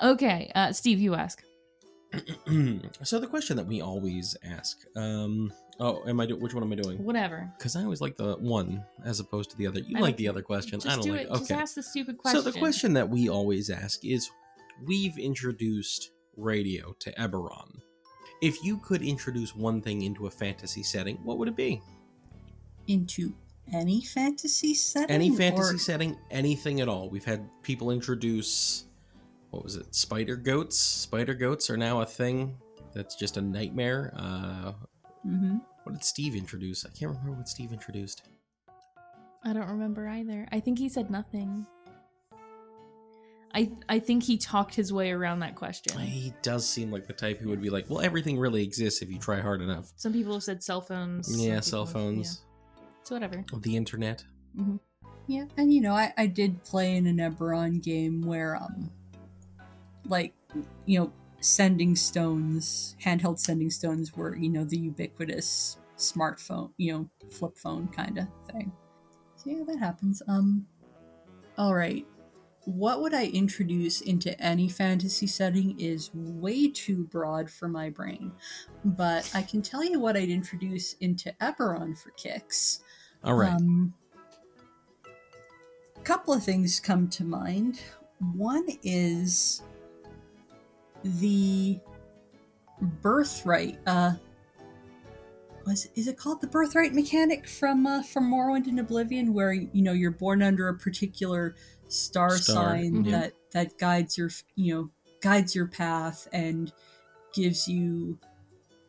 okay, 0.02 0.50
uh, 0.54 0.72
Steve, 0.72 1.00
you 1.00 1.14
ask. 1.14 1.42
so 3.02 3.18
the 3.18 3.26
question 3.28 3.58
that 3.58 3.66
we 3.66 3.82
always 3.82 4.34
ask, 4.42 4.78
um, 4.96 5.52
oh, 5.80 6.02
am 6.08 6.18
I 6.18 6.24
do- 6.24 6.36
which 6.36 6.54
one 6.54 6.62
am 6.62 6.72
I 6.72 6.76
doing? 6.76 7.04
Whatever. 7.04 7.52
Because 7.58 7.76
I 7.76 7.82
always 7.82 8.00
like 8.00 8.16
the 8.16 8.36
one 8.36 8.82
as 9.04 9.20
opposed 9.20 9.50
to 9.50 9.56
the 9.58 9.66
other. 9.66 9.80
You 9.80 9.98
I 9.98 10.00
like 10.00 10.16
the 10.16 10.28
other 10.28 10.40
question. 10.40 10.80
I 10.86 10.94
don't 10.94 11.02
do 11.02 11.12
like. 11.12 11.26
it. 11.26 11.28
Okay. 11.28 11.38
Just 11.40 11.50
ask 11.50 11.74
the 11.74 11.82
stupid 11.82 12.16
question. 12.16 12.40
So 12.40 12.50
the 12.50 12.58
question 12.58 12.94
that 12.94 13.06
we 13.06 13.28
always 13.28 13.68
ask 13.68 14.02
is, 14.02 14.30
we've 14.86 15.18
introduced 15.18 16.12
radio 16.38 16.94
to 17.00 17.12
Eberron. 17.14 17.80
If 18.40 18.62
you 18.64 18.78
could 18.78 19.02
introduce 19.02 19.54
one 19.54 19.82
thing 19.82 20.02
into 20.02 20.26
a 20.26 20.30
fantasy 20.30 20.82
setting, 20.82 21.16
what 21.24 21.38
would 21.38 21.48
it 21.48 21.56
be? 21.56 21.82
Into 22.86 23.34
any 23.72 24.00
fantasy 24.02 24.74
setting? 24.74 25.10
Any 25.10 25.36
fantasy 25.36 25.74
or- 25.74 25.78
setting, 25.78 26.16
anything 26.30 26.80
at 26.80 26.88
all. 26.88 27.10
We've 27.10 27.24
had 27.24 27.48
people 27.62 27.90
introduce, 27.90 28.84
what 29.50 29.64
was 29.64 29.76
it, 29.76 29.94
spider 29.94 30.36
goats? 30.36 30.78
Spider 30.78 31.34
goats 31.34 31.68
are 31.68 31.76
now 31.76 32.00
a 32.00 32.06
thing. 32.06 32.56
That's 32.94 33.14
just 33.16 33.36
a 33.36 33.42
nightmare. 33.42 34.14
Uh, 34.16 34.72
Mhm. 35.26 35.60
what 35.82 35.92
did 35.92 36.04
Steve 36.04 36.34
introduce? 36.34 36.86
I 36.86 36.90
can't 36.90 37.10
remember 37.10 37.32
what 37.32 37.48
Steve 37.48 37.72
introduced. 37.72 38.22
I 39.44 39.52
don't 39.52 39.68
remember 39.68 40.08
either. 40.08 40.48
I 40.50 40.60
think 40.60 40.78
he 40.78 40.88
said 40.88 41.10
nothing. 41.10 41.66
I 43.54 43.70
I 43.88 43.98
think 43.98 44.22
he 44.22 44.36
talked 44.36 44.74
his 44.74 44.92
way 44.92 45.10
around 45.10 45.40
that 45.40 45.54
question. 45.54 45.98
He 46.00 46.32
does 46.42 46.68
seem 46.68 46.90
like 46.90 47.06
the 47.06 47.12
type 47.12 47.40
who 47.40 47.48
would 47.48 47.62
be 47.62 47.70
like, 47.70 47.88
well, 47.88 48.00
everything 48.00 48.38
really 48.38 48.62
exists 48.62 49.02
if 49.02 49.10
you 49.10 49.18
try 49.18 49.40
hard 49.40 49.62
enough. 49.62 49.92
Some 49.96 50.12
people 50.12 50.34
have 50.34 50.42
said 50.42 50.62
cell 50.62 50.80
phones. 50.80 51.28
Yeah, 51.42 51.54
people 51.56 51.62
cell 51.62 51.84
have- 51.86 51.92
phones, 51.92 52.42
yeah. 52.42 52.82
So 53.04 53.14
whatever. 53.14 53.44
the 53.62 53.76
internet. 53.76 54.22
Yeah, 55.26 55.44
and 55.56 55.72
you 55.72 55.80
know, 55.80 55.92
I, 55.94 56.12
I 56.16 56.26
did 56.26 56.62
play 56.64 56.96
in 56.96 57.06
an 57.06 57.16
Eberron 57.18 57.82
game 57.82 58.22
where, 58.22 58.56
um, 58.56 58.90
like, 60.04 60.34
you 60.86 60.98
know, 60.98 61.12
sending 61.40 61.94
stones, 61.96 62.96
handheld 63.02 63.38
sending 63.38 63.70
stones 63.70 64.14
were, 64.14 64.36
you 64.36 64.48
know, 64.48 64.64
the 64.64 64.78
ubiquitous 64.78 65.78
smartphone, 65.96 66.70
you 66.76 66.92
know, 66.92 67.10
flip 67.30 67.58
phone 67.58 67.88
kind 67.88 68.18
of 68.18 68.26
thing. 68.50 68.72
So 69.36 69.50
yeah, 69.50 69.64
that 69.66 69.78
happens. 69.78 70.22
Um, 70.28 70.66
all 71.56 71.74
right. 71.74 72.06
What 72.68 73.00
would 73.00 73.14
I 73.14 73.24
introduce 73.24 74.02
into 74.02 74.38
any 74.38 74.68
fantasy 74.68 75.26
setting 75.26 75.80
is 75.80 76.10
way 76.12 76.68
too 76.68 77.04
broad 77.04 77.48
for 77.48 77.66
my 77.66 77.88
brain, 77.88 78.30
but 78.84 79.30
I 79.34 79.40
can 79.40 79.62
tell 79.62 79.82
you 79.82 79.98
what 79.98 80.18
I'd 80.18 80.28
introduce 80.28 80.92
into 81.00 81.32
Eberron 81.40 81.96
for 81.98 82.10
kicks. 82.10 82.80
All 83.24 83.36
right. 83.36 83.50
Um, 83.50 83.94
a 85.96 86.00
couple 86.00 86.34
of 86.34 86.44
things 86.44 86.78
come 86.78 87.08
to 87.08 87.24
mind. 87.24 87.80
One 88.34 88.66
is 88.82 89.62
the 91.02 91.80
birthright. 93.00 93.78
Uh, 93.86 94.12
was 95.68 95.88
is 95.94 96.06
it 96.06 96.18
called 96.18 96.40
the 96.40 96.46
birthright 96.46 96.94
mechanic 96.94 97.46
from 97.46 97.86
uh, 97.86 98.02
from 98.02 98.30
Morrowind 98.30 98.66
and 98.66 98.80
Oblivion, 98.80 99.32
where 99.32 99.52
you 99.52 99.82
know 99.82 99.92
you're 99.92 100.10
born 100.10 100.42
under 100.42 100.68
a 100.68 100.74
particular 100.74 101.54
star, 101.88 102.36
Star, 102.36 102.76
sign 102.76 103.04
mhm. 103.04 103.10
that 103.10 103.32
that 103.52 103.78
guides 103.78 104.16
your 104.16 104.30
you 104.54 104.74
know 104.74 104.90
guides 105.20 105.54
your 105.54 105.66
path 105.66 106.28
and 106.32 106.72
gives 107.34 107.68
you 107.68 108.18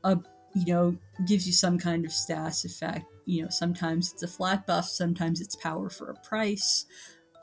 a 0.03 0.17
you 0.53 0.73
know 0.73 0.97
gives 1.25 1.45
you 1.45 1.53
some 1.53 1.77
kind 1.77 2.05
of 2.05 2.11
stats 2.11 2.65
effect 2.65 3.05
you 3.25 3.43
know 3.43 3.49
sometimes 3.49 4.13
it's 4.13 4.23
a 4.23 4.27
flat 4.27 4.65
buff 4.65 4.87
sometimes 4.87 5.41
it's 5.41 5.55
power 5.55 5.89
for 5.89 6.11
a 6.11 6.27
price 6.27 6.85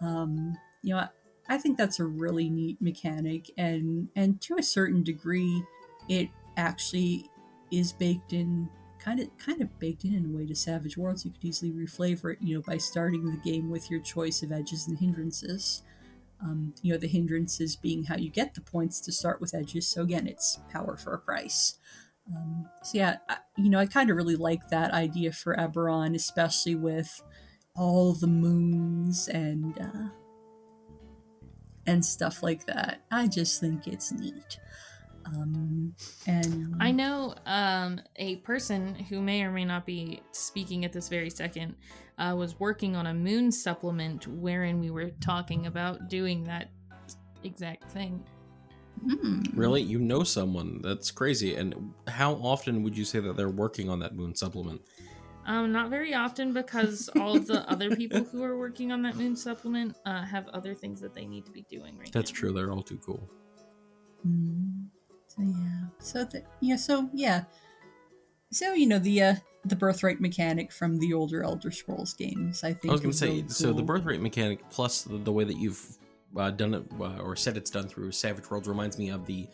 um 0.02 0.56
you 0.82 0.94
know 0.94 1.00
I, 1.00 1.08
I 1.48 1.58
think 1.58 1.78
that's 1.78 2.00
a 2.00 2.04
really 2.04 2.48
neat 2.48 2.80
mechanic 2.80 3.50
and 3.56 4.08
and 4.16 4.40
to 4.42 4.56
a 4.58 4.62
certain 4.62 5.02
degree 5.02 5.62
it 6.08 6.28
actually 6.56 7.30
is 7.70 7.92
baked 7.92 8.32
in 8.32 8.68
kind 9.06 9.20
of 9.20 9.28
kind 9.38 9.62
of 9.62 9.78
baked 9.78 10.04
in 10.04 10.14
in 10.14 10.26
a 10.26 10.36
way 10.36 10.44
to 10.44 10.54
savage 10.54 10.98
worlds 10.98 11.24
you 11.24 11.30
could 11.30 11.44
easily 11.44 11.72
reflavor 11.72 12.32
it 12.32 12.38
you 12.40 12.54
know 12.54 12.62
by 12.66 12.76
starting 12.76 13.30
the 13.30 13.50
game 13.50 13.70
with 13.70 13.90
your 13.90 14.00
choice 14.00 14.42
of 14.42 14.52
edges 14.52 14.86
and 14.88 14.98
hindrances 14.98 15.82
um, 16.42 16.74
you 16.82 16.92
know 16.92 16.98
the 16.98 17.06
hindrances 17.06 17.76
being 17.76 18.04
how 18.04 18.16
you 18.16 18.28
get 18.28 18.54
the 18.54 18.60
points 18.60 19.00
to 19.00 19.12
start 19.12 19.40
with 19.40 19.54
edges 19.54 19.88
so 19.88 20.02
again 20.02 20.26
it's 20.26 20.58
power 20.70 20.96
for 20.96 21.14
a 21.14 21.18
price 21.18 21.78
um, 22.34 22.68
so 22.82 22.98
yeah, 22.98 23.16
I, 23.28 23.36
you 23.56 23.70
know, 23.70 23.78
I 23.78 23.86
kind 23.86 24.10
of 24.10 24.16
really 24.16 24.36
like 24.36 24.68
that 24.68 24.92
idea 24.92 25.32
for 25.32 25.54
Eberron, 25.54 26.14
especially 26.14 26.74
with 26.74 27.22
all 27.76 28.14
the 28.14 28.26
moons 28.26 29.28
and 29.28 29.78
uh, 29.78 30.08
and 31.86 32.04
stuff 32.04 32.42
like 32.42 32.66
that. 32.66 33.02
I 33.10 33.28
just 33.28 33.60
think 33.60 33.86
it's 33.86 34.12
neat. 34.12 34.58
Um, 35.26 35.94
and 36.26 36.74
I 36.80 36.90
know 36.90 37.34
um, 37.46 38.00
a 38.16 38.36
person 38.36 38.94
who 38.94 39.20
may 39.20 39.42
or 39.42 39.50
may 39.50 39.64
not 39.64 39.86
be 39.86 40.22
speaking 40.32 40.84
at 40.84 40.92
this 40.92 41.08
very 41.08 41.30
second 41.30 41.74
uh, 42.18 42.34
was 42.36 42.58
working 42.58 42.96
on 42.96 43.08
a 43.08 43.14
moon 43.14 43.50
supplement 43.50 44.26
wherein 44.26 44.80
we 44.80 44.90
were 44.90 45.10
talking 45.20 45.66
about 45.66 46.08
doing 46.08 46.44
that 46.44 46.70
exact 47.44 47.90
thing. 47.90 48.24
Hmm. 49.04 49.42
Really? 49.54 49.82
You 49.82 49.98
know 49.98 50.22
someone? 50.22 50.80
That's 50.82 51.10
crazy. 51.10 51.56
And 51.56 51.92
how 52.08 52.34
often 52.34 52.82
would 52.82 52.96
you 52.96 53.04
say 53.04 53.20
that 53.20 53.36
they're 53.36 53.50
working 53.50 53.90
on 53.90 53.98
that 54.00 54.14
moon 54.14 54.34
supplement? 54.34 54.80
Um, 55.46 55.70
not 55.70 55.90
very 55.90 56.12
often 56.12 56.52
because 56.52 57.08
all 57.20 57.36
of 57.36 57.46
the 57.46 57.68
other 57.70 57.94
people 57.94 58.24
who 58.24 58.42
are 58.42 58.58
working 58.58 58.90
on 58.90 59.02
that 59.02 59.16
moon 59.16 59.36
supplement 59.36 59.96
uh, 60.04 60.24
have 60.24 60.48
other 60.48 60.74
things 60.74 61.00
that 61.00 61.14
they 61.14 61.26
need 61.26 61.46
to 61.46 61.52
be 61.52 61.62
doing 61.70 61.96
right 61.96 62.10
That's 62.12 62.32
now. 62.32 62.38
true. 62.38 62.52
They're 62.52 62.72
all 62.72 62.82
too 62.82 62.98
cool. 62.98 63.30
Mm. 64.26 64.85
So 65.36 65.42
yeah. 65.42 65.84
So 65.98 66.24
the, 66.24 66.42
yeah. 66.60 66.76
So 66.76 67.10
yeah. 67.12 67.44
So 68.52 68.72
you 68.72 68.86
know 68.86 68.98
the 68.98 69.22
uh, 69.22 69.34
the 69.64 69.76
birthright 69.76 70.20
mechanic 70.20 70.72
from 70.72 70.98
the 70.98 71.12
older 71.12 71.42
Elder 71.42 71.70
Scrolls 71.70 72.14
games. 72.14 72.64
I 72.64 72.72
think 72.72 72.90
I 72.90 72.92
was 72.92 73.00
going 73.00 73.12
to 73.12 73.16
say, 73.16 73.28
really 73.28 73.48
so 73.48 73.72
the 73.72 73.82
birthright 73.82 74.20
mechanic 74.20 74.68
plus 74.70 75.02
the, 75.02 75.18
the 75.18 75.32
way 75.32 75.44
that 75.44 75.56
you've 75.56 75.84
uh, 76.36 76.50
done 76.50 76.74
it 76.74 76.84
uh, 77.00 77.18
or 77.18 77.36
said 77.36 77.56
it's 77.56 77.70
done 77.70 77.88
through 77.88 78.12
Savage 78.12 78.48
Worlds 78.50 78.68
reminds 78.68 78.98
me 78.98 79.10
of 79.10 79.26
the 79.26 79.48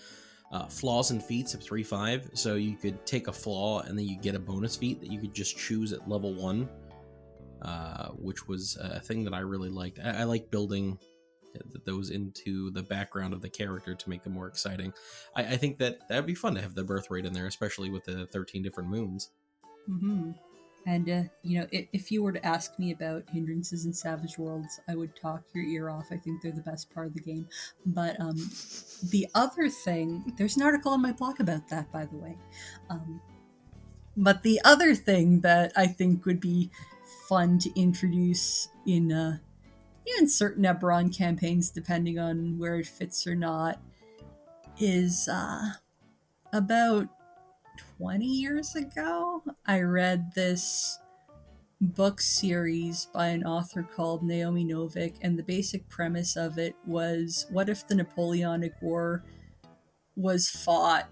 uh, 0.52 0.66
flaws 0.66 1.10
and 1.10 1.22
feats 1.22 1.54
of 1.54 1.62
three 1.62 1.82
five. 1.82 2.28
So 2.34 2.54
you 2.54 2.76
could 2.76 3.04
take 3.06 3.28
a 3.28 3.32
flaw 3.32 3.80
and 3.80 3.98
then 3.98 4.06
you 4.06 4.18
get 4.18 4.34
a 4.34 4.38
bonus 4.38 4.76
feat 4.76 5.00
that 5.00 5.10
you 5.10 5.20
could 5.20 5.34
just 5.34 5.56
choose 5.56 5.92
at 5.92 6.08
level 6.08 6.34
1, 6.34 6.68
uh, 7.62 8.08
which 8.10 8.46
was 8.46 8.76
a 8.80 9.00
thing 9.00 9.24
that 9.24 9.34
I 9.34 9.40
really 9.40 9.70
liked. 9.70 9.98
I, 10.04 10.20
I 10.20 10.24
like 10.24 10.50
building 10.50 10.98
those 11.84 12.10
into 12.10 12.70
the 12.70 12.82
background 12.82 13.32
of 13.34 13.42
the 13.42 13.48
character 13.48 13.94
to 13.94 14.10
make 14.10 14.22
them 14.22 14.34
more 14.34 14.48
exciting. 14.48 14.92
I, 15.34 15.42
I 15.42 15.56
think 15.56 15.78
that 15.78 16.08
that 16.08 16.16
would 16.16 16.26
be 16.26 16.34
fun 16.34 16.54
to 16.54 16.62
have 16.62 16.74
the 16.74 16.84
birth 16.84 17.10
rate 17.10 17.26
in 17.26 17.32
there, 17.32 17.46
especially 17.46 17.90
with 17.90 18.04
the 18.04 18.26
13 18.26 18.62
different 18.62 18.90
moons. 18.90 19.30
hmm 19.86 20.32
And 20.86 21.08
uh, 21.08 21.22
you 21.42 21.60
know, 21.60 21.66
if, 21.70 21.86
if 21.92 22.10
you 22.10 22.22
were 22.22 22.32
to 22.32 22.44
ask 22.44 22.78
me 22.78 22.92
about 22.92 23.24
hindrances 23.30 23.86
in 23.86 23.92
Savage 23.92 24.38
Worlds, 24.38 24.80
I 24.88 24.96
would 24.96 25.14
talk 25.16 25.42
your 25.54 25.64
ear 25.64 25.90
off. 25.90 26.08
I 26.10 26.16
think 26.16 26.42
they're 26.42 26.52
the 26.52 26.62
best 26.62 26.92
part 26.92 27.06
of 27.08 27.14
the 27.14 27.20
game. 27.20 27.48
But 27.86 28.18
um, 28.20 28.36
the 29.10 29.28
other 29.34 29.68
thing, 29.68 30.32
there's 30.36 30.56
an 30.56 30.62
article 30.62 30.92
on 30.92 31.02
my 31.02 31.12
blog 31.12 31.40
about 31.40 31.68
that, 31.68 31.92
by 31.92 32.06
the 32.06 32.16
way. 32.16 32.36
Um, 32.90 33.20
but 34.16 34.42
the 34.42 34.60
other 34.64 34.94
thing 34.94 35.40
that 35.40 35.72
I 35.76 35.86
think 35.86 36.26
would 36.26 36.40
be 36.40 36.70
fun 37.28 37.58
to 37.60 37.80
introduce 37.80 38.68
in 38.86 39.12
uh, 39.12 39.38
in 40.18 40.28
certain 40.28 40.64
Eberron 40.64 41.16
campaigns, 41.16 41.70
depending 41.70 42.18
on 42.18 42.58
where 42.58 42.76
it 42.76 42.86
fits 42.86 43.26
or 43.26 43.34
not, 43.34 43.80
is 44.78 45.28
uh, 45.28 45.72
about 46.52 47.08
20 47.98 48.24
years 48.24 48.74
ago, 48.74 49.42
I 49.66 49.80
read 49.80 50.32
this 50.34 50.98
book 51.80 52.20
series 52.20 53.06
by 53.12 53.28
an 53.28 53.44
author 53.44 53.82
called 53.82 54.22
Naomi 54.22 54.64
Novik, 54.64 55.16
and 55.22 55.38
the 55.38 55.42
basic 55.42 55.88
premise 55.88 56.36
of 56.36 56.58
it 56.58 56.76
was 56.86 57.46
what 57.50 57.68
if 57.68 57.86
the 57.86 57.94
Napoleonic 57.94 58.74
War 58.80 59.24
was 60.14 60.48
fought 60.48 61.08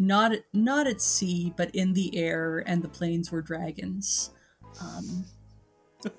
not 0.00 0.32
not 0.54 0.86
at 0.86 1.02
sea, 1.02 1.52
but 1.56 1.74
in 1.74 1.92
the 1.92 2.16
air, 2.16 2.64
and 2.66 2.82
the 2.82 2.88
planes 2.88 3.30
were 3.30 3.42
dragons. 3.42 4.30
Um, 4.80 5.26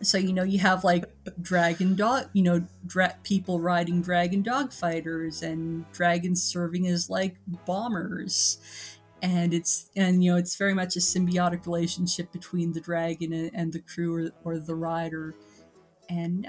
so 0.02 0.18
you 0.18 0.34
know 0.34 0.44
you 0.44 0.60
have 0.60 0.84
like 0.84 1.06
dragon 1.42 1.96
dog, 1.96 2.30
you 2.34 2.44
know, 2.44 2.66
dra- 2.86 3.18
people 3.24 3.60
riding 3.60 4.02
dragon 4.02 4.42
dog 4.42 4.72
fighters, 4.72 5.42
and 5.42 5.90
dragons 5.92 6.44
serving 6.44 6.88
as 6.88 7.10
like 7.10 7.38
bombers, 7.66 8.60
and 9.22 9.54
it's 9.54 9.90
and 9.96 10.24
you 10.24 10.32
know 10.32 10.38
it's 10.38 10.56
very 10.56 10.74
much 10.74 10.96
a 10.96 11.00
symbiotic 11.00 11.66
relationship 11.66 12.32
between 12.32 12.74
the 12.74 12.82
dragon 12.82 13.34
and, 13.34 13.52
and 13.54 13.74
the 13.74 13.80
crew 13.80 14.32
or, 14.44 14.54
or 14.54 14.60
the 14.60 14.76
rider, 14.76 15.36
and 16.10 16.48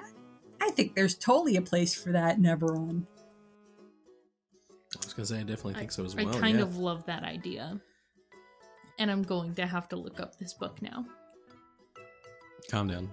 I 0.61 0.71
think 0.71 0.95
there's 0.95 1.15
totally 1.15 1.57
a 1.57 1.63
place 1.63 1.95
for 1.95 2.13
that 2.13 2.37
in 2.37 2.45
Eberron. 2.45 3.07
I 4.95 4.99
was 5.05 5.15
gonna 5.15 5.27
say 5.27 5.41
I 5.41 5.43
definitely 5.43 5.75
think 5.75 5.93
so 5.93 6.05
as 6.05 6.15
well 6.15 6.29
I 6.29 6.39
kind 6.39 6.59
yeah. 6.59 6.65
of 6.65 6.77
love 6.77 7.07
that 7.07 7.25
idea. 7.25 7.81
And 8.99 9.11
I'm 9.11 9.23
going 9.23 9.55
to 9.55 9.67
have 9.67 9.89
to 9.89 9.97
look 9.97 10.21
up 10.21 10.39
this 10.39 10.53
book 10.53 10.83
now. 10.83 11.07
Calm 12.71 12.89
down. 12.89 13.11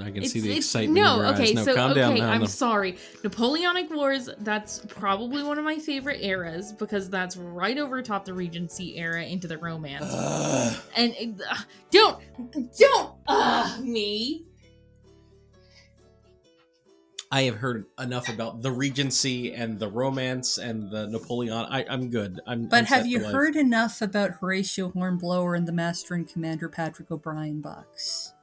I 0.00 0.04
can 0.04 0.18
It's- 0.18 0.32
see 0.32 0.40
the 0.40 0.50
it's- 0.50 0.64
excitement 0.64 1.04
no, 1.04 1.14
in 1.14 1.18
your 1.20 1.34
okay, 1.34 1.42
eyes. 1.42 1.54
No, 1.54 1.64
so 1.64 1.74
calm 1.74 1.90
okay, 1.90 2.00
down. 2.00 2.18
No, 2.18 2.28
I'm 2.28 2.40
no. 2.42 2.46
sorry. 2.46 2.96
Napoleonic 3.24 3.90
Wars, 3.90 4.28
that's 4.40 4.80
probably 4.88 5.42
one 5.42 5.58
of 5.58 5.64
my 5.64 5.78
favorite 5.78 6.22
eras 6.22 6.72
because 6.72 7.10
that's 7.10 7.36
right 7.36 7.76
over 7.78 8.00
top 8.02 8.24
the 8.24 8.34
Regency 8.34 8.96
era 8.96 9.24
into 9.24 9.48
the 9.48 9.58
Romance. 9.58 10.06
Ugh. 10.08 10.76
and 10.96 11.42
uh, 11.50 11.56
don't, 11.90 12.18
don't, 12.78 13.14
uh, 13.26 13.78
me. 13.82 14.44
I 17.32 17.44
have 17.44 17.56
heard 17.56 17.86
enough 17.98 18.28
about 18.28 18.60
the 18.60 18.70
Regency 18.70 19.54
and 19.54 19.78
the 19.78 19.88
romance 19.88 20.58
and 20.58 20.90
the 20.90 21.06
Napoleon. 21.06 21.54
I, 21.54 21.82
I'm 21.88 22.10
good. 22.10 22.40
I'm. 22.46 22.66
But 22.66 22.80
I'm 22.80 22.84
have 22.84 23.06
you 23.06 23.20
heard 23.24 23.56
enough 23.56 24.02
about 24.02 24.32
Horatio 24.32 24.90
Hornblower 24.90 25.54
and 25.54 25.66
the 25.66 25.72
Master 25.72 26.12
and 26.12 26.28
Commander 26.28 26.68
Patrick 26.68 27.10
O'Brian 27.10 27.62
books? 27.62 28.34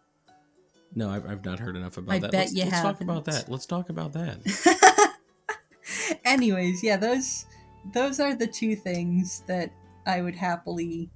No, 0.99 1.09
I've, 1.09 1.25
I've 1.25 1.45
not 1.45 1.59
heard 1.59 1.77
enough 1.77 1.95
about 1.95 2.13
I 2.13 2.19
that. 2.19 2.31
bet 2.31 2.39
let's, 2.41 2.53
you 2.53 2.65
let's 2.65 2.81
talk 2.81 2.99
about 2.99 3.23
that. 3.23 3.49
Let's 3.49 3.65
talk 3.65 3.87
about 3.89 4.11
that. 4.11 5.15
Anyways, 6.25 6.83
yeah, 6.83 6.97
those 6.97 7.45
those 7.93 8.19
are 8.19 8.35
the 8.35 8.45
two 8.45 8.75
things 8.75 9.41
that 9.47 9.71
I 10.05 10.19
would 10.19 10.35
happily 10.35 11.09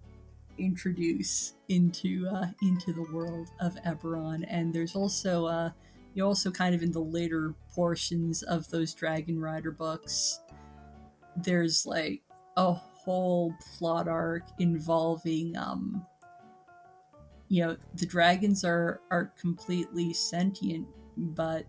introduce 0.57 1.55
into 1.67 2.25
uh, 2.31 2.45
into 2.61 2.93
the 2.93 3.05
world 3.11 3.49
of 3.59 3.75
Eberron. 3.85 4.45
And 4.47 4.73
there's 4.73 4.95
also 4.95 5.47
uh, 5.47 5.71
you 6.13 6.23
also 6.23 6.49
kind 6.49 6.73
of 6.73 6.81
in 6.81 6.93
the 6.93 7.01
later 7.01 7.53
portions 7.75 8.41
of 8.43 8.69
those 8.69 8.93
Dragon 8.93 9.37
Rider 9.37 9.71
books. 9.71 10.39
There's 11.35 11.85
like 11.85 12.21
a 12.55 12.71
whole 12.71 13.53
plot 13.77 14.07
arc 14.07 14.43
involving 14.59 15.57
um 15.57 16.05
you 17.53 17.63
know 17.63 17.77
the 17.93 18.05
dragons 18.05 18.65
are 18.65 18.99
are 19.11 19.31
completely 19.39 20.11
sentient 20.11 20.87
but 21.17 21.67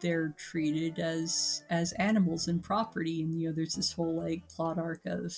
they're 0.00 0.34
treated 0.38 0.98
as 0.98 1.62
as 1.68 1.92
animals 1.92 2.48
and 2.48 2.62
property. 2.62 3.22
And 3.22 3.38
you 3.38 3.48
know 3.48 3.54
there's 3.54 3.74
this 3.74 3.92
whole 3.92 4.16
like 4.16 4.48
plot 4.48 4.78
arc 4.78 5.04
of 5.04 5.34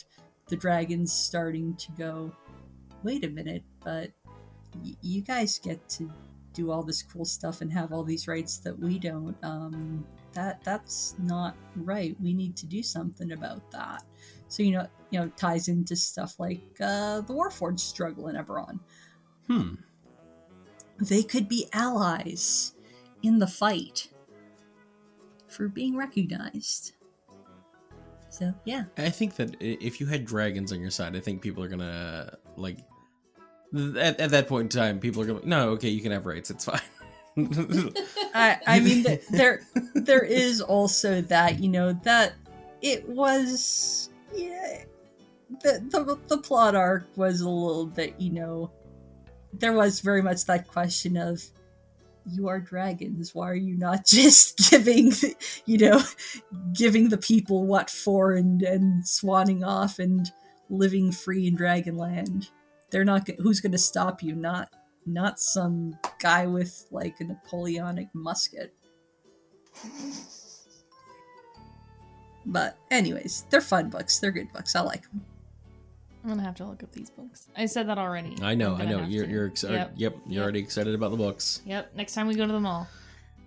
the 0.49 0.57
dragons 0.57 1.13
starting 1.13 1.75
to 1.77 1.93
go 1.93 2.33
wait 3.03 3.25
a 3.25 3.29
minute 3.29 3.63
but 3.83 4.11
y- 4.85 4.97
you 5.01 5.23
guys 5.23 5.59
get 5.59 5.89
to 5.89 6.11
do 6.53 6.71
all 6.71 6.83
this 6.83 7.03
cool 7.03 7.25
stuff 7.25 7.61
and 7.61 7.73
have 7.73 7.93
all 7.93 8.05
these 8.05 8.29
rights 8.29 8.59
that 8.59 8.79
we 8.79 8.99
don't 8.99 9.37
um 9.43 10.05
that 10.33 10.63
that's 10.63 11.17
not 11.19 11.57
right. 11.75 12.17
We 12.23 12.33
need 12.33 12.57
to 12.59 12.67
do 12.67 12.85
something 12.85 13.33
about 13.33 13.69
that. 13.73 14.05
So 14.47 14.63
you 14.63 14.73
know 14.73 14.87
you 15.11 15.19
know 15.19 15.29
ties 15.37 15.67
into 15.67 15.97
stuff 15.97 16.39
like 16.39 16.63
uh 16.81 17.23
the 17.23 17.35
warforged 17.35 17.81
struggle 17.81 18.29
in 18.29 18.37
eberron 18.37 18.79
Hmm. 19.51 19.75
they 21.01 21.25
could 21.25 21.49
be 21.49 21.67
allies 21.73 22.75
in 23.25 23.41
the 23.41 23.49
fight 23.49 24.09
for 25.49 25.67
being 25.67 25.97
recognized. 25.97 26.93
So, 28.29 28.55
yeah. 28.65 28.85
I 28.97 29.11
think 29.11 29.35
that 29.35 29.57
if 29.59 30.01
you 30.01 30.07
had 30.07 30.25
dragons 30.25 30.73
on 30.73 30.81
your 30.81 30.93
side, 30.93 31.17
I 31.17 31.21
think 31.21 31.43
people 31.43 31.65
are 31.65 31.69
gonna 31.69 32.37
like. 32.57 32.79
At, 33.99 34.21
at 34.21 34.31
that 34.31 34.47
point 34.47 34.73
in 34.73 34.81
time, 34.81 35.01
people 35.01 35.21
are 35.23 35.27
gonna 35.27 35.41
no, 35.45 35.71
okay, 35.71 35.89
you 35.89 36.01
can 36.01 36.13
have 36.13 36.27
rights. 36.27 36.51
It's 36.51 36.67
fine. 36.67 36.81
I, 38.35 38.59
I 38.69 38.79
mean, 38.79 39.03
th- 39.03 39.27
there 39.31 39.63
there 39.95 40.23
is 40.23 40.61
also 40.61 41.23
that, 41.23 41.59
you 41.59 41.69
know, 41.69 41.93
that 42.05 42.35
it 42.83 43.09
was, 43.09 44.11
yeah, 44.33 44.85
the, 45.63 45.85
the, 45.91 46.19
the 46.29 46.39
plot 46.39 46.77
arc 46.77 47.09
was 47.17 47.41
a 47.41 47.49
little 47.49 47.87
bit, 47.87 48.15
you 48.19 48.31
know, 48.31 48.71
there 49.53 49.73
was 49.73 50.01
very 50.01 50.23
much 50.23 50.45
that 50.47 50.69
question 50.69 51.17
of, 51.17 51.43
you 52.27 52.49
are 52.49 52.61
dragons. 52.61 53.35
Why 53.35 53.51
are 53.51 53.55
you 53.55 53.77
not 53.77 54.07
just 54.07 54.71
giving, 54.71 55.13
you 55.67 55.79
know, 55.79 56.03
giving 56.73 57.09
the 57.09 57.19
people 57.19 57.67
what 57.67 57.91
for 57.91 58.33
and 58.33 58.63
and 58.63 59.03
swanning 59.05 59.67
off 59.67 59.99
and 59.99 60.31
living 60.69 61.13
free 61.13 61.47
in 61.47 61.57
Dragonland? 61.57 62.49
They're 62.91 63.05
not. 63.05 63.29
Who's 63.39 63.61
going 63.61 63.73
to 63.73 63.79
stop 63.79 64.23
you? 64.23 64.35
Not 64.35 64.71
not 65.07 65.41
some 65.41 65.99
guy 66.19 66.47
with 66.47 66.87
like 66.91 67.21
a 67.21 67.25
Napoleonic 67.25 68.09
musket. 68.15 68.75
But 72.47 72.79
anyways, 72.91 73.45
they're 73.51 73.61
fun 73.61 73.91
books. 73.91 74.19
They're 74.19 74.31
good 74.31 74.53
books. 74.53 74.75
I 74.75 74.81
like 74.81 75.03
them. 75.03 75.25
I'm 76.23 76.29
gonna 76.31 76.43
have 76.43 76.55
to 76.57 76.65
look 76.67 76.83
up 76.83 76.93
these 76.93 77.11
books. 77.11 77.49
I 77.57 77.67
said 77.67 77.89
that 77.89 77.97
already. 77.99 78.37
I 78.43 78.55
know, 78.55 78.75
I'm 78.75 78.83
I 78.83 78.85
gonna 78.85 78.97
know. 79.03 79.07
You're 79.09 79.25
to. 79.27 79.31
you're 79.31 79.47
excited. 79.47 79.77
Yep. 79.77 79.93
Yep, 79.97 80.13
you're 80.27 80.35
Yep. 80.35 80.43
already 80.43 80.59
excited 80.61 80.95
about 80.95 81.11
the 81.13 81.17
books. 81.17 81.63
Yep. 81.65 81.95
Next 81.97 82.15
time 82.15 82.27
we 82.27 82.35
go 82.35 82.47
to 82.47 82.53
the 82.53 82.61
mall. 82.61 82.89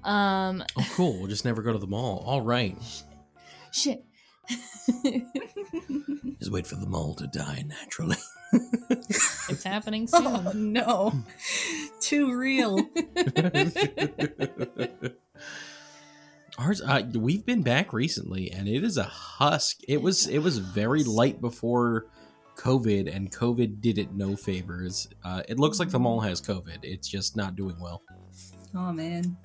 Um. 0.03 0.63
Oh, 0.77 0.87
cool. 0.93 1.13
We'll 1.19 1.27
just 1.27 1.45
never 1.45 1.61
go 1.61 1.71
to 1.71 1.79
the 1.79 1.87
mall. 1.87 2.23
All 2.25 2.41
right. 2.41 2.77
Shit. 3.71 4.03
Just 6.39 6.51
wait 6.51 6.67
for 6.67 6.75
the 6.75 6.85
mall 6.85 7.13
to 7.15 7.25
die 7.27 7.63
naturally. 7.65 8.17
it's 8.89 9.63
happening 9.63 10.05
soon. 10.05 10.27
Oh 10.27 10.51
no, 10.53 11.13
too 12.01 12.35
real. 12.35 12.77
Ours, 16.59 16.81
uh, 16.81 17.01
we've 17.15 17.45
been 17.45 17.63
back 17.63 17.93
recently, 17.93 18.51
and 18.51 18.67
it 18.67 18.83
is 18.83 18.97
a 18.97 19.03
husk. 19.03 19.79
It 19.87 20.01
was 20.01 20.27
it 20.27 20.39
was 20.39 20.57
very 20.59 21.03
light 21.03 21.41
before 21.41 22.07
COVID, 22.55 23.13
and 23.13 23.31
COVID 23.31 23.81
did 23.81 23.97
it 23.97 24.13
no 24.13 24.35
favors. 24.35 25.07
Uh, 25.23 25.41
it 25.47 25.59
looks 25.59 25.79
like 25.79 25.89
the 25.89 25.99
mall 25.99 26.19
has 26.19 26.41
COVID. 26.41 26.79
It's 26.83 27.07
just 27.07 27.35
not 27.35 27.55
doing 27.55 27.79
well. 27.79 28.03
Oh 28.75 28.91
man. 28.91 29.37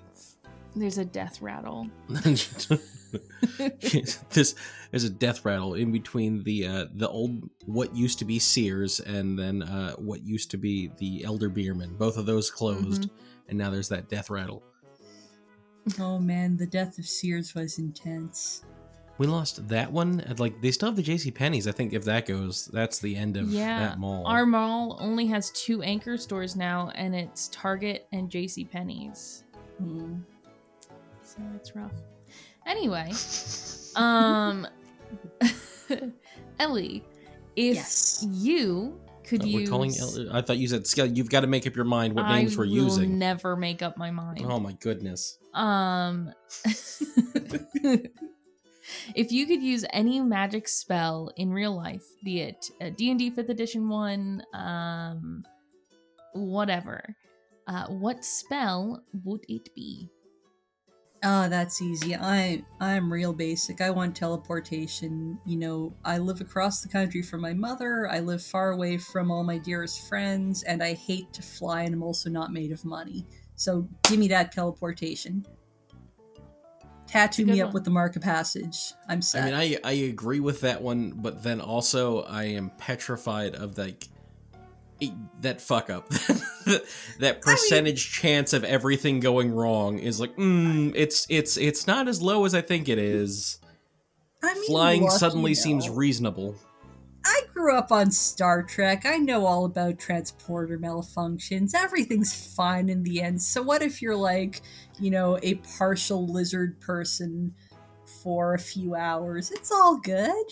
There's 0.77 0.99
a 0.99 1.05
death 1.05 1.41
rattle. 1.43 1.89
this 3.59 4.55
there's 4.91 5.05
a 5.05 5.11
death 5.11 5.45
rattle 5.45 5.75
in 5.75 5.93
between 5.93 6.43
the 6.45 6.67
uh, 6.67 6.85
the 6.95 7.09
old 7.09 7.49
what 7.67 7.95
used 7.97 8.19
to 8.19 8.25
be 8.25 8.39
Sears 8.39 9.01
and 9.01 9.39
then 9.39 9.63
uh, 9.63 9.93
what 9.97 10.23
used 10.23 10.51
to 10.53 10.57
be 10.57 10.91
the 10.99 11.25
Elder 11.25 11.51
Beerman. 11.51 11.97
Both 11.97 12.17
of 12.17 12.27
those 12.27 12.51
closed, 12.51 13.11
and 13.49 13.59
now 13.59 13.71
there's 13.71 13.89
that 13.89 14.09
death 14.09 14.31
rattle. 14.31 14.63
Oh 15.99 16.19
man, 16.19 16.57
the 16.57 16.67
death 16.67 16.99
of 16.99 17.07
Sears 17.07 17.55
was 17.55 17.79
intense. 17.79 18.65
We 19.19 19.27
lost 19.27 19.66
that 19.69 19.91
one. 19.91 20.23
Like 20.39 20.61
they 20.62 20.71
still 20.71 20.89
have 20.89 20.97
the 20.97 21.03
J.C. 21.03 21.31
Penney's. 21.33 21.66
I 21.66 21.73
think 21.73 21.93
if 21.93 22.05
that 22.05 22.25
goes, 22.27 22.66
that's 22.66 23.01
the 23.01 23.16
end 23.16 23.37
of 23.37 23.49
Yeah, 23.49 23.81
that 23.81 23.99
mall. 23.99 24.25
Our 24.27 24.47
mall 24.47 24.97
only 25.01 25.27
has 25.27 25.51
two 25.51 25.83
anchor 25.83 26.16
stores 26.16 26.55
now, 26.55 26.91
and 26.95 27.14
it's 27.16 27.49
Target 27.53 28.07
and 28.12 28.31
J.C. 28.31 28.64
Penney's. 28.64 29.45
Hmm. 29.79 30.16
So 31.25 31.39
it's 31.57 31.75
rough. 31.75 31.93
Anyway, 32.66 33.11
um, 33.97 34.66
Ellie, 36.61 37.05
if 37.57 37.75
Yes. 37.77 38.25
you 38.31 39.01
could 39.25 39.43
Uh, 39.43 39.49
we're 39.53 39.66
calling. 39.66 39.93
El- 39.99 40.33
I 40.37 40.43
thought 40.43 40.59
you 40.59 40.69
said 40.69 40.83
Skel- 40.85 41.16
You've 41.16 41.31
got 41.31 41.41
to 41.41 41.47
make 41.47 41.66
up 41.66 41.75
your 41.75 41.85
mind 41.85 42.14
what 42.14 42.25
I 42.25 42.39
names 42.41 42.57
we're 42.57 42.64
will 42.66 42.73
using. 42.73 43.19
never 43.19 43.57
make 43.57 43.83
up 43.83 43.97
my 43.97 44.11
mind. 44.11 44.45
Oh 44.49 44.59
my 44.61 44.73
goodness. 44.73 45.39
Um, 45.55 46.33
if 49.15 49.33
you 49.33 49.47
could 49.47 49.63
use 49.63 49.85
any 49.91 50.21
magic 50.21 50.69
spell 50.69 51.33
in 51.37 51.53
real 51.53 51.77
life, 51.77 52.05
be 52.25 52.41
it 52.41 52.71
a 52.81 52.91
D&D 52.91 53.31
5th 53.31 53.49
edition 53.49 53.89
one, 53.89 54.43
um, 54.53 55.45
whatever, 56.33 57.17
uh, 57.67 57.87
what 57.87 58.25
spell 58.25 59.03
would 59.25 59.45
it 59.49 59.75
be? 59.75 60.11
Oh, 61.25 61.49
that's 61.49 61.83
easy. 61.83 62.15
I 62.15 62.63
I'm 62.81 63.13
real 63.13 63.33
basic. 63.33 63.81
I 63.81 63.91
want 63.91 64.15
teleportation. 64.15 65.39
You 65.45 65.57
know, 65.57 65.97
I 66.05 66.19
live 66.19 66.41
across 66.41 66.81
the 66.81 66.89
country 66.89 67.23
from 67.23 67.41
my 67.41 67.53
mother. 67.53 68.09
I 68.09 68.21
live 68.21 68.41
far 68.41 68.71
away 68.71 68.99
from 68.99 69.31
all 69.31 69.43
my 69.43 69.59
dearest 69.59 70.09
friends, 70.09 70.63
and 70.63 70.81
I 70.81 70.95
hate 70.95 71.33
to 71.33 71.43
fly, 71.43 71.83
and 71.83 71.93
I'm 71.95 72.05
also 72.05 72.31
not 72.31 72.53
made 72.53 72.71
of 72.71 72.85
money. 72.85 73.27
So 73.57 73.89
give 74.05 74.21
me 74.21 74.29
that 74.29 74.53
teleportation. 74.53 75.45
Tattoo 77.09 77.47
me 77.47 77.61
up 77.61 77.69
one. 77.69 77.75
with 77.75 77.85
the 77.85 77.91
mark 77.91 78.17
of 78.17 78.23
passage. 78.23 78.93
I'm 79.09 79.23
set. 79.23 79.43
I 79.43 79.47
mean, 79.47 79.79
I 79.85 79.89
I 79.89 79.93
agree 79.93 80.41
with 80.41 80.61
that 80.61 80.83
one, 80.83 81.13
but 81.17 81.43
then 81.43 81.61
also 81.61 82.23
I 82.23 82.45
am 82.45 82.71
petrified 82.79 83.55
of 83.55 83.79
like 83.79 84.05
that 85.41 85.61
fuck 85.61 85.91
up. 85.91 86.09
that 87.19 87.41
percentage 87.41 88.13
chance 88.13 88.53
of 88.53 88.65
everything 88.65 89.21
going 89.21 89.51
wrong 89.51 89.99
is 89.99 90.21
like, 90.21 90.37
mm, 90.37 90.93
it's 90.95 91.27
it's 91.31 91.57
it's 91.57 91.87
not 91.87 92.09
as 92.09 92.21
low 92.21 92.45
as 92.45 92.55
I 92.55 92.61
think 92.61 92.89
it 92.89 92.99
is. 92.99 93.59
I 94.43 94.55
mean, 94.55 94.67
Flying 94.67 95.11
suddenly 95.11 95.53
you 95.53 95.57
seems 95.57 95.89
reasonable. 95.89 96.57
I 97.29 97.43
grew 97.53 97.76
up 97.76 97.93
on 97.93 98.11
Star 98.11 98.62
Trek. 98.62 99.05
I 99.05 99.18
know 99.18 99.45
all 99.45 99.66
about 99.66 99.99
transporter 99.99 100.79
malfunctions. 100.79 101.74
Everything's 101.74 102.55
fine 102.55 102.89
in 102.89 103.03
the 103.03 103.20
end. 103.20 103.43
So 103.43 103.62
what 103.62 103.83
if 103.83 104.01
you're 104.01 104.16
like, 104.16 104.62
you 104.99 105.11
know, 105.11 105.39
a 105.43 105.57
partial 105.76 106.26
lizard 106.26 106.81
person 106.81 107.55
for 108.22 108.55
a 108.55 108.59
few 108.59 108.95
hours? 108.95 109.51
It's 109.51 109.70
all 109.70 109.99
good. 109.99 110.47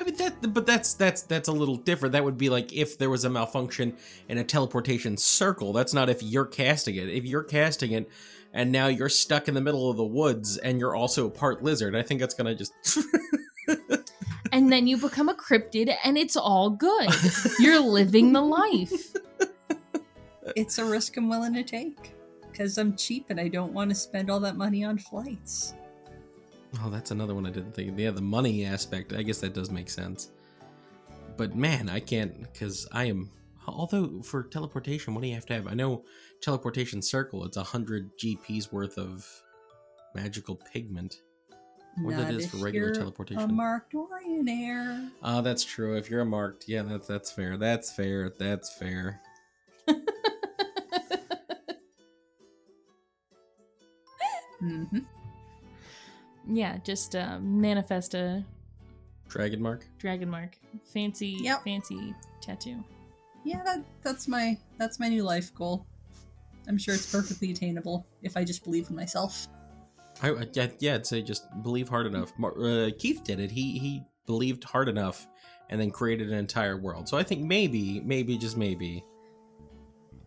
I 0.00 0.04
mean 0.04 0.16
that, 0.16 0.54
but 0.54 0.64
that's 0.64 0.94
that's 0.94 1.22
that's 1.22 1.48
a 1.48 1.52
little 1.52 1.76
different. 1.76 2.12
That 2.12 2.24
would 2.24 2.38
be 2.38 2.48
like 2.48 2.72
if 2.72 2.96
there 2.96 3.10
was 3.10 3.26
a 3.26 3.30
malfunction 3.30 3.94
in 4.30 4.38
a 4.38 4.44
teleportation 4.44 5.18
circle. 5.18 5.74
That's 5.74 5.92
not 5.92 6.08
if 6.08 6.22
you're 6.22 6.46
casting 6.46 6.94
it. 6.94 7.10
If 7.10 7.26
you're 7.26 7.42
casting 7.42 7.92
it, 7.92 8.08
and 8.54 8.72
now 8.72 8.86
you're 8.86 9.10
stuck 9.10 9.46
in 9.46 9.54
the 9.54 9.60
middle 9.60 9.90
of 9.90 9.98
the 9.98 10.06
woods, 10.06 10.56
and 10.56 10.78
you're 10.78 10.96
also 10.96 11.28
part 11.28 11.62
lizard, 11.62 11.94
I 11.94 12.02
think 12.02 12.20
that's 12.20 12.34
gonna 12.34 12.54
just. 12.54 12.72
and 14.52 14.72
then 14.72 14.86
you 14.86 14.96
become 14.96 15.28
a 15.28 15.34
cryptid 15.34 15.94
and 16.04 16.16
it's 16.16 16.36
all 16.36 16.70
good. 16.70 17.10
You're 17.58 17.80
living 17.80 18.32
the 18.32 18.40
life. 18.40 19.14
It's 20.56 20.78
a 20.78 20.84
risk 20.84 21.16
I'm 21.16 21.28
willing 21.28 21.54
to 21.54 21.62
take 21.62 22.14
because 22.50 22.78
I'm 22.78 22.96
cheap 22.96 23.26
and 23.28 23.38
I 23.38 23.48
don't 23.48 23.72
want 23.72 23.90
to 23.90 23.94
spend 23.94 24.30
all 24.30 24.40
that 24.40 24.56
money 24.56 24.84
on 24.84 24.98
flights. 24.98 25.74
oh, 26.82 26.90
that's 26.90 27.10
another 27.10 27.34
one 27.34 27.46
I 27.46 27.50
didn't 27.50 27.74
think. 27.74 27.90
of. 27.90 27.98
Yeah, 27.98 28.10
the 28.10 28.22
money 28.22 28.64
aspect. 28.64 29.12
I 29.12 29.22
guess 29.22 29.38
that 29.40 29.54
does 29.54 29.70
make 29.70 29.90
sense. 29.90 30.30
But 31.36 31.54
man, 31.54 31.88
I 31.88 32.00
can't 32.00 32.42
because 32.42 32.88
I 32.92 33.04
am. 33.04 33.30
Although 33.66 34.22
for 34.22 34.44
teleportation, 34.44 35.14
what 35.14 35.20
do 35.22 35.28
you 35.28 35.34
have 35.34 35.46
to 35.46 35.54
have? 35.54 35.66
I 35.68 35.74
know 35.74 36.04
teleportation 36.40 37.02
circle. 37.02 37.44
It's 37.44 37.58
a 37.58 37.62
hundred 37.62 38.10
GPs 38.18 38.72
worth 38.72 38.96
of 38.96 39.26
magical 40.14 40.56
pigment. 40.56 41.20
More 41.98 42.12
than 42.12 42.22
Not 42.22 42.30
it 42.34 42.36
is 42.44 42.46
for 42.46 42.58
regular 42.58 42.86
you're 42.88 42.94
teleportation. 42.94 43.42
A 43.42 43.52
marked 43.52 43.92
Orien 43.94 44.48
heir. 44.48 45.10
Ah, 45.22 45.40
that's 45.40 45.64
true. 45.64 45.96
If 45.96 46.08
you're 46.10 46.20
a 46.20 46.26
marked, 46.26 46.68
yeah, 46.68 46.82
that's 46.82 47.06
that's 47.06 47.30
fair. 47.32 47.56
That's 47.56 47.90
fair. 47.90 48.30
That's 48.38 48.70
fair. 48.72 49.20
hmm 54.60 54.98
yeah, 56.50 56.78
just 56.82 57.14
uh, 57.14 57.38
manifest 57.40 58.14
a 58.14 58.42
Dragon 59.28 59.60
mark. 59.60 59.84
dragon 59.98 60.30
mark. 60.30 60.56
Fancy, 60.94 61.36
Yep. 61.42 61.64
fancy 61.64 62.14
tattoo. 62.40 62.82
Yeah, 63.44 63.62
that, 63.64 63.84
that's 64.02 64.26
my 64.26 64.56
that's 64.78 64.98
my 64.98 65.08
new 65.08 65.22
life 65.24 65.54
goal. 65.54 65.84
I'm 66.66 66.78
sure 66.78 66.94
it's 66.94 67.10
perfectly 67.12 67.50
attainable 67.50 68.06
if 68.22 68.34
I 68.36 68.44
just 68.44 68.64
believe 68.64 68.88
in 68.88 68.96
myself. 68.96 69.46
I, 70.22 70.30
I 70.30 70.46
yeah, 70.52 70.68
yeah, 70.78 70.94
I'd 70.94 71.06
say 71.06 71.22
just 71.22 71.44
believe 71.62 71.88
hard 71.88 72.06
enough. 72.06 72.32
Uh, 72.42 72.90
Keith 72.98 73.22
did 73.24 73.40
it. 73.40 73.50
He 73.50 73.78
he 73.78 74.02
believed 74.26 74.64
hard 74.64 74.88
enough, 74.88 75.26
and 75.70 75.80
then 75.80 75.90
created 75.90 76.28
an 76.28 76.38
entire 76.38 76.76
world. 76.76 77.08
So 77.08 77.16
I 77.16 77.22
think 77.22 77.42
maybe, 77.42 78.00
maybe 78.00 78.36
just 78.36 78.56
maybe, 78.56 79.04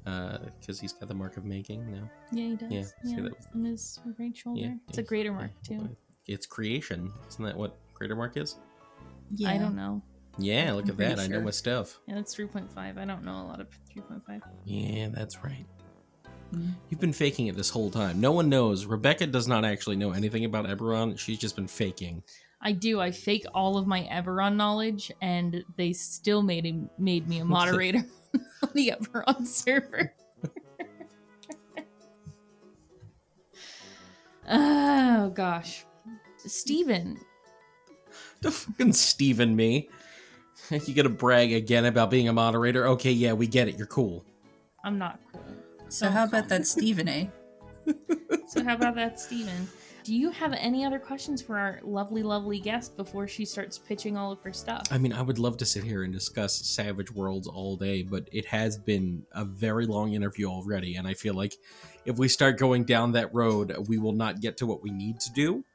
because 0.03 0.79
he's 0.79 0.93
got 0.93 1.07
the 1.07 1.13
mark 1.15 1.37
of 1.37 1.45
making 1.45 1.91
now. 1.91 2.09
Yeah, 2.31 2.49
he 2.49 2.55
does. 2.55 2.71
Yeah, 2.71 2.83
Yeah, 3.03 3.23
that 3.23 3.33
on 3.53 3.63
his 3.65 3.99
right 4.19 4.35
shoulder. 4.35 4.61
Yeah, 4.61 4.73
it's 4.87 4.97
a 4.97 5.01
yeah, 5.01 5.07
greater 5.07 5.29
yeah. 5.29 5.35
mark 5.35 5.51
too. 5.63 5.95
It's 6.27 6.45
creation. 6.45 7.11
Isn't 7.27 7.45
that 7.45 7.57
what 7.57 7.77
greater 7.93 8.15
mark 8.15 8.37
is? 8.37 8.55
Yeah, 9.35 9.49
I 9.51 9.57
don't 9.57 9.75
know. 9.75 10.01
Yeah, 10.37 10.73
look 10.73 10.85
I'm 10.85 10.91
at 10.91 10.97
that. 10.97 11.17
pretty 11.17 11.33
I 11.33 11.37
know 11.37 11.41
my 11.43 11.51
stuff. 11.51 11.99
Yeah, 12.07 12.15
that's 12.15 12.33
three 12.33 12.47
point 12.47 12.71
five. 12.71 12.97
I 12.97 13.05
don't 13.05 13.23
know 13.23 13.41
a 13.41 13.47
lot 13.47 13.59
of 13.59 13.67
three 13.91 14.01
point 14.01 14.25
five. 14.25 14.41
Yeah, 14.65 15.09
that's 15.09 15.43
right. 15.43 15.65
Mm. 16.54 16.74
You've 16.89 16.99
been 16.99 17.14
faking 17.14 17.47
it 17.47 17.56
this 17.56 17.70
whole 17.70 17.89
time. 17.89 18.20
No 18.20 18.32
one 18.32 18.49
knows. 18.49 18.86
Rebecca 18.86 19.28
does 19.28 19.47
not 19.47 19.64
actually 19.64 19.95
know 19.95 20.12
anything 20.12 20.45
about 20.45 20.66
Eberron. 20.66 21.18
She's 21.18 21.38
just 21.39 21.56
been 21.56 21.68
faking. 21.68 22.24
I 22.62 22.74
do. 22.74 22.99
I 22.99 23.12
fake 23.12 23.45
all 23.54 23.78
of 23.78 23.88
my 23.88 24.04
Eberron 24.12 24.56
knowledge, 24.56 25.12
and 25.22 25.64
they 25.78 25.93
still 25.93 26.41
made 26.43 26.66
him 26.66 26.89
made 26.97 27.28
me 27.28 27.39
a 27.39 27.45
moderator 27.58 28.06
on 28.64 28.70
the 28.74 28.93
Eberron 28.99 29.45
server. 29.47 30.14
oh 34.49 35.30
gosh, 35.30 35.86
Steven, 36.38 37.20
The 38.41 38.52
fucking 38.52 38.93
Steven 38.93 39.56
me. 39.56 39.89
You 40.70 40.93
gotta 40.93 41.10
brag 41.10 41.52
again 41.52 41.86
about 41.86 42.10
being 42.10 42.30
a 42.30 42.34
moderator. 42.34 42.88
Okay, 42.89 43.12
yeah, 43.12 43.34
we 43.34 43.47
get 43.47 43.68
it. 43.68 43.78
You're 43.78 43.88
cool. 43.88 44.24
I'm 44.84 44.97
not 44.97 45.20
cool. 45.32 45.40
So 45.91 46.09
how 46.09 46.23
about 46.23 46.47
that 46.47 46.65
Stephen 46.65 47.09
eh? 47.09 47.25
So 48.47 48.63
how 48.63 48.75
about 48.75 48.95
that, 48.95 49.19
Steven? 49.19 49.67
Do 50.05 50.15
you 50.15 50.31
have 50.31 50.53
any 50.53 50.85
other 50.85 50.99
questions 50.99 51.41
for 51.41 51.57
our 51.57 51.81
lovely, 51.83 52.23
lovely 52.23 52.59
guest 52.61 52.95
before 52.95 53.27
she 53.27 53.43
starts 53.43 53.77
pitching 53.77 54.15
all 54.15 54.31
of 54.31 54.41
her 54.41 54.53
stuff? 54.53 54.83
I 54.89 54.97
mean, 54.97 55.11
I 55.11 55.21
would 55.21 55.37
love 55.37 55.57
to 55.57 55.65
sit 55.65 55.83
here 55.83 56.03
and 56.03 56.13
discuss 56.13 56.55
Savage 56.55 57.11
Worlds 57.11 57.45
all 57.45 57.75
day, 57.75 58.03
but 58.03 58.29
it 58.31 58.45
has 58.45 58.77
been 58.77 59.23
a 59.33 59.43
very 59.43 59.85
long 59.85 60.13
interview 60.13 60.47
already, 60.47 60.95
and 60.95 61.05
I 61.05 61.13
feel 61.13 61.33
like 61.33 61.55
if 62.05 62.17
we 62.17 62.29
start 62.29 62.57
going 62.57 62.85
down 62.85 63.11
that 63.11 63.33
road, 63.33 63.75
we 63.89 63.97
will 63.97 64.13
not 64.13 64.39
get 64.39 64.55
to 64.57 64.65
what 64.65 64.81
we 64.81 64.91
need 64.91 65.19
to 65.19 65.31
do. 65.33 65.65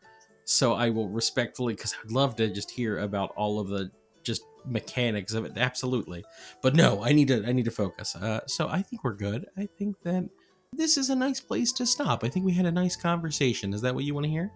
So 0.45 0.73
I 0.73 0.89
will 0.89 1.11
respectfully, 1.11 1.75
because 1.75 1.95
I'd 2.03 2.11
love 2.11 2.37
to 2.37 2.49
just 2.49 2.71
hear 2.71 3.01
about 3.01 3.33
all 3.37 3.61
of 3.61 3.69
the 3.69 3.91
just 4.06 4.06
mechanics 4.67 5.33
of 5.33 5.45
it, 5.45 5.53
absolutely. 5.57 6.25
But 6.63 6.75
no, 6.75 7.03
I 7.03 7.13
need 7.13 7.29
to, 7.29 7.47
I 7.47 7.53
need 7.53 7.65
to 7.67 7.71
focus. 7.71 8.17
Uh, 8.17 8.41
so 8.47 8.69
I 8.69 8.83
think 8.83 9.05
we're 9.05 9.15
good. 9.15 9.47
I 9.57 9.67
think 9.79 10.01
that 10.03 10.29
this 10.73 10.97
is 10.97 11.11
a 11.11 11.17
nice 11.17 11.41
place 11.41 11.73
to 11.73 11.87
stop. 11.87 12.25
I 12.25 12.29
think 12.29 12.45
we 12.45 12.53
had 12.53 12.67
a 12.67 12.73
nice 12.73 12.97
conversation. 12.97 13.73
Is 13.73 13.81
that 13.83 13.95
what 13.95 14.05
you 14.05 14.15
want 14.15 14.25
to 14.25 14.31
hear? 14.31 14.53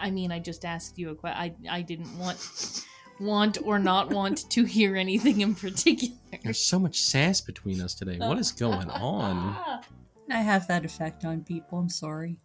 I 0.00 0.10
mean, 0.10 0.30
I 0.30 0.38
just 0.38 0.64
asked 0.64 0.98
you 0.98 1.10
a 1.10 1.14
question. 1.14 1.38
I 1.40 1.78
I 1.78 1.82
didn't 1.82 2.16
want 2.18 2.84
want 3.20 3.58
or 3.64 3.78
not 3.78 4.10
want 4.10 4.48
to 4.50 4.64
hear 4.64 4.96
anything 4.96 5.40
in 5.40 5.54
particular. 5.54 6.14
There's 6.42 6.58
so 6.58 6.78
much 6.78 7.00
sass 7.00 7.40
between 7.40 7.80
us 7.80 7.94
today. 7.94 8.18
What 8.18 8.38
is 8.38 8.52
going 8.52 8.90
on? 8.90 9.82
I 10.30 10.42
have 10.42 10.68
that 10.68 10.84
effect 10.84 11.24
on 11.24 11.42
people. 11.42 11.78
I'm 11.78 11.88
sorry. 11.88 12.36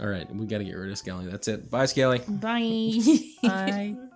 All 0.00 0.06
right, 0.06 0.32
we 0.34 0.46
got 0.46 0.58
to 0.58 0.64
get 0.64 0.72
rid 0.72 0.90
of 0.90 0.96
Skelly. 0.96 1.26
That's 1.26 1.48
it. 1.48 1.68
Bye, 1.68 1.86
Skelly. 1.86 2.20
Bye. 2.26 2.98
Bye. 3.42 3.96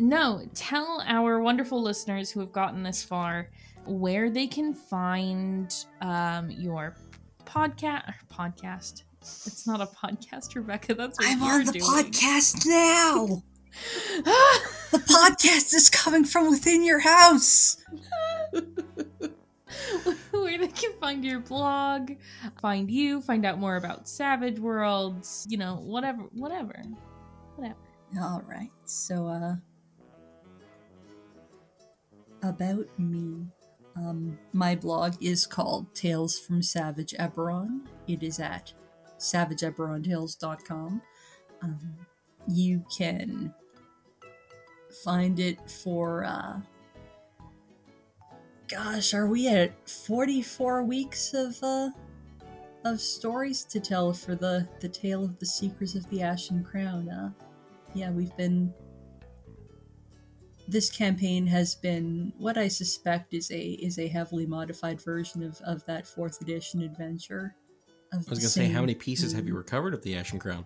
no, 0.00 0.42
tell 0.54 1.02
our 1.06 1.40
wonderful 1.40 1.80
listeners 1.82 2.30
who 2.30 2.40
have 2.40 2.52
gotten 2.52 2.82
this 2.82 3.02
far 3.02 3.50
where 3.86 4.30
they 4.30 4.46
can 4.46 4.72
find 4.74 5.74
um, 6.00 6.50
your 6.50 6.96
podcast. 7.44 8.14
Podcast. 8.32 9.02
It's 9.20 9.66
not 9.66 9.80
a 9.80 9.86
podcast, 9.86 10.54
Rebecca. 10.54 10.94
That's 10.94 11.18
what 11.18 11.28
I'm 11.28 11.42
on 11.42 11.64
the 11.64 11.72
doing. 11.72 11.84
podcast 11.84 12.66
now. 12.66 13.42
The 14.90 14.98
podcast 14.98 15.72
is 15.74 15.88
coming 15.88 16.24
from 16.24 16.50
within 16.50 16.84
your 16.84 16.98
house. 16.98 17.76
where 20.32 20.58
they 20.58 20.66
can 20.66 20.92
find 21.00 21.24
your 21.24 21.38
blog, 21.38 22.12
find 22.60 22.90
you, 22.90 23.20
find 23.20 23.46
out 23.46 23.60
more 23.60 23.76
about 23.76 24.08
Savage 24.08 24.58
Worlds, 24.58 25.46
you 25.48 25.56
know, 25.56 25.76
whatever, 25.76 26.22
whatever. 26.32 26.82
All 28.20 28.42
right. 28.48 28.70
So, 28.84 29.28
uh, 29.28 29.54
about 32.42 32.86
me. 32.98 33.46
Um, 33.96 34.38
my 34.52 34.74
blog 34.74 35.14
is 35.20 35.46
called 35.46 35.94
Tales 35.94 36.38
from 36.38 36.62
Savage 36.62 37.14
Eberron. 37.18 37.80
It 38.06 38.22
is 38.22 38.38
at 38.38 38.72
savageeberrontales.com. 39.18 41.02
Um, 41.62 41.96
you 42.48 42.84
can 42.96 43.52
find 45.04 45.38
it 45.38 45.70
for, 45.70 46.24
uh, 46.24 46.60
gosh, 48.68 49.12
are 49.12 49.26
we 49.26 49.48
at 49.48 49.88
44 49.88 50.82
weeks 50.84 51.34
of, 51.34 51.58
uh, 51.62 51.90
of 52.84 53.00
stories 53.00 53.64
to 53.64 53.80
tell 53.80 54.12
for 54.12 54.34
the, 54.34 54.66
the 54.80 54.88
tale 54.88 55.24
of 55.24 55.38
the 55.38 55.46
Seekers 55.46 55.94
of 55.94 56.08
the 56.08 56.22
Ashen 56.22 56.64
Crown, 56.64 57.08
uh? 57.10 57.30
yeah, 57.94 58.10
we've 58.10 58.36
been. 58.36 58.72
This 60.70 60.88
campaign 60.88 61.48
has 61.48 61.74
been 61.74 62.32
what 62.38 62.56
I 62.56 62.68
suspect 62.68 63.34
is 63.34 63.50
a 63.50 63.60
is 63.60 63.98
a 63.98 64.06
heavily 64.06 64.46
modified 64.46 65.00
version 65.00 65.42
of, 65.42 65.60
of 65.62 65.84
that 65.86 66.06
fourth 66.06 66.40
edition 66.40 66.82
adventure. 66.82 67.56
Of 68.12 68.24
I 68.28 68.30
was 68.30 68.38
gonna 68.38 68.48
say, 68.48 68.68
how 68.68 68.80
many 68.80 68.94
pieces 68.94 69.32
have 69.32 69.48
you 69.48 69.56
recovered 69.56 69.94
of 69.94 70.02
the 70.02 70.16
Ashen 70.16 70.38
Crown? 70.38 70.64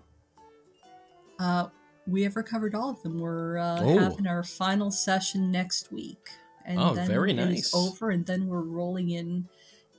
Uh, 1.38 1.68
we 2.06 2.22
have 2.22 2.36
recovered 2.36 2.74
all 2.74 2.90
of 2.90 3.02
them. 3.02 3.18
We're 3.18 3.56
uh, 3.56 3.80
Oh. 3.80 3.98
having 3.98 4.26
our 4.26 4.42
final 4.42 4.90
session 4.90 5.50
next 5.50 5.90
week, 5.90 6.28
and 6.66 6.78
Oh, 6.78 6.94
then 6.94 7.06
very 7.08 7.32
it 7.32 7.38
is 7.38 7.72
over, 7.74 8.10
and 8.10 8.26
then 8.26 8.46
we're 8.46 8.60
rolling 8.60 9.08
in 9.08 9.48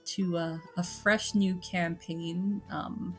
to 0.05 0.37
uh, 0.37 0.57
a 0.77 0.83
fresh 0.83 1.33
new 1.33 1.55
campaign. 1.71 2.61
Um, 2.69 3.17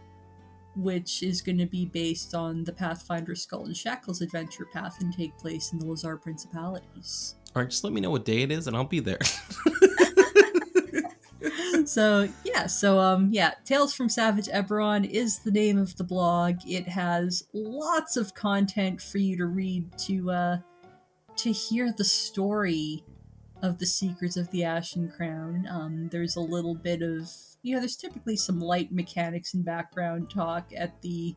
which 0.76 1.22
is 1.22 1.40
going 1.40 1.58
to 1.58 1.66
be 1.66 1.86
based 1.86 2.34
on 2.34 2.64
the 2.64 2.72
Pathfinder 2.72 3.34
Skull 3.34 3.64
and 3.64 3.76
Shackles 3.76 4.20
adventure 4.20 4.66
path 4.72 5.00
and 5.00 5.12
take 5.12 5.36
place 5.38 5.72
in 5.72 5.78
the 5.78 5.86
Lhazaar 5.86 6.20
Principalities. 6.20 7.36
All 7.54 7.62
right, 7.62 7.70
just 7.70 7.84
let 7.84 7.92
me 7.92 8.00
know 8.00 8.10
what 8.10 8.24
day 8.24 8.42
it 8.42 8.52
is, 8.52 8.66
and 8.66 8.76
I'll 8.76 8.84
be 8.84 9.00
there. 9.00 9.18
so 11.86 12.28
yeah, 12.44 12.66
so 12.66 12.98
um 12.98 13.28
yeah, 13.30 13.54
Tales 13.64 13.94
from 13.94 14.08
Savage 14.08 14.46
Eberron 14.46 15.08
is 15.08 15.38
the 15.40 15.50
name 15.50 15.78
of 15.78 15.96
the 15.96 16.04
blog. 16.04 16.56
It 16.66 16.88
has 16.88 17.44
lots 17.52 18.16
of 18.16 18.34
content 18.34 19.00
for 19.00 19.18
you 19.18 19.36
to 19.36 19.46
read 19.46 19.96
to 19.98 20.30
uh 20.30 20.58
to 21.36 21.52
hear 21.52 21.92
the 21.92 22.04
story 22.04 23.04
of 23.62 23.78
the 23.78 23.86
Seekers 23.86 24.36
of 24.36 24.50
the 24.50 24.64
Ashen 24.64 25.10
Crown. 25.10 25.66
Um, 25.70 26.08
there's 26.10 26.36
a 26.36 26.40
little 26.40 26.74
bit 26.74 27.02
of 27.02 27.30
you 27.66 27.74
know, 27.74 27.80
there's 27.80 27.96
typically 27.96 28.36
some 28.36 28.60
light 28.60 28.92
mechanics 28.92 29.54
and 29.54 29.64
background 29.64 30.30
talk 30.30 30.70
at 30.76 31.02
the 31.02 31.34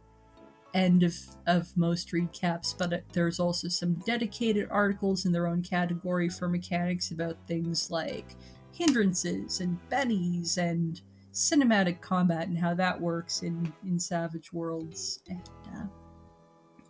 end 0.76 1.02
of, 1.02 1.16
of 1.48 1.76
most 1.76 2.12
recaps, 2.12 2.78
but 2.78 3.02
there's 3.14 3.40
also 3.40 3.68
some 3.68 3.96
dedicated 4.06 4.68
articles 4.70 5.26
in 5.26 5.32
their 5.32 5.48
own 5.48 5.64
category 5.64 6.30
for 6.30 6.48
mechanics 6.48 7.10
about 7.10 7.36
things 7.48 7.90
like 7.90 8.36
hindrances 8.72 9.60
and 9.60 9.80
bennies 9.90 10.60
and 10.60 11.02
cinematic 11.34 12.00
combat 12.00 12.48
and 12.48 12.60
how 12.60 12.76
that 12.76 13.02
works 13.02 13.42
in, 13.42 13.74
in 13.84 14.00
Savage 14.00 14.54
Worlds 14.54 15.24
and 15.30 15.50
uh, 15.74 15.86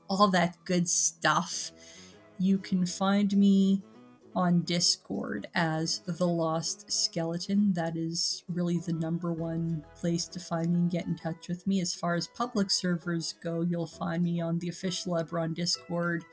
all 0.09 0.27
that 0.27 0.57
good 0.65 0.89
stuff. 0.89 1.71
You 2.39 2.57
can 2.57 2.85
find 2.85 3.33
me 3.37 3.81
on 4.35 4.61
Discord 4.61 5.47
as 5.55 6.01
The 6.05 6.27
Lost 6.27 6.91
Skeleton. 6.91 7.73
That 7.73 7.97
is 7.97 8.43
really 8.47 8.77
the 8.77 8.93
number 8.93 9.33
one 9.33 9.83
place 9.95 10.27
to 10.27 10.39
find 10.39 10.73
me 10.73 10.79
and 10.79 10.91
get 10.91 11.05
in 11.05 11.15
touch 11.15 11.47
with 11.47 11.65
me. 11.65 11.81
As 11.81 11.93
far 11.93 12.15
as 12.15 12.27
public 12.27 12.71
servers 12.71 13.33
go, 13.43 13.61
you'll 13.61 13.87
find 13.87 14.23
me 14.23 14.39
on 14.41 14.59
the 14.59 14.69
official 14.69 15.13
Eberron 15.13 15.53
Discord 15.53 16.23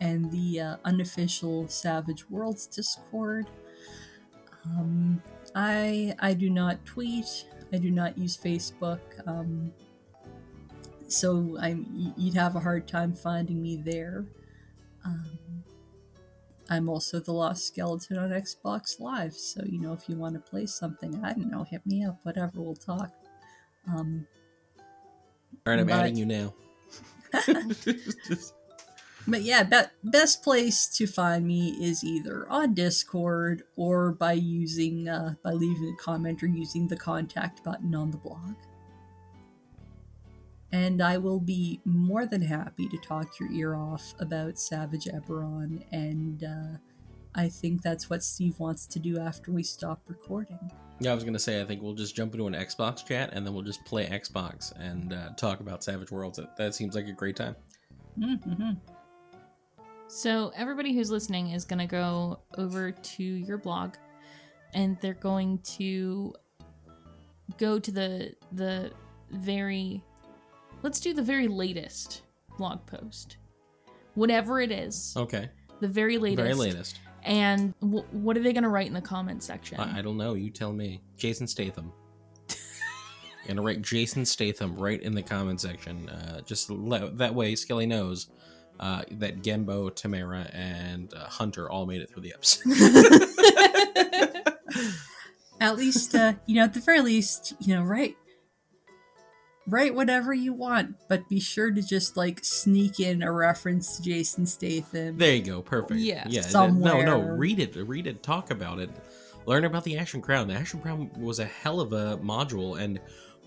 and 0.00 0.30
the 0.30 0.60
uh, 0.60 0.76
unofficial 0.84 1.68
Savage 1.68 2.28
Worlds 2.30 2.66
Discord. 2.66 3.46
Um, 4.64 5.22
I 5.54 6.14
I 6.20 6.34
do 6.34 6.48
not 6.48 6.84
tweet. 6.84 7.46
I 7.72 7.78
do 7.78 7.90
not 7.90 8.16
use 8.16 8.36
Facebook. 8.36 9.00
Um, 9.26 9.72
so 11.08 11.56
I'm 11.60 12.14
you'd 12.16 12.34
have 12.34 12.56
a 12.56 12.60
hard 12.60 12.86
time 12.86 13.14
finding 13.14 13.60
me 13.60 13.76
there. 13.76 14.24
Um, 15.04 15.38
I'm 16.72 16.88
also 16.88 17.20
the 17.20 17.32
Lost 17.32 17.66
Skeleton 17.66 18.16
on 18.16 18.30
Xbox 18.30 18.98
Live, 18.98 19.34
so 19.34 19.62
you 19.66 19.78
know 19.78 19.92
if 19.92 20.08
you 20.08 20.16
want 20.16 20.34
to 20.36 20.40
play 20.40 20.64
something, 20.64 21.22
I 21.22 21.34
don't 21.34 21.50
know, 21.50 21.64
hit 21.64 21.84
me 21.84 22.02
up, 22.02 22.18
whatever, 22.22 22.62
we'll 22.62 22.76
talk. 22.76 23.10
Um, 23.86 24.26
All 24.78 24.84
right, 25.66 25.80
I'm 25.80 25.86
but- 25.86 26.00
adding 26.00 26.16
you 26.16 26.24
now. 26.24 26.54
But 29.24 29.42
yeah, 29.42 29.62
be- 29.62 30.10
best 30.10 30.42
place 30.42 30.88
to 30.96 31.06
find 31.06 31.46
me 31.46 31.76
is 31.80 32.02
either 32.02 32.44
on 32.50 32.74
Discord 32.74 33.62
or 33.76 34.10
by 34.10 34.32
using 34.32 35.08
uh, 35.08 35.34
by 35.44 35.52
leaving 35.52 35.94
a 35.96 36.02
comment 36.02 36.42
or 36.42 36.46
using 36.48 36.88
the 36.88 36.96
contact 36.96 37.62
button 37.62 37.94
on 37.94 38.10
the 38.10 38.16
blog. 38.16 38.56
And 40.72 41.02
I 41.02 41.18
will 41.18 41.40
be 41.40 41.80
more 41.84 42.24
than 42.26 42.40
happy 42.40 42.88
to 42.88 42.96
talk 42.98 43.38
your 43.38 43.50
ear 43.52 43.74
off 43.74 44.14
about 44.20 44.58
Savage 44.58 45.04
Eberron, 45.04 45.84
and 45.92 46.42
uh, 46.42 46.78
I 47.34 47.48
think 47.48 47.82
that's 47.82 48.08
what 48.08 48.22
Steve 48.22 48.58
wants 48.58 48.86
to 48.86 48.98
do 48.98 49.18
after 49.18 49.52
we 49.52 49.62
stop 49.62 50.00
recording. 50.08 50.70
yeah, 51.00 51.12
I 51.12 51.14
was 51.14 51.24
gonna 51.24 51.38
say 51.38 51.60
I 51.60 51.64
think 51.64 51.82
we'll 51.82 51.94
just 51.94 52.16
jump 52.16 52.32
into 52.34 52.46
an 52.46 52.54
Xbox 52.54 53.04
chat 53.04 53.30
and 53.32 53.46
then 53.46 53.52
we'll 53.52 53.62
just 53.62 53.84
play 53.84 54.06
Xbox 54.06 54.72
and 54.78 55.12
uh, 55.12 55.30
talk 55.36 55.60
about 55.60 55.84
Savage 55.84 56.10
Worlds. 56.10 56.38
That, 56.38 56.56
that 56.56 56.74
seems 56.74 56.94
like 56.94 57.06
a 57.06 57.12
great 57.12 57.36
time. 57.36 57.56
Mm-hmm. 58.18 58.72
So 60.08 60.52
everybody 60.54 60.94
who's 60.94 61.10
listening 61.10 61.52
is 61.52 61.64
going 61.64 61.78
to 61.78 61.86
go 61.86 62.40
over 62.58 62.92
to 62.92 63.22
your 63.22 63.56
blog 63.56 63.94
and 64.74 64.98
they're 65.00 65.14
going 65.14 65.58
to 65.76 66.34
go 67.58 67.78
to 67.78 67.90
the 67.90 68.34
the 68.52 68.92
very 69.30 70.04
let's 70.82 71.00
do 71.00 71.12
the 71.14 71.22
very 71.22 71.48
latest 71.48 72.22
blog 72.58 72.84
post. 72.86 73.36
Whatever 74.14 74.60
it 74.60 74.70
is. 74.70 75.14
Okay, 75.16 75.48
The 75.80 75.88
very 75.88 76.18
latest. 76.18 76.42
very 76.42 76.54
latest. 76.54 77.00
And 77.24 77.72
w- 77.80 78.04
what 78.10 78.36
are 78.36 78.42
they 78.42 78.52
going 78.52 78.64
to 78.64 78.68
write 78.68 78.88
in 78.88 78.92
the 78.92 79.00
comment 79.00 79.42
section? 79.42 79.80
I, 79.80 79.98
I 79.98 80.02
don't 80.02 80.16
know. 80.16 80.34
You 80.34 80.50
tell 80.50 80.72
me. 80.72 81.00
Jason 81.16 81.46
Statham. 81.46 81.92
gonna 83.46 83.62
write 83.62 83.80
Jason 83.82 84.24
Statham 84.24 84.76
right 84.76 85.00
in 85.00 85.14
the 85.14 85.22
comment 85.22 85.60
section. 85.60 86.08
Uh, 86.08 86.40
just 86.42 86.68
le- 86.70 87.10
that 87.12 87.34
way, 87.34 87.54
Skelly 87.54 87.86
knows 87.86 88.28
uh, 88.80 89.02
that 89.12 89.42
Gembo, 89.42 89.94
Tamara, 89.94 90.50
and 90.52 91.12
uh, 91.14 91.26
Hunter 91.26 91.70
all 91.70 91.86
made 91.86 92.02
it 92.02 92.10
through 92.10 92.22
the 92.22 92.34
episode. 92.34 92.72
at 95.60 95.76
least 95.76 96.14
uh, 96.14 96.32
you 96.46 96.56
know 96.56 96.64
at 96.64 96.74
the 96.74 96.80
very 96.80 97.00
least 97.00 97.54
you 97.60 97.74
know 97.74 97.82
write 97.82 98.16
write 99.68 99.94
whatever 99.94 100.34
you 100.34 100.52
want 100.52 100.96
but 101.08 101.28
be 101.28 101.38
sure 101.38 101.70
to 101.70 101.80
just 101.82 102.16
like 102.16 102.40
sneak 102.44 102.98
in 102.98 103.22
a 103.22 103.30
reference 103.30 103.96
to 103.96 104.02
jason 104.02 104.44
statham 104.44 105.16
there 105.16 105.34
you 105.34 105.42
go. 105.42 105.62
Perfect. 105.62 106.00
Yeah. 106.00 106.24
Yeah. 106.28 106.42
th- 106.42 106.52
No, 106.54 107.00
no. 107.02 107.20
Read 107.20 107.60
it. 107.60 107.76
Read 107.76 108.06
it. 108.08 108.22
Talk 108.22 108.50
about 108.50 108.78
it. 108.80 108.90
Learn 109.46 109.64
about 109.64 109.84
the 109.84 109.96
Ashen 109.98 110.20
Crown. 110.20 110.48
The 110.48 110.54
Ashen 110.54 110.80
Crown 110.80 111.10
was 111.18 111.38
a 111.38 111.44
hell 111.44 111.80
of 111.80 111.92
a 111.92 112.16
module, 112.18 112.80
and 112.80 113.00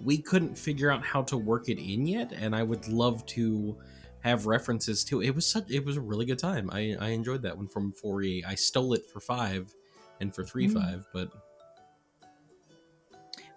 we 0.04 0.18
couldn't 0.18 0.58
figure 0.58 0.92
out 0.92 1.04
how 1.06 1.22
to 1.24 1.38
work 1.38 1.70
it 1.70 1.80
in 1.80 2.06
yet. 2.06 2.32
And 2.34 2.56
I 2.56 2.64
would 2.64 2.88
love 2.88 3.26
to 3.28 3.78
have 4.22 4.46
references 4.46 5.04
to 5.06 5.22
it. 5.22 5.34
Was 5.36 5.46
such. 5.46 5.70
It 5.70 5.86
was 5.86 5.96
a 5.98 6.02
really 6.02 6.26
good 6.26 6.40
time. 6.40 6.70
I 6.72 6.96
I 7.00 7.10
enjoyed 7.10 7.42
that 7.44 7.56
one 7.58 7.68
from 7.68 7.94
4E. 7.94 8.44
I 8.46 8.56
stole 8.56 8.94
it 8.94 9.10
for 9.12 9.20
five, 9.20 9.74
and 10.22 10.34
for 10.36 10.44
three 10.44 10.68
Mm. 10.68 10.74
five, 10.74 11.06
but 11.14 11.30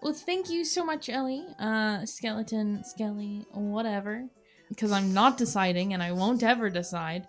well, 0.03 0.13
thank 0.13 0.51
you 0.51 0.65
so 0.65 0.85
much, 0.85 1.09
Ellie. 1.09 1.47
Uh, 1.59 2.05
skeleton, 2.07 2.85
Skelly, 2.85 3.47
whatever. 3.53 4.25
Because 4.69 4.93
I'm 4.93 5.13
not 5.15 5.39
deciding 5.39 5.95
and 5.95 6.03
I 6.03 6.13
won't 6.13 6.43
ever 6.43 6.71
decide. 6.71 7.27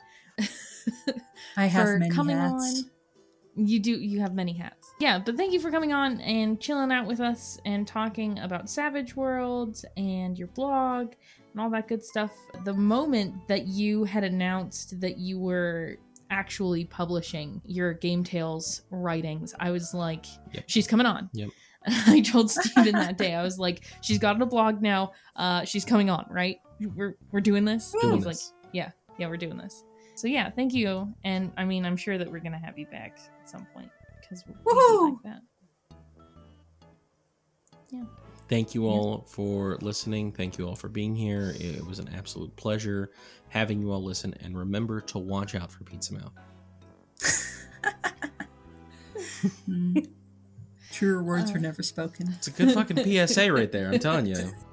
i 1.57 1.65
have 1.67 1.85
for 1.87 1.99
many 1.99 2.13
coming 2.13 2.37
hats 2.37 2.83
on. 2.85 3.65
You 3.67 3.79
do. 3.79 3.91
You 3.91 4.19
have 4.21 4.33
many 4.33 4.53
hats. 4.53 4.91
Yeah, 4.99 5.19
but 5.19 5.37
thank 5.37 5.53
you 5.53 5.59
for 5.59 5.71
coming 5.71 5.93
on 5.93 6.19
and 6.21 6.59
chilling 6.59 6.91
out 6.91 7.07
with 7.07 7.19
us 7.19 7.57
and 7.65 7.87
talking 7.87 8.39
about 8.39 8.69
Savage 8.69 9.15
Worlds 9.15 9.85
and 9.95 10.37
your 10.37 10.49
blog 10.49 11.13
and 11.51 11.61
all 11.61 11.69
that 11.71 11.87
good 11.87 12.03
stuff. 12.03 12.31
The 12.65 12.73
moment 12.73 13.47
that 13.47 13.67
you 13.67 14.03
had 14.03 14.23
announced 14.23 14.99
that 15.01 15.17
you 15.17 15.39
were 15.39 15.97
actually 16.29 16.85
publishing 16.85 17.61
your 17.65 17.93
Game 17.93 18.23
Tales 18.23 18.83
writings, 18.91 19.53
I 19.59 19.71
was 19.71 19.93
like, 19.93 20.25
Yep. 20.53 20.63
"She's 20.67 20.87
coming 20.87 21.05
on." 21.05 21.29
Yep. 21.33 21.49
I 22.07 22.21
told 22.21 22.51
Steven 22.51 22.93
that 22.93 23.17
day. 23.17 23.33
I 23.33 23.41
was 23.41 23.57
like, 23.57 23.83
"She's 24.01 24.19
got 24.19 24.41
a 24.41 24.45
blog 24.45 24.81
now. 24.81 25.13
Uh, 25.35 25.63
she's 25.65 25.85
coming 25.85 26.09
on, 26.09 26.25
right? 26.29 26.57
We're 26.95 27.17
we're 27.31 27.41
doing 27.41 27.65
this." 27.65 27.91
doing 27.91 28.09
He 28.09 28.15
was 28.15 28.25
this. 28.25 28.53
like, 28.63 28.73
"Yeah, 28.73 28.91
yeah, 29.17 29.27
we're 29.27 29.37
doing 29.37 29.57
this." 29.57 29.83
So 30.15 30.27
yeah, 30.27 30.49
thank 30.49 30.73
you. 30.73 31.13
And 31.23 31.51
I 31.57 31.65
mean, 31.65 31.85
I'm 31.85 31.97
sure 31.97 32.17
that 32.17 32.29
we're 32.29 32.39
gonna 32.41 32.59
have 32.59 32.77
you 32.77 32.85
back 32.87 33.19
at 33.41 33.49
some 33.49 33.65
point 33.73 33.89
because 34.21 34.43
we 34.47 34.53
do 34.53 34.59
Woohoo! 34.65 35.11
like 35.11 35.23
that. 35.23 35.41
Yeah. 37.91 38.03
Thank 38.49 38.73
you 38.73 38.87
all 38.87 39.25
for 39.27 39.77
listening. 39.81 40.31
Thank 40.31 40.57
you 40.57 40.67
all 40.67 40.75
for 40.75 40.89
being 40.89 41.15
here. 41.15 41.53
It 41.59 41.85
was 41.85 41.99
an 41.99 42.09
absolute 42.15 42.55
pleasure 42.55 43.11
having 43.49 43.79
you 43.79 43.91
all 43.91 44.03
listen. 44.03 44.33
And 44.41 44.57
remember 44.57 45.01
to 45.01 45.19
watch 45.19 45.55
out 45.55 45.71
for 45.71 45.83
Pizza 45.83 46.13
Mouth. 46.15 46.33
Truer 50.99 51.23
words 51.23 51.53
were 51.53 51.59
oh. 51.59 51.61
never 51.61 51.81
spoken 51.81 52.27
It's 52.35 52.47
a 52.47 52.51
good 52.51 52.73
fucking 52.73 52.97
PSA 52.97 53.53
right 53.53 53.71
there. 53.71 53.89
I'm 53.89 53.99
telling 53.99 54.25
you. 54.25 54.35